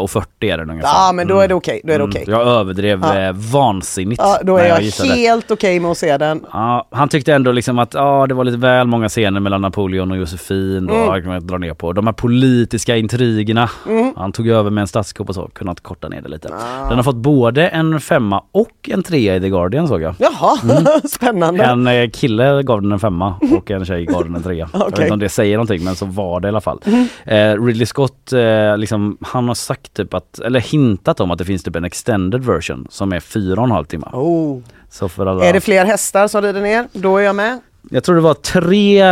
[0.00, 0.88] och 40 är det ungefär.
[0.88, 1.80] Ja, men då är det okej.
[1.84, 2.24] Då är det okej.
[2.28, 3.18] Jag överdrev Ja.
[3.20, 5.20] eh, vansinnigt Ja, då är när jag, gissade.
[5.20, 6.46] helt okej med att se den.
[6.52, 10.10] Ja, han tyckte ändå liksom att ja, det var lite väl många scener mellan Napoleon
[10.10, 11.24] och Josefin då, Mm.
[11.26, 11.46] mm.
[11.46, 11.92] dra ner på.
[11.92, 13.70] De här politiska intrigerna.
[13.88, 14.12] Mm.
[14.16, 16.48] Han tog över med en statskupp och så, kunnat korta ner det lite.
[16.54, 16.88] Ah.
[16.88, 20.14] Den har fått både en femma och en trea i The Guardian såg jag.
[20.18, 20.56] Jaha,
[21.08, 21.64] spännande.
[21.64, 24.68] En eh, kille gav den en femma och en tjej gav den en trea.
[24.72, 26.80] Jag vet inte om det säger någonting men så var det i alla fall.
[26.86, 27.08] Mhm.
[27.24, 31.44] Eh, Ridley Scott, eh, liksom, han har sagt typ att, eller hintat om att det
[31.44, 34.06] finns typ en extended version som är fyra och en halv timme.
[34.12, 34.58] Oh.
[34.92, 35.44] Så för alla...
[35.44, 36.88] Är det fler hästar som rider ner?
[36.92, 37.60] Då är jag med.
[37.90, 39.02] Jag tror det var tre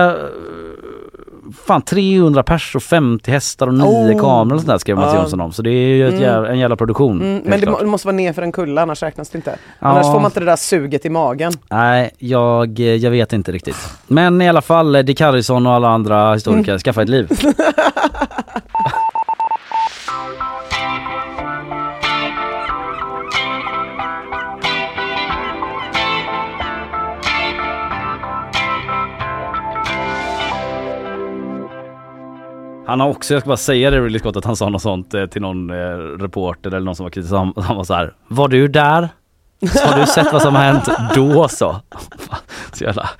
[1.66, 4.20] Fan 300 pers och 50 hästar och 9 Oh.
[4.20, 5.20] kameror och sånt där skrev Mats Ja.
[5.20, 5.52] Jonsson om.
[5.52, 6.20] Så det är ju Mm.
[6.20, 7.20] jävla, en jävla produktion.
[7.22, 9.50] Mm, men det, må, det måste vara ner för en kulla annars räknas det inte.
[9.78, 9.88] Ja.
[9.88, 11.52] Annars får man inte det där suget i magen.
[11.70, 13.76] Nej, jag, jag vet inte riktigt.
[14.06, 17.30] Men i alla fall, eh, Dick Harrison och alla andra historiker, skaffa ett liv.
[32.90, 35.14] Han har också, jag ska bara säga det Ridley Scott, att han sa något sånt
[35.14, 35.74] eh, till någon eh,
[36.20, 37.32] reporter eller någon som var kritisk.
[37.32, 39.08] Han, han var så här, var du där?
[39.72, 41.76] Så har du sett vad som har hänt då så?
[42.72, 43.10] så jävla,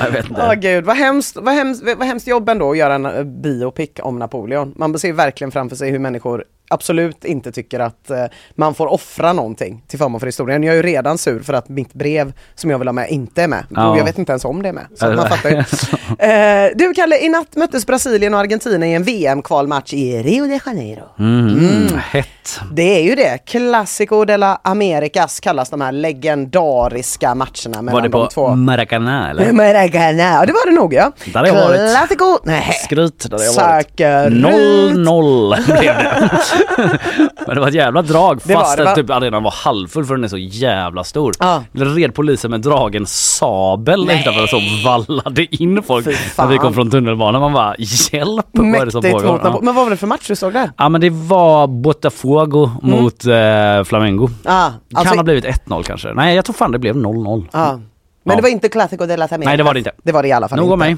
[0.00, 0.42] jag vet inte.
[0.46, 3.90] Åh gud, vad hemskt, vad, hemskt, vad hemskt jobb ändå att göra en eh, biopic
[4.02, 4.74] om Napoleon.
[4.76, 8.24] Man ser verkligen framför sig hur människor absolut inte tycker att eh,
[8.54, 10.62] man får offra någonting till förmån för historien.
[10.62, 13.42] Jag är ju redan sur för att mitt brev som jag vill ha med inte
[13.42, 13.64] är med.
[13.70, 13.90] Ja.
[13.90, 14.86] Och jag vet inte ens om det är med.
[14.94, 15.64] Så man fattar ju.
[16.18, 20.60] Eh, du Kalle, i natt möttes Brasilien och Argentina i en VM-kvalmatch i Rio de
[20.66, 21.04] Janeiro.
[21.18, 22.60] Mm, Hett.
[22.72, 23.38] Det är ju det.
[23.44, 28.54] Classico de la Americas kallas de här legendariska matcherna mellan Var det de på två.
[28.54, 29.52] Maracanã eller?
[29.58, 31.12] Maracana, ja det var det nog ja.
[31.32, 31.96] Där har jag varit.
[31.96, 32.72] Classico, nej.
[32.84, 33.86] Skryt där har jag varit.
[33.86, 34.44] Säkerut.
[34.44, 36.30] 0-0 blev det.
[37.46, 38.90] Men det var ett jävla drag Det var fast det, va?
[38.90, 41.32] att typ arenan var halvfull för den är så jävla stor.
[41.72, 46.06] Det red polisen med dragen sabel utanför och så vallade in folk
[46.38, 47.40] när vi kom från tunnelbanan.
[47.40, 49.40] Man bara hjälp vad är det som pågår?
[49.44, 49.58] Ja.
[49.62, 50.70] Men vad var det för match du såg där?
[50.76, 54.28] ja men det var Botafogo mot eh, Flamengo.
[54.44, 56.14] Ah, Kan alltså, ha blivit 1-0 kanske.
[56.14, 57.46] Nej jag tror fan det blev 0-0.
[57.52, 57.74] ah.
[58.24, 58.36] Men Ja.
[58.36, 59.46] det var inte Classico de las Americas.
[59.48, 59.92] Nej det var det inte.
[60.02, 60.76] Det var det i alla fall Nog inte.
[60.76, 60.96] mig.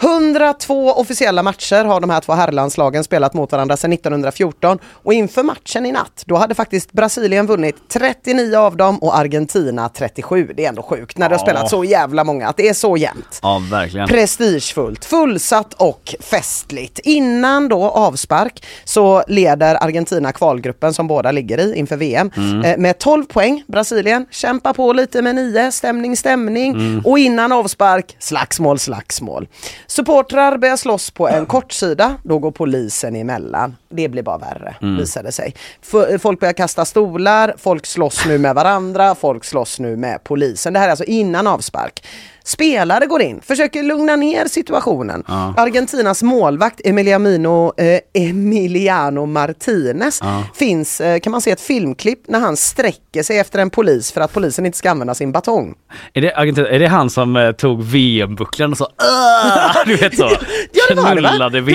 [0.00, 5.42] 102 officiella matcher har de här två herrlandslagen spelat mot varandra sedan 1914 och inför
[5.42, 10.52] matchen i natt då hade faktiskt Brasilien vunnit 39 av dem och Argentina 37.
[10.56, 11.44] Det är ändå sjukt när det har Ja.
[11.46, 13.38] spelat så jävla många att det är så jämnt.
[13.42, 14.08] Ja verkligen.
[14.08, 16.98] Prestigefullt, fullsatt och festligt.
[16.98, 22.62] Innan då avspark så leder Argentina kvalgruppen som båda ligger i inför VM Mm.
[22.64, 23.62] eh, med 12 poäng.
[23.68, 26.71] Brasilien kämpar på lite med 9, stämning, stämning.
[26.74, 27.00] Mm.
[27.04, 29.48] Och innan avspark, slagsmål, slagsmål.
[29.86, 33.76] Supportrar börjar slåss på en kortsida, då går polisen emellan.
[33.88, 34.96] Det blir bara värre, Mm.
[34.96, 35.54] visar det sig.
[35.82, 40.72] F- folk börjar kasta stolar, folk slåss nu med varandra, folk slåss nu med polisen.
[40.72, 42.04] Det här är alltså innan avspark.
[42.44, 45.24] Spelare går in, försöker lugna ner situationen.
[45.28, 45.54] Ja.
[45.56, 50.44] Argentinas målvakt Emiliano, eh, Emiliano Martinez Ja.
[50.54, 54.20] finns, eh, kan man se ett filmklipp när han sträcker sig efter en polis för
[54.20, 55.74] att polisen inte ska använda sin batong.
[56.14, 60.16] Är det, Argentina, är det han som eh, tog VM-bucklan och så "Åh!" Du vet
[60.16, 60.30] så.
[60.72, 61.48] Ja det var det va?
[61.48, 61.72] Det var?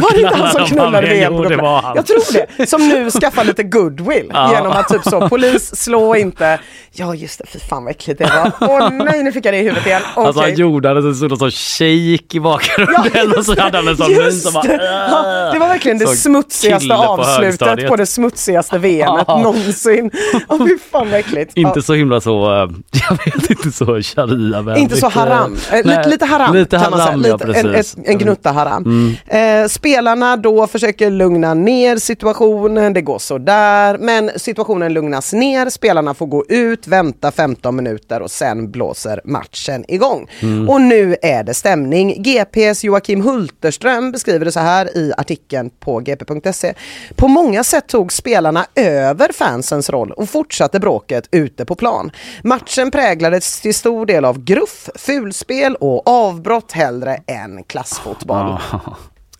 [0.00, 0.66] Var det inte han som VM-bucklan.
[0.68, 1.60] knullade Jo, det VM?
[1.64, 1.96] var han.
[1.96, 2.66] Jag tror det.
[2.66, 4.52] Som nu skaffar lite goodwill Ja.
[4.54, 6.60] genom att typ så, polis slå inte.
[6.92, 8.68] Ja just det, fy fan vad äckligt det var.
[8.68, 10.01] Åh nej nu fick jag det i huvudet igen.
[10.16, 10.26] Okej.
[10.26, 13.88] Alltså han gjorde det, så stod det så shake i bakgrunden och så hade han
[13.88, 14.84] en sån mun som bara det.
[15.10, 19.38] Ja, det var verkligen det smutsigaste på avslutet på det smutsigaste VMet Ja.
[19.42, 20.10] någonsin.
[20.48, 21.52] Åh fy fan vad äckligt.
[21.56, 21.82] Inte Ja.
[21.82, 22.70] så himla så, eh,
[23.08, 25.56] jag vet inte så sharia Inte så haram.
[25.72, 27.10] Eh, lite, lite haram Lite kan man säga.
[27.10, 28.84] haram, ja en, ett, en gnutta haram.
[29.26, 29.62] Mm.
[29.62, 33.98] Eh, spelarna då försöker lugna ner situationen, det går sådär.
[33.98, 39.84] Men situationen lugnas ner, spelarna får gå ut, vänta 15 minuter och sen blåser matchen
[39.92, 40.28] igång.
[40.40, 40.68] Mm.
[40.68, 42.22] Och nu är det stämning.
[42.22, 46.74] GPs Joakim Hulterström beskriver det så här i artikeln på gp.se.
[47.16, 52.10] På många sätt tog spelarna över fansens roll och fortsatte bråket ute på plan.
[52.42, 58.58] Matchen präglades till stor del av gruff, fulspel och avbrott hellre än klassfotboll.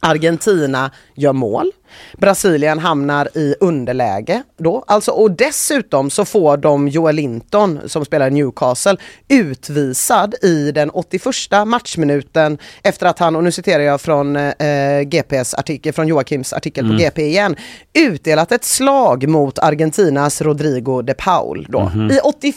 [0.01, 1.73] Argentina gör mål.
[2.19, 4.85] Brasilien hamnar i underläge då.
[4.87, 8.97] Alltså, och dessutom så får de Joel Linton som spelar i Newcastle
[9.29, 11.23] utvisad i den 81
[11.67, 16.85] matchminuten efter att han, och nu citerar jag från eh, GPs artikel, från Joakims artikel
[16.85, 16.99] på Mm.
[16.99, 17.57] GP igen,
[17.95, 21.81] utdelat ett slag mot Argentinas Rodrigo de Paul då.
[21.81, 22.11] Mhm.
[22.11, 22.55] I 81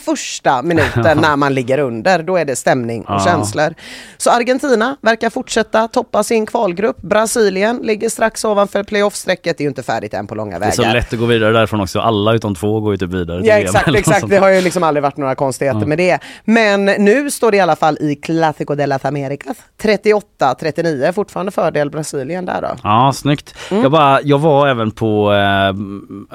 [0.63, 3.19] minuten när man ligger under, då är det stämning och Ja.
[3.25, 3.73] känslor.
[4.17, 7.01] Så Argentina verkar fortsätta toppa sin kvalgrupp.
[7.01, 10.71] Brasilien ligger strax ovanför playoffs strecket är ju inte färdigt än på långa Det är
[10.71, 10.95] så vägar.
[10.95, 11.99] lätt att gå vidare därifrån också.
[11.99, 14.29] Alla utom två går ju typ vidare till Ja exakt, exakt.
[14.29, 16.19] Det har ju liksom aldrig varit några konstigheter med det.
[16.45, 21.89] Men nu står det i alla fall i Clásico de las Americas 38-39, fortfarande fördel
[21.89, 22.67] Brasilien där då.
[22.83, 23.55] Ja, snyggt.
[23.71, 23.83] Mm.
[23.83, 25.67] Jag, bara, jag var även på eh,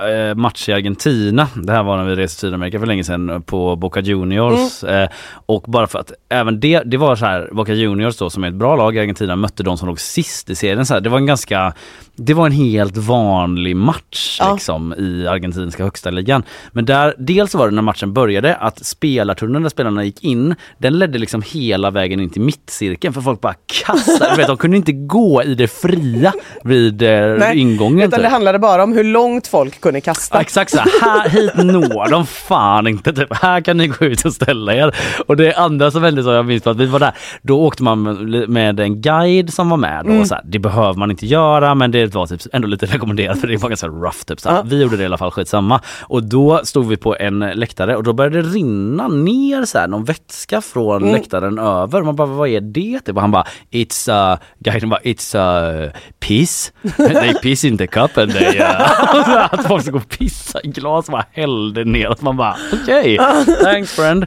[0.08, 1.48] eh, match i Argentina.
[1.54, 4.82] Det här var när vi reste till Sydamerika för länge sedan eh, på Boca Juniors.
[4.84, 5.02] Mm.
[5.02, 5.10] Eh,
[5.46, 8.48] och bara för att även det, det var så här, Boca Juniors då som är
[8.48, 10.86] ett bra lag i Argentina mötte de som låg sist i serien.
[10.86, 11.72] Så här, det var en ganska,
[12.16, 14.52] det var en helt vanlig match Ja.
[14.54, 16.42] liksom i argentinska högsta ligan.
[16.72, 20.98] Men där, dels var det när matchen började att spelartunneln där spelarna gick in, den
[20.98, 23.54] ledde liksom hela vägen in till mittcirkeln för folk bara
[23.84, 26.32] kastade, vet, de kunde inte gå i det fria
[26.64, 27.98] vid eh, ingången.
[27.98, 28.22] utan typ.
[28.22, 30.40] det handlade bara om hur långt folk kunde kasta.
[30.40, 33.36] Exakt så här, hit når de fan inte typ.
[33.36, 34.94] Här kan ni gå ut och ställa er.
[35.26, 37.12] Och det andra som hände så jag minns på att vi var där,
[37.42, 40.20] då åkte man med- med en guide som var med då, Mm.
[40.20, 43.40] och så här, det behöver man inte göra men det var typ ändå lite rekommenderat
[43.40, 44.40] för det var ganska rough typ.
[44.40, 44.62] Så.
[44.64, 45.80] Vi gjorde det i alla fall skitsamma.
[46.02, 49.88] Och då stod vi på en läktare och då började det rinna ner så här,
[49.88, 51.14] någon vätska från Mm.
[51.14, 52.02] läktaren över.
[52.02, 53.00] Man bara vad är det?
[53.04, 53.14] Typ.
[53.16, 55.36] Och han bara it's uh, guiden bara it's
[55.84, 55.90] uh,
[56.20, 56.72] piss.
[56.96, 60.68] They piss in the cup and they uh, att folk ska gå och pissa i
[60.68, 62.08] glas och bara hällde ner.
[62.08, 63.18] Att man bara okej,
[63.62, 64.26] thanks friend.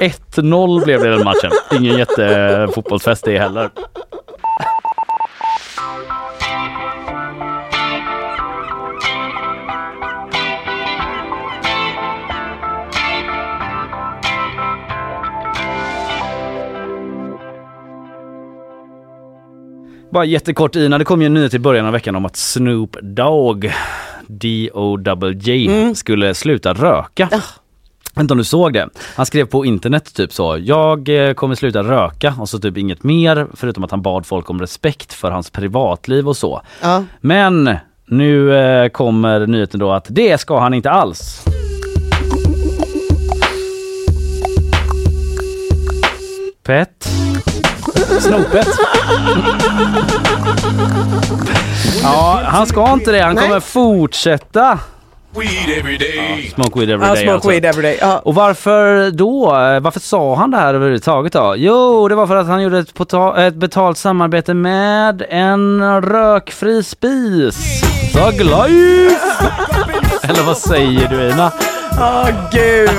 [0.00, 1.50] 1-0 blev det den matchen.
[1.72, 3.70] Ingen jättefotbollsfest det heller.
[20.14, 22.96] Bara jättekort Ina, det kom ju en nyhet i början av veckan om att Snoop
[23.02, 23.72] Dogg,
[24.26, 25.94] D-O-J, Mm.
[25.94, 27.28] skulle sluta röka.
[27.30, 27.38] Jag
[28.14, 28.88] vet inte om du såg det?
[29.16, 33.02] Han skrev på internet typ så, jag eh, kommer sluta röka och så typ inget
[33.02, 36.62] mer förutom att han bad folk om respekt för hans privatliv och så.
[36.82, 37.04] Ja.
[37.20, 37.76] Men
[38.06, 41.44] nu eh, kommer nyheten då att det ska han inte alls.
[46.62, 47.08] Pet.
[48.20, 48.68] Snopet.
[52.02, 53.20] Ja, han ska inte det.
[53.20, 53.44] Han Nej.
[53.46, 54.78] kommer fortsätta.
[55.34, 55.98] Smoke weed every
[57.06, 57.48] Ja, day smoke alltså.
[57.50, 57.98] weed every day.
[58.00, 58.18] Ja.
[58.24, 59.46] Och varför då?
[59.82, 61.54] Varför sa han det här överhuvudtaget då?
[61.56, 66.82] Jo, det var för att han gjorde ett, pota- ett betalt samarbete med en rökfri
[66.82, 67.82] spis.
[68.12, 69.46] Thug life!
[70.22, 71.52] Eller vad säger du Ina?
[72.00, 72.90] Åh gud!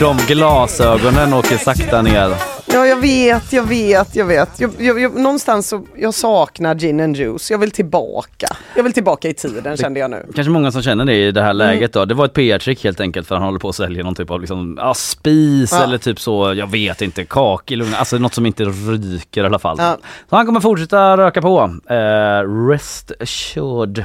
[0.00, 2.30] De glasögonen åker sakta ner.
[2.72, 4.60] Ja, jag vet, jag vet, jag vet.
[4.60, 7.50] Jag, jag, jag, någonstans så, jag saknar gin and juice.
[7.50, 8.46] Jag vill tillbaka.
[8.76, 10.26] Jag vill tillbaka i tiden kände jag nu.
[10.34, 11.56] Kanske många som känner det i det här Mm.
[11.58, 12.04] läget då.
[12.04, 14.40] Det var ett PR-trick helt enkelt för han håller på att sälja någon typ av
[14.40, 15.84] liksom, ja, spis Ja.
[15.84, 19.76] eller typ så, jag vet inte, kakelugn, alltså något som inte ryker i alla fall.
[19.80, 19.96] Ja.
[20.30, 21.74] Så han kommer fortsätta röka på.
[21.90, 24.04] Eh, rest assured.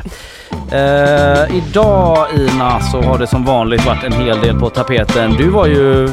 [0.72, 5.34] Eh, idag Ina så har det som vanligt varit en hel del på tapeten.
[5.38, 6.10] Du var ju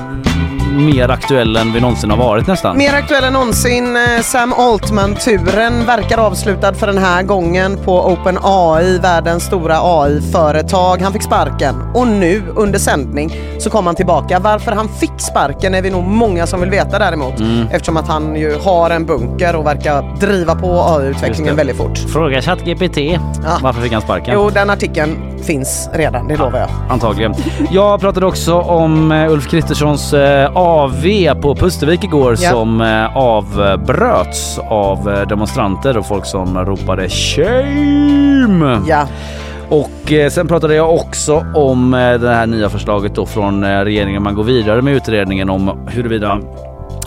[0.73, 2.77] mer aktuell än vi någonsin har varit nästan.
[2.77, 3.97] Mer aktuell än någonsin.
[3.97, 11.01] eh, Sam Altman-turen verkar avslutad för den här gången på OpenAI, världens stora AI-företag.
[11.03, 14.39] Han fick sparken och nu under sändning så kom han tillbaka.
[14.39, 17.41] Varför han fick sparken är vi nog många som vill veta däremot.
[17.41, 17.67] Mm.
[17.73, 21.99] Eftersom att han ju har en bunker och verkar driva på AI-utvecklingen väldigt fort.
[21.99, 22.99] Fråga ChatGPT.
[23.63, 24.35] Varför fick han sparken?
[24.35, 26.69] Jo, den artikeln finns redan, det lovar jag.
[26.91, 27.35] Antagligen.
[27.71, 32.51] Jag pratade också om eh, Ulf Kristerssons eh, AV på Pustervik igår Ja.
[32.51, 38.81] som eh, avbröts av eh, demonstranter och folk som ropade shame.
[38.89, 39.07] Ja.
[39.69, 41.91] Och eh, sen pratade jag också om
[42.21, 44.23] det här nya förslaget då från regeringen.
[44.23, 46.39] Man går vidare med utredningen om huruvida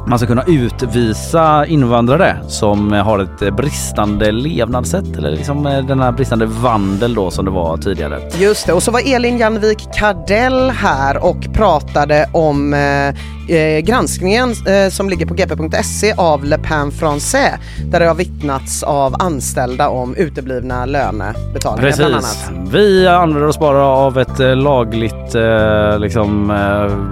[0.08, 6.12] man ska kunna utvisa invandrare som har ett bristande levnadssätt eller liksom eh, den här
[6.12, 8.20] bristande vandel då som det var tidigare.
[8.38, 13.14] Just det, och så var Elin Janvik Kardell här och pratade om eh,
[13.48, 17.58] eh, granskningen eh, som ligger på gp.se av Le Pain Français
[17.92, 22.06] där det har vittnats av anställda om uteblivna lönebetalningar bland Precis.
[22.06, 22.52] annat.
[22.74, 26.50] Vi använder oss bara av ett eh, lagligt eh, liksom,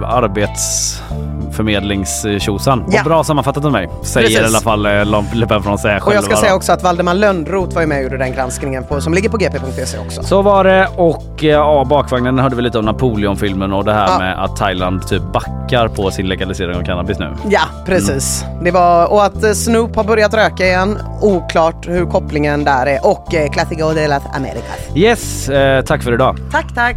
[0.06, 2.83] arbetsförmedlingstjosan.
[2.90, 2.98] Ja.
[3.00, 4.42] Och bra sammanfattat av mig, säger Precis.
[4.42, 4.92] i alla fall eh,
[5.34, 6.06] Le Pen Français själva.
[6.06, 8.84] Och jag ska säga också att Valdemar Lönnroth var ju med och gjorde den granskningen
[8.84, 10.22] på, som ligger på gp.se också.
[10.22, 14.08] Så var det och eh, ja, bakvagnen hörde vi lite om Napoleonfilmen och det här
[14.08, 14.18] Ja.
[14.18, 17.34] med att Thailand typ backar på sin legalisering av cannabis nu.
[17.48, 18.44] Ja, precis.
[18.62, 20.98] Det var, och att eh, Snoop har börjat röka igen.
[21.20, 23.06] Oklart hur kopplingen där är.
[23.06, 24.78] Och eh, Clásico de las Americas.
[24.94, 26.36] Yes, eh, tack för idag.
[26.52, 26.96] Tack, tack.